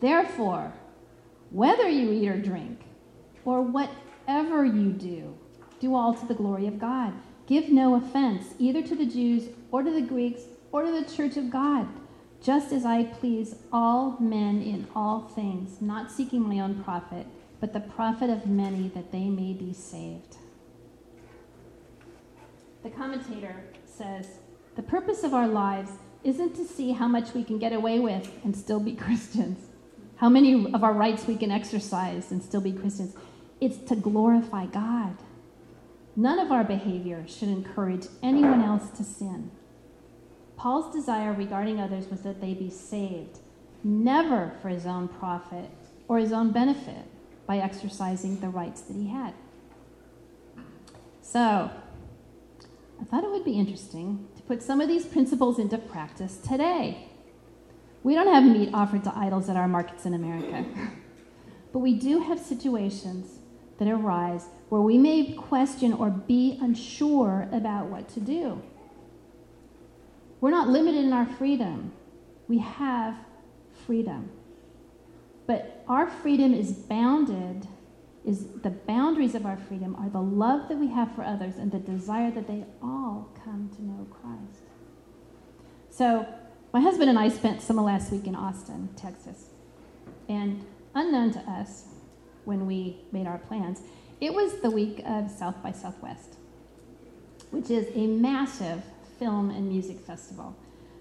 Therefore, 0.00 0.72
whether 1.50 1.88
you 1.88 2.12
eat 2.12 2.28
or 2.28 2.36
drink, 2.36 2.80
or 3.46 3.62
whatever 3.62 4.64
you 4.64 4.90
do, 4.90 5.34
do 5.80 5.94
all 5.94 6.12
to 6.12 6.26
the 6.26 6.34
glory 6.34 6.66
of 6.66 6.78
God. 6.78 7.14
Give 7.46 7.70
no 7.70 7.94
offense 7.94 8.54
either 8.58 8.82
to 8.82 8.94
the 8.94 9.06
Jews 9.06 9.48
or 9.70 9.82
to 9.82 9.90
the 9.90 10.02
Greeks 10.02 10.42
or 10.72 10.82
to 10.82 10.90
the 10.90 11.08
church 11.08 11.36
of 11.36 11.48
God, 11.48 11.86
just 12.46 12.72
as 12.72 12.86
I 12.86 13.02
please 13.02 13.56
all 13.72 14.16
men 14.20 14.62
in 14.62 14.86
all 14.94 15.32
things, 15.34 15.82
not 15.82 16.12
seeking 16.12 16.48
my 16.48 16.60
own 16.60 16.82
profit 16.84 17.26
but 17.60 17.72
the 17.72 17.80
profit 17.80 18.30
of 18.30 18.46
many 18.46 18.88
that 18.88 19.12
they 19.12 19.28
may 19.28 19.52
be 19.52 19.72
saved. 19.72 20.36
The 22.82 22.90
commentator 22.90 23.64
says 23.84 24.38
the 24.76 24.82
purpose 24.82 25.24
of 25.24 25.34
our 25.34 25.48
lives 25.48 25.90
isn't 26.22 26.54
to 26.56 26.64
see 26.64 26.92
how 26.92 27.08
much 27.08 27.34
we 27.34 27.42
can 27.42 27.58
get 27.58 27.72
away 27.72 27.98
with 27.98 28.30
and 28.44 28.54
still 28.54 28.80
be 28.80 28.92
Christians, 29.06 29.68
how 30.16 30.28
many 30.28 30.72
of 30.72 30.84
our 30.84 30.92
rights 30.92 31.26
we 31.26 31.36
can 31.36 31.50
exercise 31.50 32.30
and 32.30 32.42
still 32.42 32.60
be 32.60 32.72
Christians. 32.72 33.14
It's 33.60 33.78
to 33.88 33.96
glorify 33.96 34.66
God. 34.66 35.16
None 36.14 36.38
of 36.38 36.52
our 36.52 36.64
behavior 36.64 37.24
should 37.26 37.48
encourage 37.48 38.06
anyone 38.22 38.62
else 38.62 38.90
to 38.90 39.04
sin. 39.04 39.50
Paul's 40.56 40.92
desire 40.92 41.32
regarding 41.32 41.80
others 41.80 42.08
was 42.08 42.22
that 42.22 42.40
they 42.40 42.54
be 42.54 42.70
saved, 42.70 43.38
never 43.84 44.52
for 44.62 44.68
his 44.68 44.86
own 44.86 45.08
profit 45.08 45.70
or 46.08 46.18
his 46.18 46.32
own 46.32 46.50
benefit 46.50 47.04
by 47.46 47.58
exercising 47.58 48.40
the 48.40 48.48
rights 48.48 48.80
that 48.82 48.96
he 48.96 49.08
had. 49.08 49.34
So, 51.22 51.70
I 53.00 53.04
thought 53.04 53.24
it 53.24 53.30
would 53.30 53.44
be 53.44 53.58
interesting 53.58 54.26
to 54.36 54.42
put 54.42 54.62
some 54.62 54.80
of 54.80 54.88
these 54.88 55.04
principles 55.04 55.58
into 55.58 55.76
practice 55.76 56.38
today. 56.38 57.08
We 58.02 58.14
don't 58.14 58.32
have 58.32 58.44
meat 58.44 58.70
offered 58.72 59.04
to 59.04 59.16
idols 59.16 59.48
at 59.48 59.56
our 59.56 59.68
markets 59.68 60.06
in 60.06 60.14
America, 60.14 60.64
but 61.72 61.80
we 61.80 61.94
do 61.94 62.20
have 62.20 62.38
situations 62.38 63.40
that 63.78 63.88
arise 63.88 64.46
where 64.68 64.80
we 64.80 64.96
may 64.96 65.32
question 65.32 65.92
or 65.92 66.10
be 66.10 66.58
unsure 66.62 67.48
about 67.52 67.86
what 67.86 68.08
to 68.10 68.20
do. 68.20 68.62
We're 70.40 70.50
not 70.50 70.68
limited 70.68 71.04
in 71.04 71.12
our 71.12 71.26
freedom. 71.26 71.92
We 72.48 72.58
have 72.58 73.16
freedom. 73.86 74.30
But 75.46 75.84
our 75.88 76.08
freedom 76.08 76.52
is 76.52 76.72
bounded, 76.72 77.66
is 78.24 78.46
the 78.62 78.70
boundaries 78.70 79.34
of 79.34 79.46
our 79.46 79.56
freedom 79.56 79.94
are 79.96 80.08
the 80.08 80.20
love 80.20 80.68
that 80.68 80.76
we 80.76 80.88
have 80.88 81.14
for 81.14 81.22
others 81.22 81.56
and 81.56 81.70
the 81.70 81.78
desire 81.78 82.30
that 82.32 82.46
they 82.46 82.64
all 82.82 83.30
come 83.44 83.70
to 83.76 83.82
know 83.84 84.06
Christ. 84.10 84.62
So, 85.90 86.26
my 86.72 86.80
husband 86.80 87.08
and 87.08 87.18
I 87.18 87.28
spent 87.28 87.62
some 87.62 87.78
of 87.78 87.86
last 87.86 88.12
week 88.12 88.26
in 88.26 88.34
Austin, 88.34 88.90
Texas. 88.96 89.46
And 90.28 90.64
unknown 90.94 91.32
to 91.32 91.38
us, 91.50 91.84
when 92.44 92.66
we 92.66 92.98
made 93.12 93.26
our 93.26 93.38
plans, 93.38 93.80
it 94.20 94.34
was 94.34 94.60
the 94.60 94.70
week 94.70 95.02
of 95.06 95.30
South 95.30 95.62
by 95.62 95.72
Southwest, 95.72 96.36
which 97.50 97.70
is 97.70 97.86
a 97.94 98.06
massive 98.06 98.82
film 99.18 99.50
and 99.50 99.68
music 99.68 100.00
festival 100.00 100.54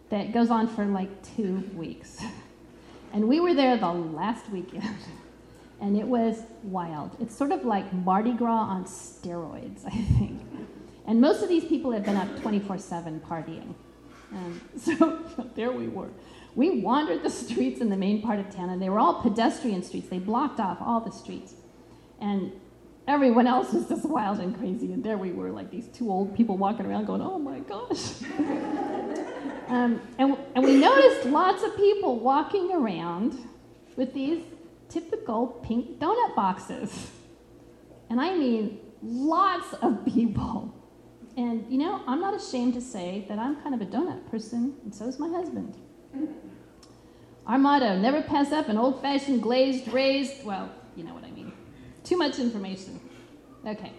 that 0.10 0.32
goes 0.32 0.50
on 0.50 0.68
for 0.68 0.86
like 0.86 1.10
two 1.36 1.70
weeks. 1.76 2.22
And 3.16 3.30
we 3.30 3.40
were 3.40 3.54
there 3.54 3.78
the 3.78 3.94
last 3.94 4.50
weekend, 4.50 4.98
and 5.80 5.96
it 5.96 6.06
was 6.06 6.44
wild. 6.64 7.16
It's 7.22 7.34
sort 7.34 7.54
of 7.54 7.64
like 7.64 7.94
Mardi 7.94 8.34
Gras 8.34 8.64
on 8.64 8.84
steroids, 8.84 9.86
I 9.88 9.92
think. 9.92 10.42
And 11.08 11.22
most 11.22 11.42
of 11.42 11.48
these 11.48 11.64
people 11.64 11.92
have 11.92 12.04
been 12.04 12.18
up 12.18 12.42
24 12.42 12.78
7 12.78 13.22
partying. 13.22 13.74
Um, 14.34 14.60
and 14.74 14.82
so 14.82 15.20
there 15.56 15.72
we 15.72 15.88
were. 15.88 16.10
We 16.56 16.82
wandered 16.82 17.24
the 17.24 17.30
streets 17.30 17.80
in 17.80 17.90
the 17.90 17.96
main 17.96 18.22
part 18.22 18.38
of 18.38 18.54
town, 18.54 18.70
and 18.70 18.82
they 18.82 18.90
were 18.90 19.00
all 19.00 19.22
pedestrian 19.22 19.82
streets. 19.82 20.10
They 20.10 20.20
blocked 20.20 20.60
off 20.60 20.80
all 20.82 21.00
the 21.00 21.12
streets. 21.12 21.54
And 22.20 22.52
everyone 23.08 23.48
else 23.48 23.74
was 23.74 23.88
just 23.88 24.06
wild 24.06 24.40
and 24.40 24.58
crazy, 24.58 24.92
and 24.92 25.04
there 25.04 25.18
we 25.18 25.32
were, 25.32 25.52
like 25.52 25.72
these 25.72 25.88
two 25.88 26.12
old 26.12 26.36
people 26.36 26.58
walking 26.58 26.86
around 26.86 27.06
going, 27.06 27.22
oh 27.22 27.40
my 27.40 27.60
gosh. 27.60 28.22
um, 29.68 30.02
and, 30.18 30.38
and 30.56 30.64
we 30.64 30.76
noticed 30.76 31.26
lots 31.26 31.64
of 31.64 31.76
people 31.76 32.20
walking 32.20 32.72
around 32.72 33.38
with 33.96 34.14
these 34.14 34.44
typical 34.90 35.48
pink 35.48 36.00
donut 36.00 36.36
boxes. 36.36 37.12
And 38.10 38.20
I 38.22 38.36
mean, 38.36 38.80
lots 39.02 39.74
of 39.82 40.06
people. 40.06 40.74
And 41.38 41.66
you 41.70 41.78
know, 41.78 42.02
I'm 42.08 42.22
not 42.22 42.34
ashamed 42.34 42.76
to 42.76 42.82
say 42.82 43.26
that 43.28 43.38
I'm 43.38 43.62
kind 43.62 43.76
of 43.76 43.82
a 43.82 43.86
donut 43.86 44.30
person, 44.32 44.76
and 44.84 44.94
so 44.94 45.06
is 45.06 45.20
my 45.20 45.30
husband. 45.30 45.76
Our 47.46 47.60
motto 47.60 47.98
never 48.00 48.24
pass 48.24 48.52
up 48.52 48.70
an 48.70 48.78
old 48.78 49.02
fashioned 49.02 49.44
glazed 49.44 49.88
raised, 49.90 50.44
well, 50.44 50.72
you 50.96 51.04
know 51.04 51.14
what 51.14 51.24
I 51.24 51.30
mean. 51.30 51.35
Too 52.06 52.18
much 52.18 52.40
information. 52.40 53.00
Okay. 53.66 53.92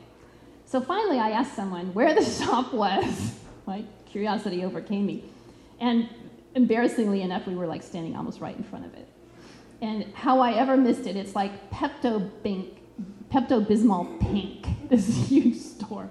So 0.65 0.81
finally, 0.81 1.19
I 1.19 1.31
asked 1.31 1.55
someone 1.55 1.93
where 1.93 2.15
the 2.15 2.25
shop 2.45 2.73
was. 2.73 3.35
My 3.67 3.85
curiosity 4.09 4.65
overcame 4.65 5.05
me. 5.05 5.25
And 5.81 6.09
embarrassingly 6.55 7.23
enough, 7.23 7.47
we 7.47 7.57
were 7.57 7.67
like 7.67 7.83
standing 7.83 8.17
almost 8.17 8.41
right 8.41 8.57
in 8.57 8.63
front 8.63 8.87
of 8.87 8.95
it. 8.95 9.09
And 9.83 10.05
how 10.15 10.41
I 10.41 10.55
ever 10.55 10.77
missed 10.77 11.07
it, 11.07 11.17
it's 11.17 11.35
like 11.35 11.71
Pepto 11.71 12.31
Bismol 13.31 14.21
Pink, 14.21 14.67
this 14.89 15.29
huge 15.29 15.57
store. 15.57 16.09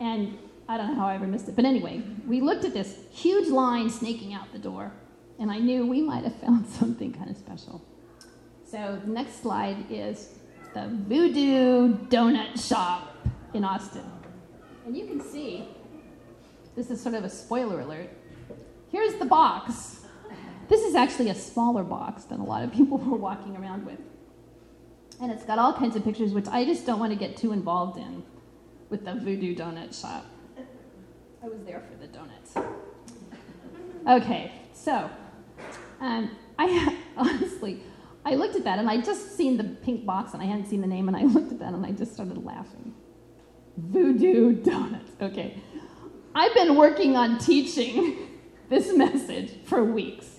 And 0.00 0.38
I 0.68 0.76
don't 0.78 0.88
know 0.88 0.94
how 0.94 1.06
I 1.06 1.14
ever 1.14 1.26
missed 1.26 1.48
it. 1.48 1.54
But 1.54 1.66
anyway, 1.66 2.02
we 2.26 2.40
looked 2.40 2.64
at 2.64 2.72
this 2.72 2.96
huge 3.12 3.48
line 3.48 3.90
snaking 3.90 4.32
out 4.32 4.50
the 4.52 4.58
door, 4.58 4.92
and 5.38 5.50
I 5.50 5.58
knew 5.58 5.86
we 5.86 6.00
might 6.00 6.24
have 6.24 6.36
found 6.36 6.66
something 6.80 7.12
kind 7.12 7.30
of 7.30 7.36
special. 7.36 7.82
So 8.64 9.00
the 9.04 9.10
next 9.10 9.42
slide 9.42 9.84
is 9.90 10.38
the 10.74 10.88
Voodoo 10.88 11.94
Donut 12.08 12.66
Shop 12.66 13.16
in 13.54 13.64
Austin. 13.64 14.04
And 14.86 14.96
you 14.96 15.06
can 15.06 15.20
see, 15.20 15.68
this 16.76 16.90
is 16.90 17.00
sort 17.00 17.14
of 17.14 17.24
a 17.24 17.30
spoiler 17.30 17.80
alert. 17.80 18.10
Here's 18.90 19.14
the 19.14 19.24
box. 19.24 20.00
This 20.68 20.82
is 20.82 20.94
actually 20.94 21.30
a 21.30 21.34
smaller 21.34 21.82
box 21.82 22.24
than 22.24 22.40
a 22.40 22.44
lot 22.44 22.62
of 22.62 22.72
people 22.72 22.98
were 22.98 23.16
walking 23.16 23.56
around 23.56 23.84
with. 23.84 23.98
And 25.20 25.30
it's 25.30 25.44
got 25.44 25.58
all 25.58 25.72
kinds 25.72 25.96
of 25.96 26.04
pictures, 26.04 26.32
which 26.32 26.46
I 26.46 26.64
just 26.64 26.86
don't 26.86 26.98
want 26.98 27.12
to 27.12 27.18
get 27.18 27.36
too 27.36 27.52
involved 27.52 27.98
in 27.98 28.22
with 28.88 29.04
the 29.04 29.14
Voodoo 29.14 29.54
Donut 29.54 29.98
Shop. 29.98 30.24
I 31.42 31.48
was 31.48 31.62
there 31.64 31.80
for 31.80 31.96
the 31.96 32.06
donuts. 32.06 32.54
Okay, 34.06 34.52
so 34.72 35.10
um, 36.00 36.30
I 36.58 36.96
honestly, 37.16 37.82
I 38.30 38.34
looked 38.34 38.54
at 38.54 38.62
that 38.62 38.78
and 38.78 38.88
I 38.88 39.00
just 39.00 39.36
seen 39.36 39.56
the 39.56 39.64
pink 39.64 40.06
box 40.06 40.34
and 40.34 40.42
I 40.42 40.46
hadn't 40.46 40.66
seen 40.66 40.80
the 40.80 40.86
name 40.86 41.08
and 41.08 41.16
I 41.16 41.22
looked 41.34 41.50
at 41.50 41.58
that 41.58 41.74
and 41.74 41.84
I 41.84 41.90
just 41.90 42.12
started 42.12 42.44
laughing. 42.44 42.94
Voodoo 43.76 44.54
donuts. 44.54 45.10
Okay. 45.20 45.60
I've 46.32 46.54
been 46.54 46.76
working 46.76 47.16
on 47.16 47.38
teaching 47.38 48.16
this 48.68 48.96
message 48.96 49.50
for 49.64 49.82
weeks. 49.82 50.38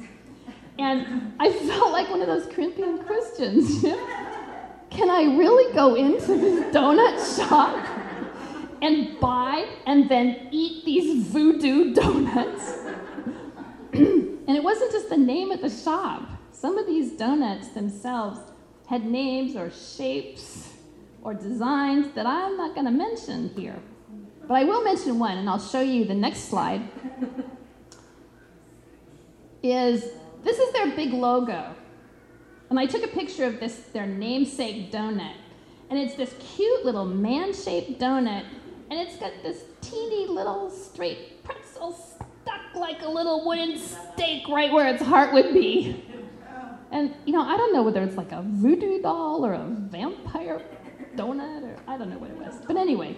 And 0.80 1.34
I 1.38 1.52
felt 1.52 1.92
like 1.92 2.10
one 2.10 2.22
of 2.22 2.28
those 2.28 2.48
Corinthian 2.48 3.04
Christians. 3.04 3.82
Can 4.90 5.10
I 5.10 5.36
really 5.38 5.74
go 5.74 5.96
into 5.96 6.38
this 6.38 6.74
donut 6.74 7.38
shop 7.38 7.88
and 8.82 9.20
buy 9.20 9.68
and 9.86 10.10
then 10.10 10.48
eat 10.52 10.86
these 10.86 11.28
voodoo 11.28 11.94
donuts? 11.94 12.78
and 13.94 14.50
it 14.50 14.64
wasn't 14.64 14.94
just 14.94 15.10
the 15.10 15.18
name 15.18 15.52
of 15.52 15.62
the 15.62 15.70
shop. 15.70 16.41
Some 16.62 16.78
of 16.78 16.86
these 16.86 17.14
donuts 17.14 17.70
themselves 17.70 18.40
had 18.86 19.04
names 19.04 19.56
or 19.56 19.72
shapes 19.72 20.70
or 21.24 21.34
designs 21.34 22.14
that 22.14 22.28
I'm 22.28 22.56
not 22.56 22.76
going 22.76 22.86
to 22.86 22.92
mention 22.92 23.50
here. 23.56 23.80
But 24.48 24.54
I 24.54 24.64
will 24.66 24.84
mention 24.84 25.18
one, 25.18 25.40
and 25.40 25.50
I'll 25.50 25.58
show 25.58 25.82
you 25.82 26.06
the 26.06 26.14
next 26.14 26.50
slide. 26.50 26.84
is 29.64 30.12
this 30.44 30.60
is 30.60 30.72
their 30.74 30.96
big 30.96 31.14
logo. 31.14 31.74
And 32.70 32.80
I 32.80 32.86
took 32.86 33.04
a 33.04 33.08
picture 33.08 33.46
of 33.46 33.60
this, 33.60 33.78
their 33.92 34.06
namesake 34.06 34.92
donut. 34.92 35.34
And 35.90 35.98
it's 35.98 36.14
this 36.14 36.36
cute 36.56 36.86
little 36.86 37.06
man 37.06 37.56
shaped 37.56 38.00
donut. 38.00 38.46
And 38.92 39.00
it's 39.00 39.16
got 39.16 39.32
this 39.42 39.64
teeny 39.82 40.28
little 40.28 40.70
straight 40.70 41.44
pretzel 41.44 41.94
stuck 41.94 42.76
like 42.76 43.02
a 43.02 43.10
little 43.10 43.48
wooden 43.48 43.80
stake 43.80 44.48
right 44.48 44.72
where 44.72 44.94
its 44.94 45.02
heart 45.02 45.34
would 45.34 45.56
be. 45.56 46.06
And, 46.92 47.16
you 47.26 47.34
know, 47.34 47.42
I 47.42 47.56
don't 47.56 47.74
know 47.74 47.84
whether 47.84 48.04
it's 48.04 48.18
like 48.18 48.32
a 48.32 48.42
voodoo 48.42 49.02
doll 49.02 49.46
or 49.46 49.54
a 49.54 49.66
vampire 49.66 50.62
donut 51.16 51.64
or 51.64 51.78
I 51.88 51.98
don't 51.98 52.10
know 52.10 52.18
what 52.18 52.30
it 52.30 52.38
was. 52.38 52.56
But 52.68 52.76
anyway, 52.76 53.18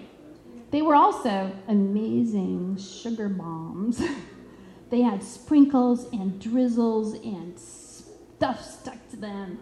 they 0.71 0.81
were 0.81 0.95
also 0.95 1.51
amazing 1.67 2.77
sugar 2.77 3.29
bombs. 3.29 4.01
they 4.89 5.01
had 5.01 5.23
sprinkles 5.23 6.05
and 6.13 6.39
drizzles 6.39 7.13
and 7.15 7.57
stuff 7.59 8.63
stuck 8.63 9.09
to 9.09 9.17
them. 9.17 9.59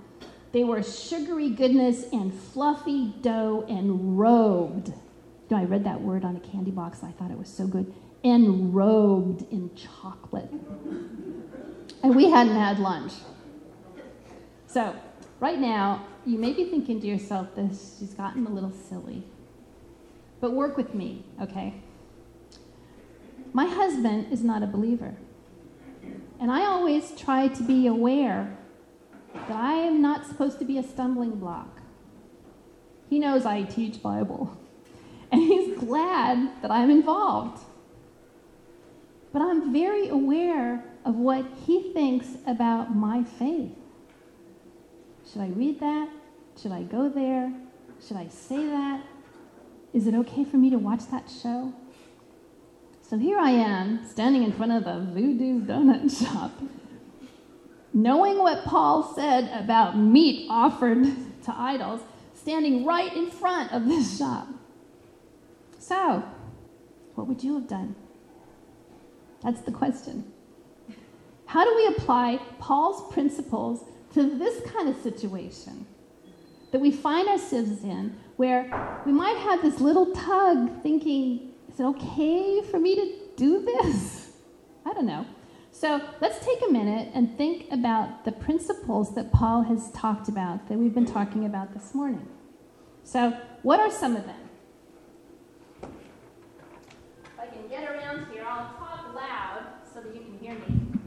They 0.52 0.66
were 0.66 0.84
sugary 0.84 1.50
goodness 1.50 2.06
and 2.12 2.34
fluffy 2.34 3.14
dough 3.22 3.66
and 3.70 4.20
robed. 4.20 4.90
You 4.90 5.58
know, 5.58 5.58
I 5.58 5.66
read 5.66 5.86
that 5.86 6.02
word 6.02 6.26
on 6.26 6.36
a 6.36 6.40
candy 6.40 6.72
box. 6.72 7.04
I 7.04 7.12
thought 7.12 7.32
it 7.32 7.38
was 7.38 7.50
so 7.50 7.66
good. 7.66 7.94
Enrobed 8.24 9.50
in 9.52 9.70
chocolate. 9.76 10.52
And 12.04 12.16
we 12.16 12.30
hadn't 12.30 12.56
had 12.56 12.80
lunch. 12.80 13.14
So, 14.72 14.96
right 15.42 15.60
now, 15.60 16.06
you 16.26 16.38
may 16.38 16.54
be 16.54 16.64
thinking 16.64 17.02
to 17.02 17.08
yourself, 17.08 17.56
this, 17.56 17.98
she's 18.00 18.14
gotten 18.14 18.48
a 18.48 18.50
little 18.50 18.72
silly. 18.72 19.24
But 20.40 20.54
work 20.54 20.78
with 20.78 20.96
me, 20.96 21.26
okay? 21.42 21.74
My 23.52 23.66
husband 23.66 24.32
is 24.32 24.46
not 24.46 24.64
a 24.64 24.68
believer. 24.68 25.16
And 26.40 26.50
I 26.50 26.62
always 26.62 27.12
try 27.20 27.50
to 27.50 27.64
be 27.64 27.86
aware 27.86 28.58
that 29.34 29.58
I 29.58 29.74
am 29.74 30.02
not 30.02 30.26
supposed 30.26 30.58
to 30.60 30.66
be 30.66 30.78
a 30.78 30.84
stumbling 30.84 31.32
block. 31.32 31.82
He 33.10 33.20
knows 33.20 33.46
I 33.46 33.64
teach 33.64 34.02
Bible, 34.02 34.58
and 35.34 35.42
he's 35.42 35.78
glad 35.80 36.50
that 36.62 36.72
I'm 36.72 36.90
involved. 36.90 37.62
But 39.34 39.42
I'm 39.42 39.74
very 39.74 40.08
aware 40.08 40.86
of 41.04 41.16
what 41.16 41.46
he 41.66 41.92
thinks 41.92 42.38
about 42.48 42.96
my 42.96 43.26
faith. 43.26 43.76
Should 45.32 45.42
I 45.42 45.48
read 45.48 45.80
that? 45.80 46.10
Should 46.62 46.74
I 46.74 46.84
go 46.84 47.08
there? 47.08 47.54
Should 48.06 48.18
I 48.18 48.28
say 48.28 48.66
that? 48.66 49.02
Is 49.94 50.08
it 50.08 50.14
okay 50.16 50.44
for 50.44 50.58
me 50.58 50.70
to 50.70 50.78
watch 50.78 51.08
that 51.12 51.30
show? 51.30 51.74
So 53.02 53.18
here 53.18 53.38
I 53.38 53.52
am, 53.52 54.06
standing 54.06 54.44
in 54.44 54.52
front 54.52 54.72
of 54.74 54.84
the 54.84 55.00
voodoo 55.14 55.62
donut 55.62 56.18
shop, 56.26 56.52
knowing 57.94 58.40
what 58.40 58.66
Paul 58.66 59.14
said 59.16 59.50
about 59.54 59.98
meat 59.98 60.48
offered 60.50 61.04
to 61.44 61.54
idols, 61.56 62.02
standing 62.34 62.86
right 62.86 63.14
in 63.16 63.30
front 63.30 63.72
of 63.72 63.88
this 63.88 64.18
shop. 64.18 64.48
So, 65.80 66.24
What 67.16 67.28
would 67.28 67.44
you 67.44 67.56
have 67.56 67.68
done? 67.68 67.96
That's 69.44 69.62
the 69.62 69.72
question. 69.72 70.32
How 71.46 71.66
do 71.66 71.76
we 71.76 71.88
apply 71.88 72.40
Paul's 72.60 73.12
principles 73.14 73.84
to 74.14 74.38
this 74.38 74.62
kind 74.72 74.90
of 74.90 74.96
situation 74.98 75.86
that 76.72 76.80
we 76.80 76.92
find 76.92 77.28
ourselves 77.28 77.84
in 77.84 78.18
where 78.38 79.02
we 79.06 79.12
might 79.12 79.38
have 79.38 79.62
this 79.62 79.80
little 79.80 80.14
tug 80.14 80.82
thinking, 80.82 81.52
is 81.70 81.80
it 81.80 81.84
okay 81.84 82.62
for 82.70 82.80
me 82.80 82.96
to 82.96 83.14
do 83.36 83.64
this? 83.64 84.32
I 84.86 84.94
don't 84.94 85.06
know. 85.06 85.26
So 85.72 86.02
let's 86.20 86.44
take 86.46 86.60
a 86.68 86.72
minute 86.72 87.10
and 87.14 87.38
think 87.38 87.72
about 87.72 88.26
the 88.26 88.32
principles 88.32 89.16
that 89.16 89.32
Paul 89.32 89.64
has 89.64 89.92
talked 89.92 90.28
about, 90.28 90.68
that 90.68 90.78
we've 90.78 90.94
been 90.94 91.06
talking 91.06 91.46
about 91.46 91.74
this 91.74 91.94
morning. 91.94 92.28
So, 93.04 93.38
what 93.64 93.80
are 93.80 93.90
some 93.90 94.16
of 94.16 94.26
them? 94.26 94.36
If 95.84 95.90
I 97.40 97.48
can 97.48 97.68
get 97.70 97.90
around 97.90 98.28
here, 98.32 98.44
I'll 98.48 98.74
talk 98.78 99.16
loud 99.16 99.64
so 99.92 100.02
that 100.02 100.14
you 100.14 100.22
can 100.22 100.38
hear 100.40 100.54
me. 100.54 101.00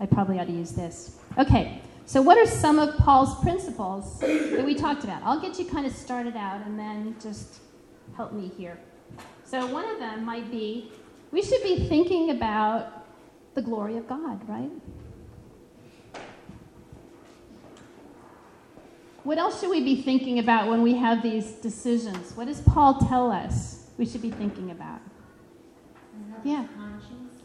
I 0.00 0.06
probably 0.06 0.40
ought 0.40 0.46
to 0.46 0.52
use 0.52 0.72
this. 0.72 1.18
Okay, 1.38 1.80
so 2.06 2.22
what 2.22 2.38
are 2.38 2.46
some 2.46 2.78
of 2.78 2.96
Paul's 2.98 3.40
principles 3.42 4.20
that 4.20 4.64
we 4.64 4.74
talked 4.74 5.04
about? 5.04 5.22
I'll 5.24 5.40
get 5.40 5.58
you 5.58 5.64
kind 5.64 5.86
of 5.86 5.92
started 5.92 6.36
out 6.36 6.64
and 6.64 6.78
then 6.78 7.16
just 7.20 7.58
help 8.16 8.32
me 8.32 8.50
here. 8.56 8.78
So, 9.44 9.66
one 9.66 9.84
of 9.88 9.98
them 9.98 10.24
might 10.24 10.50
be 10.50 10.90
we 11.32 11.42
should 11.42 11.62
be 11.62 11.88
thinking 11.88 12.30
about 12.30 13.04
the 13.54 13.62
glory 13.62 13.96
of 13.96 14.08
God, 14.08 14.48
right? 14.48 14.70
What 19.24 19.38
else 19.38 19.60
should 19.60 19.70
we 19.70 19.82
be 19.82 20.00
thinking 20.02 20.38
about 20.38 20.68
when 20.68 20.82
we 20.82 20.94
have 20.94 21.22
these 21.22 21.50
decisions? 21.52 22.36
What 22.36 22.46
does 22.46 22.60
Paul 22.60 22.98
tell 23.00 23.32
us 23.32 23.88
we 23.98 24.06
should 24.06 24.22
be 24.22 24.30
thinking 24.30 24.70
about? 24.70 25.00
Another's 26.14 26.44
Yeah. 26.44 26.64
conscience. 26.76 27.42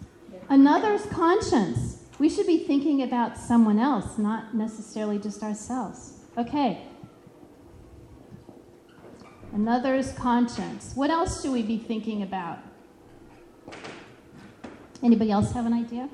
Another's 0.50 1.06
conscience. 1.08 2.01
We 2.22 2.30
should 2.30 2.46
be 2.46 2.60
thinking 2.60 3.02
about 3.02 3.36
someone 3.36 3.80
else, 3.80 4.20
not 4.20 4.54
necessarily 4.54 5.18
just 5.18 5.42
ourselves. 5.42 6.20
Okay. 6.38 6.84
Another's 9.52 10.12
conscience. 10.12 10.92
What 10.94 11.10
else 11.10 11.42
should 11.42 11.52
we 11.52 11.64
be 11.64 11.80
thinking 11.80 12.22
about? 12.22 12.60
Anybody 15.02 15.32
else 15.32 15.52
have 15.54 15.66
an 15.66 15.74
idea? 15.74 16.10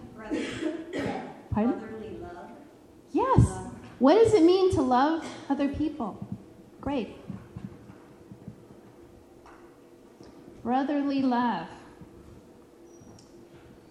Pardon? 1.51 1.77
Brotherly 1.77 2.19
love. 2.21 2.51
Yes. 3.11 3.45
What 3.99 4.13
does 4.13 4.33
it 4.33 4.43
mean 4.43 4.73
to 4.75 4.81
love 4.81 5.25
other 5.49 5.67
people? 5.67 6.25
Great. 6.79 7.17
Brotherly 10.63 11.21
love. 11.21 11.67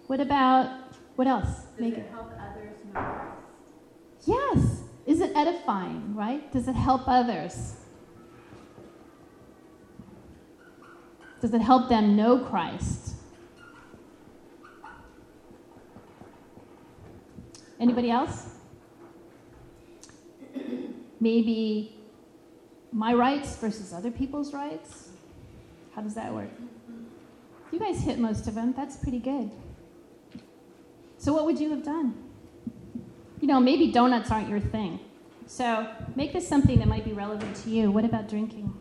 What 0.07 0.19
about, 0.19 0.95
what 1.15 1.27
else? 1.27 1.66
Does 1.77 1.85
Make 1.85 1.97
it 1.99 2.09
help 2.09 2.31
others 2.41 2.73
know 2.85 2.99
Christ? 2.99 4.25
Yes. 4.25 4.81
Is 5.05 5.21
it 5.21 5.31
edifying, 5.35 6.15
right? 6.15 6.51
Does 6.51 6.67
it 6.67 6.73
help 6.73 7.03
others? 7.07 7.75
Does 11.39 11.53
it 11.53 11.61
help 11.61 11.87
them 11.87 12.15
know 12.15 12.39
Christ? 12.39 13.13
Anybody 17.79 18.09
else? 18.09 18.55
Maybe 21.19 21.95
my 22.91 23.13
rights 23.13 23.55
versus 23.57 23.93
other 23.93 24.09
people's 24.09 24.51
rights? 24.51 25.09
How 25.93 26.01
does 26.01 26.15
that 26.15 26.33
work? 26.33 26.49
You 27.71 27.77
guys 27.77 28.01
hit 28.01 28.17
most 28.17 28.47
of 28.47 28.55
them. 28.55 28.73
That's 28.75 28.97
pretty 28.97 29.19
good. 29.19 29.51
So, 31.17 31.33
what 31.33 31.45
would 31.45 31.59
you 31.59 31.69
have 31.71 31.83
done? 31.83 32.15
You 33.41 33.47
know, 33.47 33.59
maybe 33.59 33.91
donuts 33.91 34.31
aren't 34.31 34.49
your 34.49 34.59
thing. 34.59 34.99
So, 35.45 35.87
make 36.15 36.33
this 36.33 36.47
something 36.47 36.79
that 36.79 36.87
might 36.87 37.05
be 37.05 37.13
relevant 37.13 37.55
to 37.57 37.69
you. 37.69 37.91
What 37.91 38.05
about 38.05 38.27
drinking? 38.29 38.73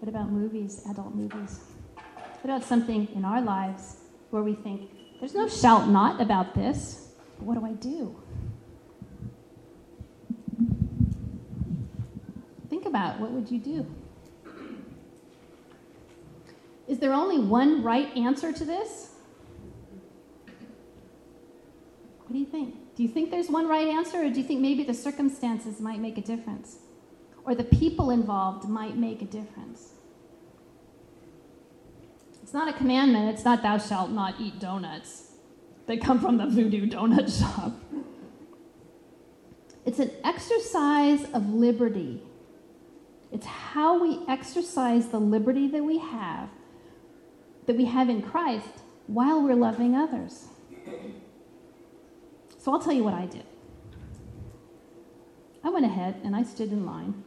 What 0.00 0.08
about 0.08 0.30
movies, 0.30 0.82
adult 0.88 1.14
movies? 1.14 1.60
What 1.94 2.44
about 2.44 2.64
something 2.64 3.08
in 3.14 3.24
our 3.24 3.40
lives 3.40 3.96
where 4.30 4.42
we 4.42 4.54
think, 4.54 4.90
there's 5.18 5.34
no 5.34 5.48
shout 5.48 5.88
not 5.88 6.20
about 6.20 6.54
this, 6.54 7.08
but 7.38 7.46
what 7.46 7.58
do 7.58 7.66
I 7.66 7.72
do? 7.72 8.14
Think 12.68 12.86
about 12.86 13.18
what 13.18 13.30
would 13.30 13.50
you 13.50 13.58
do? 13.58 13.86
Is 16.86 16.98
there 16.98 17.12
only 17.12 17.38
one 17.38 17.82
right 17.82 18.14
answer 18.16 18.52
to 18.52 18.64
this? 18.64 19.07
What 22.28 22.34
do 22.34 22.40
you 22.40 22.46
think? 22.46 22.94
Do 22.94 23.02
you 23.02 23.08
think 23.08 23.30
there's 23.30 23.48
one 23.48 23.66
right 23.66 23.88
answer, 23.88 24.18
or 24.18 24.28
do 24.28 24.38
you 24.38 24.46
think 24.46 24.60
maybe 24.60 24.84
the 24.84 24.92
circumstances 24.92 25.80
might 25.80 25.98
make 25.98 26.18
a 26.18 26.20
difference? 26.20 26.76
Or 27.46 27.54
the 27.54 27.64
people 27.64 28.10
involved 28.10 28.68
might 28.68 28.98
make 28.98 29.22
a 29.22 29.24
difference? 29.24 29.92
It's 32.42 32.52
not 32.52 32.68
a 32.68 32.74
commandment, 32.74 33.30
it's 33.30 33.46
not 33.46 33.62
thou 33.62 33.78
shalt 33.78 34.10
not 34.10 34.34
eat 34.38 34.58
donuts. 34.58 35.32
They 35.86 35.96
come 35.96 36.20
from 36.20 36.36
the 36.36 36.46
voodoo 36.46 36.86
donut 36.86 37.38
shop. 37.40 37.72
It's 39.86 39.98
an 39.98 40.10
exercise 40.22 41.24
of 41.32 41.48
liberty. 41.48 42.22
It's 43.32 43.46
how 43.46 44.02
we 44.02 44.20
exercise 44.28 45.08
the 45.08 45.18
liberty 45.18 45.66
that 45.68 45.82
we 45.82 45.96
have, 45.96 46.50
that 47.64 47.76
we 47.76 47.86
have 47.86 48.10
in 48.10 48.20
Christ, 48.20 48.82
while 49.06 49.42
we're 49.42 49.54
loving 49.54 49.96
others. 49.96 50.48
So 52.68 52.74
I'll 52.74 52.80
tell 52.80 52.92
you 52.92 53.02
what 53.02 53.14
I 53.14 53.24
did. 53.24 53.44
I 55.64 55.70
went 55.70 55.86
ahead 55.86 56.20
and 56.22 56.36
I 56.36 56.42
stood 56.42 56.70
in 56.70 56.84
line 56.84 57.24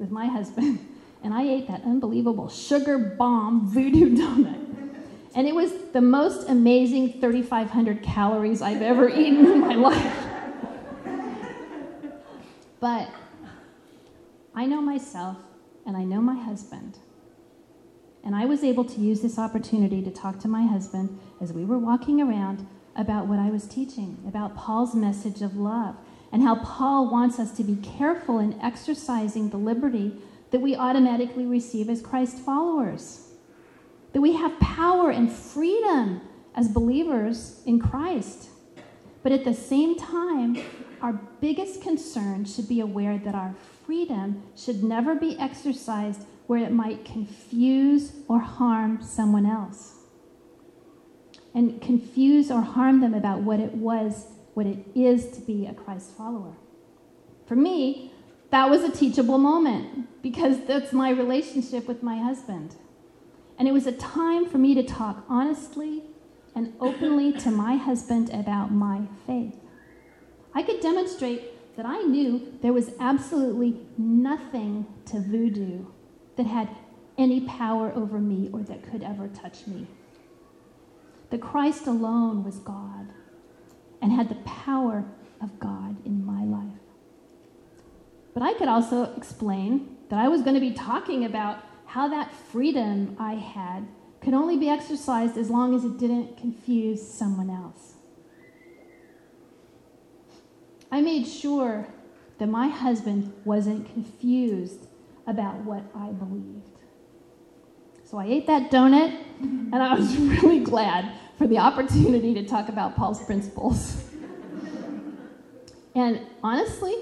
with 0.00 0.10
my 0.10 0.26
husband 0.36 0.84
and 1.22 1.32
I 1.32 1.44
ate 1.44 1.68
that 1.68 1.84
unbelievable 1.84 2.48
sugar 2.48 2.98
bomb 2.98 3.70
voodoo 3.70 4.16
donut. 4.16 4.58
And 5.36 5.46
it 5.46 5.54
was 5.54 5.70
the 5.92 6.00
most 6.00 6.48
amazing 6.48 7.20
3,500 7.20 8.02
calories 8.02 8.62
I've 8.62 8.82
ever 8.82 9.08
eaten 9.16 9.46
in 9.46 9.60
my 9.60 9.76
life. 9.76 10.26
But 12.80 13.10
I 14.56 14.66
know 14.66 14.80
myself 14.80 15.36
and 15.86 15.96
I 15.96 16.02
know 16.02 16.20
my 16.20 16.34
husband. 16.36 16.98
And 18.24 18.34
I 18.34 18.44
was 18.44 18.64
able 18.64 18.86
to 18.86 19.00
use 19.00 19.20
this 19.20 19.38
opportunity 19.38 20.02
to 20.02 20.10
talk 20.10 20.40
to 20.40 20.48
my 20.48 20.66
husband 20.66 21.16
as 21.40 21.52
we 21.52 21.64
were 21.64 21.78
walking 21.78 22.20
around 22.20 22.66
about 23.00 23.26
what 23.26 23.38
I 23.38 23.50
was 23.50 23.66
teaching, 23.66 24.22
about 24.28 24.56
Paul's 24.56 24.94
message 24.94 25.40
of 25.40 25.56
love, 25.56 25.96
and 26.30 26.42
how 26.42 26.56
Paul 26.56 27.10
wants 27.10 27.38
us 27.38 27.50
to 27.52 27.64
be 27.64 27.76
careful 27.76 28.38
in 28.38 28.60
exercising 28.60 29.48
the 29.48 29.56
liberty 29.56 30.20
that 30.50 30.60
we 30.60 30.76
automatically 30.76 31.46
receive 31.46 31.88
as 31.88 32.02
Christ 32.02 32.38
followers. 32.38 33.28
That 34.12 34.20
we 34.20 34.34
have 34.34 34.60
power 34.60 35.10
and 35.10 35.32
freedom 35.32 36.20
as 36.54 36.68
believers 36.68 37.62
in 37.64 37.80
Christ. 37.80 38.50
But 39.22 39.32
at 39.32 39.44
the 39.44 39.54
same 39.54 39.96
time, 39.96 40.62
our 41.00 41.14
biggest 41.40 41.82
concern 41.82 42.44
should 42.44 42.68
be 42.68 42.80
aware 42.80 43.18
that 43.18 43.34
our 43.34 43.54
freedom 43.86 44.42
should 44.56 44.82
never 44.82 45.14
be 45.14 45.38
exercised 45.38 46.26
where 46.46 46.62
it 46.62 46.72
might 46.72 47.04
confuse 47.04 48.12
or 48.28 48.40
harm 48.40 49.02
someone 49.02 49.46
else. 49.46 49.99
And 51.54 51.80
confuse 51.80 52.50
or 52.50 52.60
harm 52.60 53.00
them 53.00 53.14
about 53.14 53.40
what 53.40 53.60
it 53.60 53.74
was, 53.74 54.26
what 54.54 54.66
it 54.66 54.78
is 54.94 55.30
to 55.30 55.40
be 55.40 55.66
a 55.66 55.74
Christ 55.74 56.16
follower. 56.16 56.54
For 57.46 57.56
me, 57.56 58.12
that 58.50 58.70
was 58.70 58.82
a 58.82 58.90
teachable 58.90 59.38
moment 59.38 60.22
because 60.22 60.64
that's 60.66 60.92
my 60.92 61.10
relationship 61.10 61.88
with 61.88 62.02
my 62.02 62.18
husband. 62.18 62.76
And 63.58 63.68
it 63.68 63.72
was 63.72 63.86
a 63.86 63.92
time 63.92 64.46
for 64.46 64.58
me 64.58 64.74
to 64.74 64.82
talk 64.82 65.24
honestly 65.28 66.02
and 66.54 66.72
openly 66.80 67.32
to 67.32 67.50
my 67.50 67.76
husband 67.76 68.30
about 68.32 68.72
my 68.72 69.02
faith. 69.26 69.56
I 70.54 70.62
could 70.62 70.80
demonstrate 70.80 71.76
that 71.76 71.86
I 71.86 72.02
knew 72.02 72.58
there 72.62 72.72
was 72.72 72.90
absolutely 72.98 73.80
nothing 73.96 74.86
to 75.06 75.20
voodoo 75.20 75.86
that 76.36 76.46
had 76.46 76.68
any 77.18 77.42
power 77.42 77.92
over 77.94 78.18
me 78.18 78.50
or 78.52 78.60
that 78.62 78.82
could 78.82 79.02
ever 79.02 79.28
touch 79.28 79.66
me. 79.66 79.86
That 81.30 81.40
Christ 81.40 81.86
alone 81.86 82.44
was 82.44 82.58
God 82.58 83.08
and 84.02 84.12
had 84.12 84.28
the 84.28 84.34
power 84.36 85.04
of 85.40 85.58
God 85.58 85.96
in 86.04 86.24
my 86.24 86.44
life. 86.44 86.80
But 88.34 88.42
I 88.42 88.54
could 88.54 88.68
also 88.68 89.14
explain 89.16 89.96
that 90.08 90.18
I 90.18 90.28
was 90.28 90.42
going 90.42 90.54
to 90.54 90.60
be 90.60 90.72
talking 90.72 91.24
about 91.24 91.64
how 91.86 92.08
that 92.08 92.32
freedom 92.32 93.16
I 93.18 93.34
had 93.34 93.86
could 94.20 94.34
only 94.34 94.56
be 94.56 94.68
exercised 94.68 95.36
as 95.36 95.50
long 95.50 95.74
as 95.74 95.84
it 95.84 95.98
didn't 95.98 96.36
confuse 96.36 97.06
someone 97.06 97.50
else. 97.50 97.94
I 100.92 101.00
made 101.00 101.26
sure 101.26 101.88
that 102.38 102.48
my 102.48 102.68
husband 102.68 103.32
wasn't 103.44 103.92
confused 103.92 104.86
about 105.26 105.56
what 105.64 105.84
I 105.94 106.08
believed. 106.08 106.80
So 108.04 108.18
I 108.18 108.26
ate 108.26 108.46
that 108.48 108.70
donut, 108.70 109.16
and 109.40 109.76
I 109.76 109.94
was 109.94 110.16
really 110.42 110.58
glad 110.58 111.12
for 111.40 111.46
the 111.46 111.56
opportunity 111.56 112.34
to 112.34 112.44
talk 112.44 112.68
about 112.68 112.94
Paul's 112.96 113.24
principles. 113.24 114.04
and 115.94 116.20
honestly, 116.42 116.94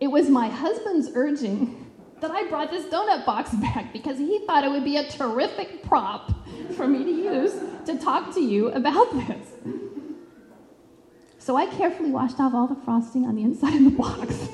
it 0.00 0.08
was 0.08 0.28
my 0.28 0.48
husband's 0.48 1.10
urging 1.14 1.92
that 2.20 2.32
I 2.32 2.48
brought 2.48 2.72
this 2.72 2.92
donut 2.92 3.24
box 3.24 3.52
back 3.54 3.92
because 3.92 4.18
he 4.18 4.44
thought 4.48 4.64
it 4.64 4.70
would 4.72 4.82
be 4.82 4.96
a 4.96 5.08
terrific 5.08 5.84
prop 5.84 6.32
for 6.74 6.88
me 6.88 7.04
to 7.04 7.10
use 7.12 7.54
to 7.86 7.96
talk 7.96 8.34
to 8.34 8.40
you 8.40 8.70
about 8.70 9.12
this. 9.12 9.46
So 11.38 11.54
I 11.54 11.66
carefully 11.66 12.10
washed 12.10 12.40
off 12.40 12.52
all 12.52 12.66
the 12.66 12.80
frosting 12.84 13.26
on 13.26 13.36
the 13.36 13.42
inside 13.42 13.76
of 13.76 13.84
the 13.84 13.90
box. 13.90 14.48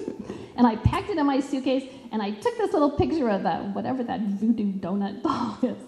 and 0.54 0.66
I 0.66 0.76
packed 0.76 1.08
it 1.08 1.16
in 1.16 1.24
my 1.24 1.40
suitcase, 1.40 1.90
and 2.12 2.20
I 2.20 2.32
took 2.32 2.58
this 2.58 2.74
little 2.74 2.90
picture 2.90 3.30
of 3.30 3.44
that, 3.44 3.74
whatever 3.74 4.04
that 4.04 4.20
voodoo 4.20 4.70
donut 4.70 5.22
doll 5.22 5.56
is. 5.62 5.82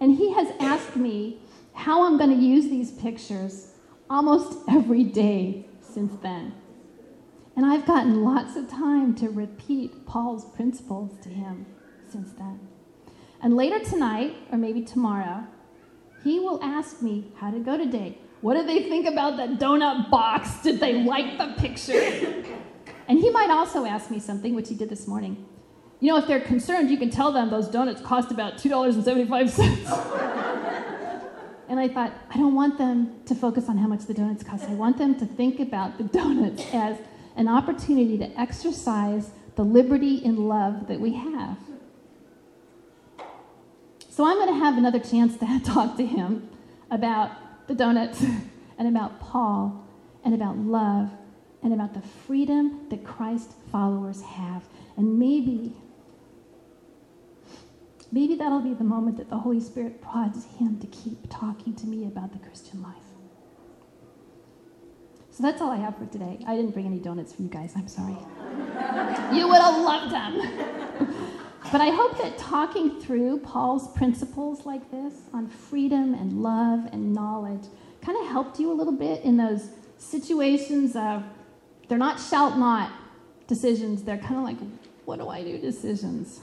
And 0.00 0.16
he 0.16 0.32
has 0.32 0.48
asked 0.58 0.96
me 0.96 1.40
how 1.76 2.04
I'm 2.04 2.18
going 2.18 2.30
to 2.30 2.44
use 2.44 2.64
these 2.64 2.90
pictures 2.90 3.72
almost 4.10 4.58
every 4.68 5.04
day 5.04 5.68
since 5.80 6.12
then. 6.22 6.52
And 7.54 7.64
I've 7.64 7.86
gotten 7.86 8.24
lots 8.24 8.56
of 8.56 8.68
time 8.68 9.14
to 9.16 9.28
repeat 9.28 10.06
Paul's 10.06 10.44
principles 10.56 11.12
to 11.22 11.28
him 11.28 11.66
since 12.10 12.32
then. 12.32 12.58
And 13.40 13.56
later 13.56 13.78
tonight, 13.78 14.36
or 14.50 14.58
maybe 14.58 14.82
tomorrow, 14.82 15.46
he 16.24 16.40
will 16.40 16.60
ask 16.62 17.00
me 17.00 17.30
how 17.36 17.50
to 17.50 17.60
go 17.60 17.78
today. 17.78 18.18
What 18.40 18.54
did 18.54 18.68
they 18.68 18.88
think 18.88 19.06
about 19.06 19.36
that 19.36 19.58
donut 19.58 20.10
box? 20.10 20.62
Did 20.62 20.80
they 20.80 21.04
like 21.04 21.38
the 21.38 21.54
picture? 21.60 22.42
And 23.08 23.20
he 23.20 23.30
might 23.30 23.50
also 23.50 23.86
ask 23.86 24.10
me 24.10 24.18
something, 24.18 24.56
which 24.56 24.68
he 24.68 24.74
did 24.74 24.88
this 24.88 25.06
morning. 25.06 25.46
You 26.00 26.10
know, 26.10 26.18
if 26.18 26.26
they're 26.26 26.40
concerned, 26.40 26.90
you 26.90 26.98
can 26.98 27.08
tell 27.08 27.30
them 27.30 27.50
those 27.50 27.68
donuts 27.68 28.00
cost 28.00 28.32
about 28.32 28.54
$2.75. 28.54 30.90
and 31.68 31.80
I 31.80 31.88
thought, 31.88 32.12
I 32.30 32.36
don't 32.36 32.54
want 32.54 32.78
them 32.78 33.20
to 33.26 33.34
focus 33.34 33.68
on 33.68 33.78
how 33.78 33.88
much 33.88 34.06
the 34.06 34.14
donuts 34.14 34.44
cost. 34.44 34.64
I 34.64 34.74
want 34.74 34.98
them 34.98 35.18
to 35.18 35.26
think 35.26 35.60
about 35.60 35.98
the 35.98 36.04
donuts 36.18 36.62
as 36.72 36.96
an 37.36 37.48
opportunity 37.48 38.18
to 38.18 38.40
exercise 38.40 39.30
the 39.56 39.64
liberty 39.64 40.24
and 40.24 40.38
love 40.48 40.86
that 40.88 41.00
we 41.00 41.14
have. 41.14 41.58
So 44.10 44.26
I'm 44.26 44.36
going 44.36 44.48
to 44.48 44.64
have 44.64 44.78
another 44.78 44.98
chance 44.98 45.36
to 45.38 45.60
talk 45.64 45.96
to 45.96 46.06
him 46.06 46.48
about 46.90 47.66
the 47.66 47.74
donuts 47.74 48.22
and 48.78 48.88
about 48.88 49.20
Paul 49.20 49.84
and 50.24 50.34
about 50.34 50.56
love 50.56 51.10
and 51.62 51.72
about 51.72 51.94
the 51.94 52.00
freedom 52.00 52.86
that 52.90 53.04
Christ 53.04 53.52
followers 53.72 54.22
have. 54.22 54.62
And 54.96 55.18
maybe, 55.18 55.74
maybe 58.12 58.34
that'll 58.34 58.60
be 58.60 58.74
the 58.74 58.84
moment 58.84 59.16
that 59.18 59.30
the 59.30 59.38
Holy 59.38 59.60
Spirit 59.60 60.00
prods 60.00 60.46
him 60.58 60.78
to 60.80 60.86
keep 60.88 61.28
talking 61.30 61.74
to 61.74 61.86
me 61.86 62.06
about 62.06 62.32
the 62.32 62.38
Christian 62.38 62.82
life. 62.82 62.94
So 65.36 65.42
that's 65.42 65.60
all 65.60 65.70
I 65.70 65.76
have 65.76 65.98
for 65.98 66.06
today. 66.06 66.38
I 66.46 66.56
didn't 66.56 66.70
bring 66.70 66.86
any 66.86 66.98
donuts 66.98 67.34
for 67.34 67.42
you 67.42 67.48
guys. 67.48 67.74
I'm 67.76 67.88
sorry. 67.88 68.16
you 69.36 69.46
would 69.48 69.60
have 69.60 69.76
loved 69.82 70.10
them. 70.10 70.40
but 71.72 71.82
I 71.82 71.90
hope 71.90 72.16
that 72.18 72.38
talking 72.38 72.98
through 73.02 73.40
Paul's 73.40 73.88
principles 73.88 74.64
like 74.64 74.90
this 74.90 75.12
on 75.34 75.46
freedom 75.48 76.14
and 76.14 76.42
love 76.42 76.88
and 76.90 77.12
knowledge 77.12 77.64
kind 78.00 78.16
of 78.18 78.28
helped 78.28 78.58
you 78.58 78.72
a 78.72 78.74
little 78.74 78.94
bit 78.94 79.24
in 79.24 79.36
those 79.36 79.68
situations 79.98 80.96
of 80.96 81.22
they're 81.88 81.98
not 81.98 82.18
shalt 82.18 82.56
not 82.56 82.90
decisions, 83.46 84.04
they're 84.04 84.16
kind 84.16 84.36
of 84.36 84.42
like, 84.42 84.56
what 85.04 85.18
do 85.18 85.28
I 85.28 85.42
do 85.42 85.58
decisions. 85.58 86.40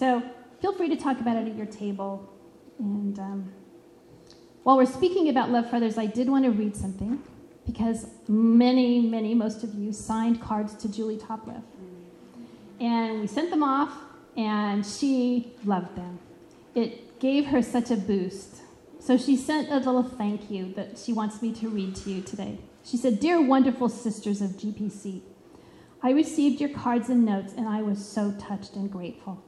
So 0.00 0.22
feel 0.62 0.72
free 0.72 0.88
to 0.88 0.96
talk 0.96 1.20
about 1.20 1.36
it 1.36 1.46
at 1.46 1.54
your 1.54 1.66
table. 1.66 2.26
And 2.78 3.18
um, 3.18 3.52
while 4.62 4.78
we're 4.78 4.86
speaking 4.86 5.28
about 5.28 5.50
love 5.50 5.68
for 5.68 5.76
others, 5.76 5.98
I 5.98 6.06
did 6.06 6.26
want 6.26 6.46
to 6.46 6.50
read 6.52 6.74
something 6.74 7.22
because 7.66 8.06
many, 8.26 9.00
many, 9.00 9.34
most 9.34 9.62
of 9.62 9.74
you 9.74 9.92
signed 9.92 10.40
cards 10.40 10.74
to 10.76 10.90
Julie 10.90 11.18
Topliff. 11.18 11.62
And 12.80 13.20
we 13.20 13.26
sent 13.26 13.50
them 13.50 13.62
off, 13.62 13.92
and 14.38 14.86
she 14.86 15.52
loved 15.66 15.94
them. 15.96 16.18
It 16.74 17.20
gave 17.20 17.48
her 17.48 17.60
such 17.60 17.90
a 17.90 17.96
boost. 17.96 18.62
So 19.00 19.18
she 19.18 19.36
sent 19.36 19.68
a 19.68 19.76
little 19.76 20.02
thank 20.02 20.50
you 20.50 20.72
that 20.76 20.96
she 20.96 21.12
wants 21.12 21.42
me 21.42 21.52
to 21.56 21.68
read 21.68 21.94
to 21.96 22.10
you 22.10 22.22
today. 22.22 22.56
She 22.84 22.96
said, 22.96 23.20
Dear 23.20 23.42
wonderful 23.42 23.90
sisters 23.90 24.40
of 24.40 24.52
GPC, 24.52 25.20
I 26.02 26.12
received 26.12 26.58
your 26.58 26.70
cards 26.70 27.10
and 27.10 27.26
notes, 27.26 27.52
and 27.54 27.68
I 27.68 27.82
was 27.82 28.02
so 28.02 28.32
touched 28.38 28.76
and 28.76 28.90
grateful. 28.90 29.44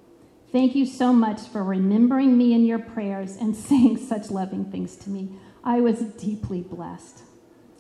Thank 0.53 0.75
you 0.75 0.85
so 0.85 1.15
much 1.15 1.41
for 1.49 1.65
remembering 1.65 2.37
me 2.37 2.53
in 2.53 2.67
your 2.67 2.79
prayers 2.79 3.37
and 3.37 3.57
saying 3.69 3.97
such 3.97 4.31
loving 4.31 4.71
things 4.71 4.97
to 4.97 5.09
me. 5.09 5.31
I 5.65 5.81
was 5.81 6.01
deeply 6.01 6.61
blessed. 6.61 7.23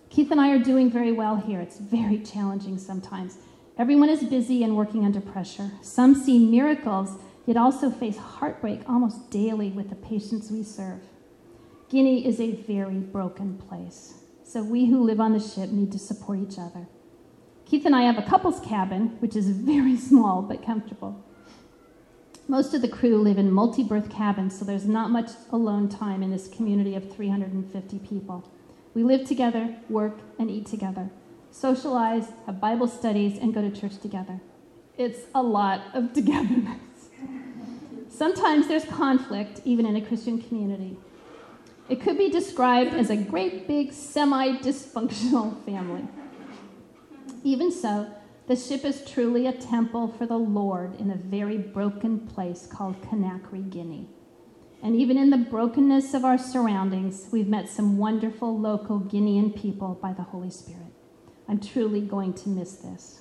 Keith 0.08 0.30
and 0.30 0.40
I 0.40 0.52
are 0.52 0.58
doing 0.58 0.90
very 0.90 1.12
well 1.12 1.36
here. 1.36 1.60
It's 1.60 1.76
very 1.76 2.18
challenging 2.18 2.78
sometimes. 2.78 3.36
Everyone 3.76 4.08
is 4.08 4.24
busy 4.24 4.64
and 4.64 4.74
working 4.74 5.04
under 5.04 5.20
pressure. 5.20 5.70
Some 5.82 6.14
see 6.14 6.38
miracles, 6.38 7.18
yet 7.44 7.58
also 7.58 7.90
face 7.90 8.16
heartbreak 8.16 8.88
almost 8.88 9.30
daily 9.30 9.68
with 9.68 9.90
the 9.90 9.96
patients 9.96 10.50
we 10.50 10.62
serve. 10.62 11.02
Guinea 11.90 12.26
is 12.26 12.40
a 12.40 12.52
very 12.52 12.98
broken 12.98 13.58
place, 13.58 14.14
so 14.44 14.62
we 14.62 14.86
who 14.86 15.02
live 15.02 15.20
on 15.20 15.34
the 15.34 15.40
ship 15.40 15.68
need 15.70 15.92
to 15.92 15.98
support 15.98 16.38
each 16.38 16.58
other. 16.58 16.88
Keith 17.66 17.84
and 17.84 17.94
I 17.94 18.02
have 18.02 18.16
a 18.16 18.22
couple's 18.22 18.60
cabin, 18.60 19.16
which 19.20 19.36
is 19.36 19.48
very 19.50 19.96
small 19.96 20.40
but 20.40 20.64
comfortable. 20.64 21.22
Most 22.48 22.74
of 22.74 22.82
the 22.82 22.88
crew 22.88 23.18
live 23.18 23.38
in 23.38 23.52
multi 23.52 23.84
berth 23.84 24.10
cabins, 24.10 24.58
so 24.58 24.64
there's 24.64 24.86
not 24.86 25.10
much 25.10 25.30
alone 25.50 25.88
time 25.88 26.22
in 26.22 26.30
this 26.30 26.48
community 26.48 26.96
of 26.96 27.14
350 27.14 27.98
people. 28.00 28.50
We 28.94 29.04
live 29.04 29.26
together, 29.26 29.76
work, 29.88 30.18
and 30.38 30.50
eat 30.50 30.66
together, 30.66 31.08
socialize, 31.50 32.32
have 32.46 32.60
Bible 32.60 32.88
studies, 32.88 33.38
and 33.38 33.54
go 33.54 33.62
to 33.62 33.70
church 33.70 33.98
together. 33.98 34.40
It's 34.98 35.20
a 35.34 35.42
lot 35.42 35.82
of 35.94 36.12
togetherness. 36.12 36.80
Sometimes 38.10 38.68
there's 38.68 38.84
conflict, 38.84 39.62
even 39.64 39.86
in 39.86 39.96
a 39.96 40.00
Christian 40.00 40.42
community. 40.42 40.96
It 41.88 42.00
could 42.00 42.18
be 42.18 42.28
described 42.28 42.92
as 42.94 43.08
a 43.08 43.16
great 43.16 43.66
big 43.66 43.92
semi 43.92 44.58
dysfunctional 44.58 45.64
family. 45.64 46.06
Even 47.44 47.72
so, 47.72 48.12
the 48.48 48.56
ship 48.56 48.84
is 48.84 49.08
truly 49.08 49.46
a 49.46 49.52
temple 49.52 50.08
for 50.08 50.26
the 50.26 50.36
Lord 50.36 50.98
in 51.00 51.10
a 51.10 51.16
very 51.16 51.58
broken 51.58 52.20
place 52.26 52.66
called 52.66 53.00
Conakry, 53.02 53.70
Guinea. 53.70 54.08
And 54.82 54.96
even 54.96 55.16
in 55.16 55.30
the 55.30 55.38
brokenness 55.38 56.12
of 56.12 56.24
our 56.24 56.36
surroundings, 56.36 57.28
we've 57.30 57.46
met 57.46 57.68
some 57.68 57.98
wonderful 57.98 58.58
local 58.58 58.98
Guinean 58.98 59.56
people 59.56 59.98
by 60.02 60.12
the 60.12 60.24
Holy 60.24 60.50
Spirit. 60.50 60.92
I'm 61.48 61.60
truly 61.60 62.00
going 62.00 62.34
to 62.34 62.48
miss 62.48 62.72
this. 62.72 63.20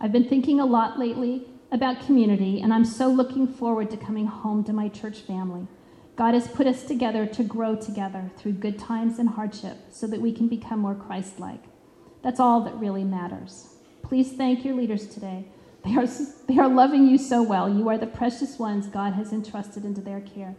I've 0.00 0.12
been 0.12 0.28
thinking 0.28 0.60
a 0.60 0.66
lot 0.66 0.98
lately 0.98 1.48
about 1.72 2.06
community, 2.06 2.60
and 2.60 2.72
I'm 2.72 2.84
so 2.84 3.08
looking 3.08 3.48
forward 3.48 3.90
to 3.90 3.96
coming 3.96 4.26
home 4.26 4.62
to 4.64 4.72
my 4.72 4.88
church 4.88 5.20
family. 5.20 5.66
God 6.14 6.34
has 6.34 6.46
put 6.46 6.66
us 6.66 6.84
together 6.84 7.26
to 7.26 7.42
grow 7.42 7.74
together 7.74 8.30
through 8.36 8.52
good 8.52 8.78
times 8.78 9.18
and 9.18 9.28
hardship 9.28 9.76
so 9.90 10.06
that 10.06 10.20
we 10.20 10.32
can 10.32 10.48
become 10.48 10.80
more 10.80 10.94
Christ 10.94 11.40
like. 11.40 11.64
That's 12.22 12.38
all 12.38 12.60
that 12.62 12.76
really 12.76 13.04
matters. 13.04 13.69
Please 14.10 14.32
thank 14.32 14.64
your 14.64 14.74
leaders 14.74 15.06
today 15.06 15.46
they 15.84 15.94
are, 15.96 16.06
they 16.46 16.58
are 16.58 16.68
loving 16.68 17.06
you 17.06 17.16
so 17.18 17.42
well. 17.42 17.68
You 17.68 17.88
are 17.88 17.98
the 17.98 18.06
precious 18.06 18.58
ones 18.58 18.86
God 18.86 19.14
has 19.14 19.32
entrusted 19.32 19.84
into 19.84 20.00
their 20.00 20.20
care. 20.20 20.54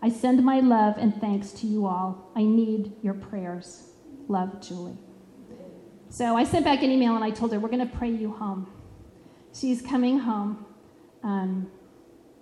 I 0.00 0.08
send 0.08 0.42
my 0.44 0.60
love 0.60 0.96
and 0.98 1.14
thanks 1.20 1.52
to 1.52 1.66
you 1.66 1.86
all. 1.86 2.30
I 2.34 2.42
need 2.42 2.92
your 3.02 3.14
prayers. 3.14 3.90
Love, 4.28 4.66
Julie. 4.66 4.96
So 6.08 6.36
I 6.36 6.44
sent 6.44 6.64
back 6.64 6.82
an 6.82 6.90
email 6.90 7.14
and 7.14 7.24
I 7.24 7.30
told 7.30 7.52
her, 7.52 7.60
We're 7.60 7.68
going 7.68 7.86
to 7.86 7.96
pray 7.96 8.10
you 8.10 8.32
home. 8.32 8.66
She's 9.54 9.82
coming 9.82 10.18
home 10.18 10.64
um, 11.22 11.70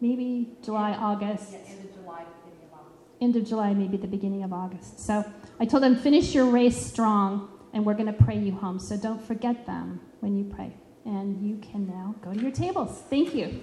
maybe 0.00 0.52
July, 0.62 0.92
August. 0.92 1.52
Yeah, 1.52 1.58
end 1.58 1.84
of 1.84 1.94
July, 1.94 2.24
beginning 2.44 2.66
of 2.66 2.78
August. 2.78 3.20
End 3.20 3.36
of 3.36 3.44
July, 3.44 3.74
maybe 3.74 3.96
the 3.96 4.06
beginning 4.06 4.42
of 4.42 4.52
August. 4.52 5.00
So 5.00 5.24
I 5.58 5.66
told 5.66 5.82
them, 5.82 5.96
Finish 5.96 6.34
your 6.34 6.46
race 6.46 6.76
strong 6.76 7.48
and 7.72 7.84
we're 7.84 7.94
going 7.94 8.06
to 8.06 8.24
pray 8.24 8.38
you 8.38 8.52
home. 8.52 8.78
So 8.78 8.96
don't 8.96 9.22
forget 9.22 9.66
them 9.66 10.00
when 10.20 10.36
you 10.36 10.44
pray 10.44 10.72
and 11.04 11.40
you 11.42 11.56
can 11.56 11.86
now 11.86 12.14
go 12.22 12.32
to 12.32 12.40
your 12.40 12.50
tables. 12.52 13.02
Thank 13.08 13.34
you. 13.34 13.60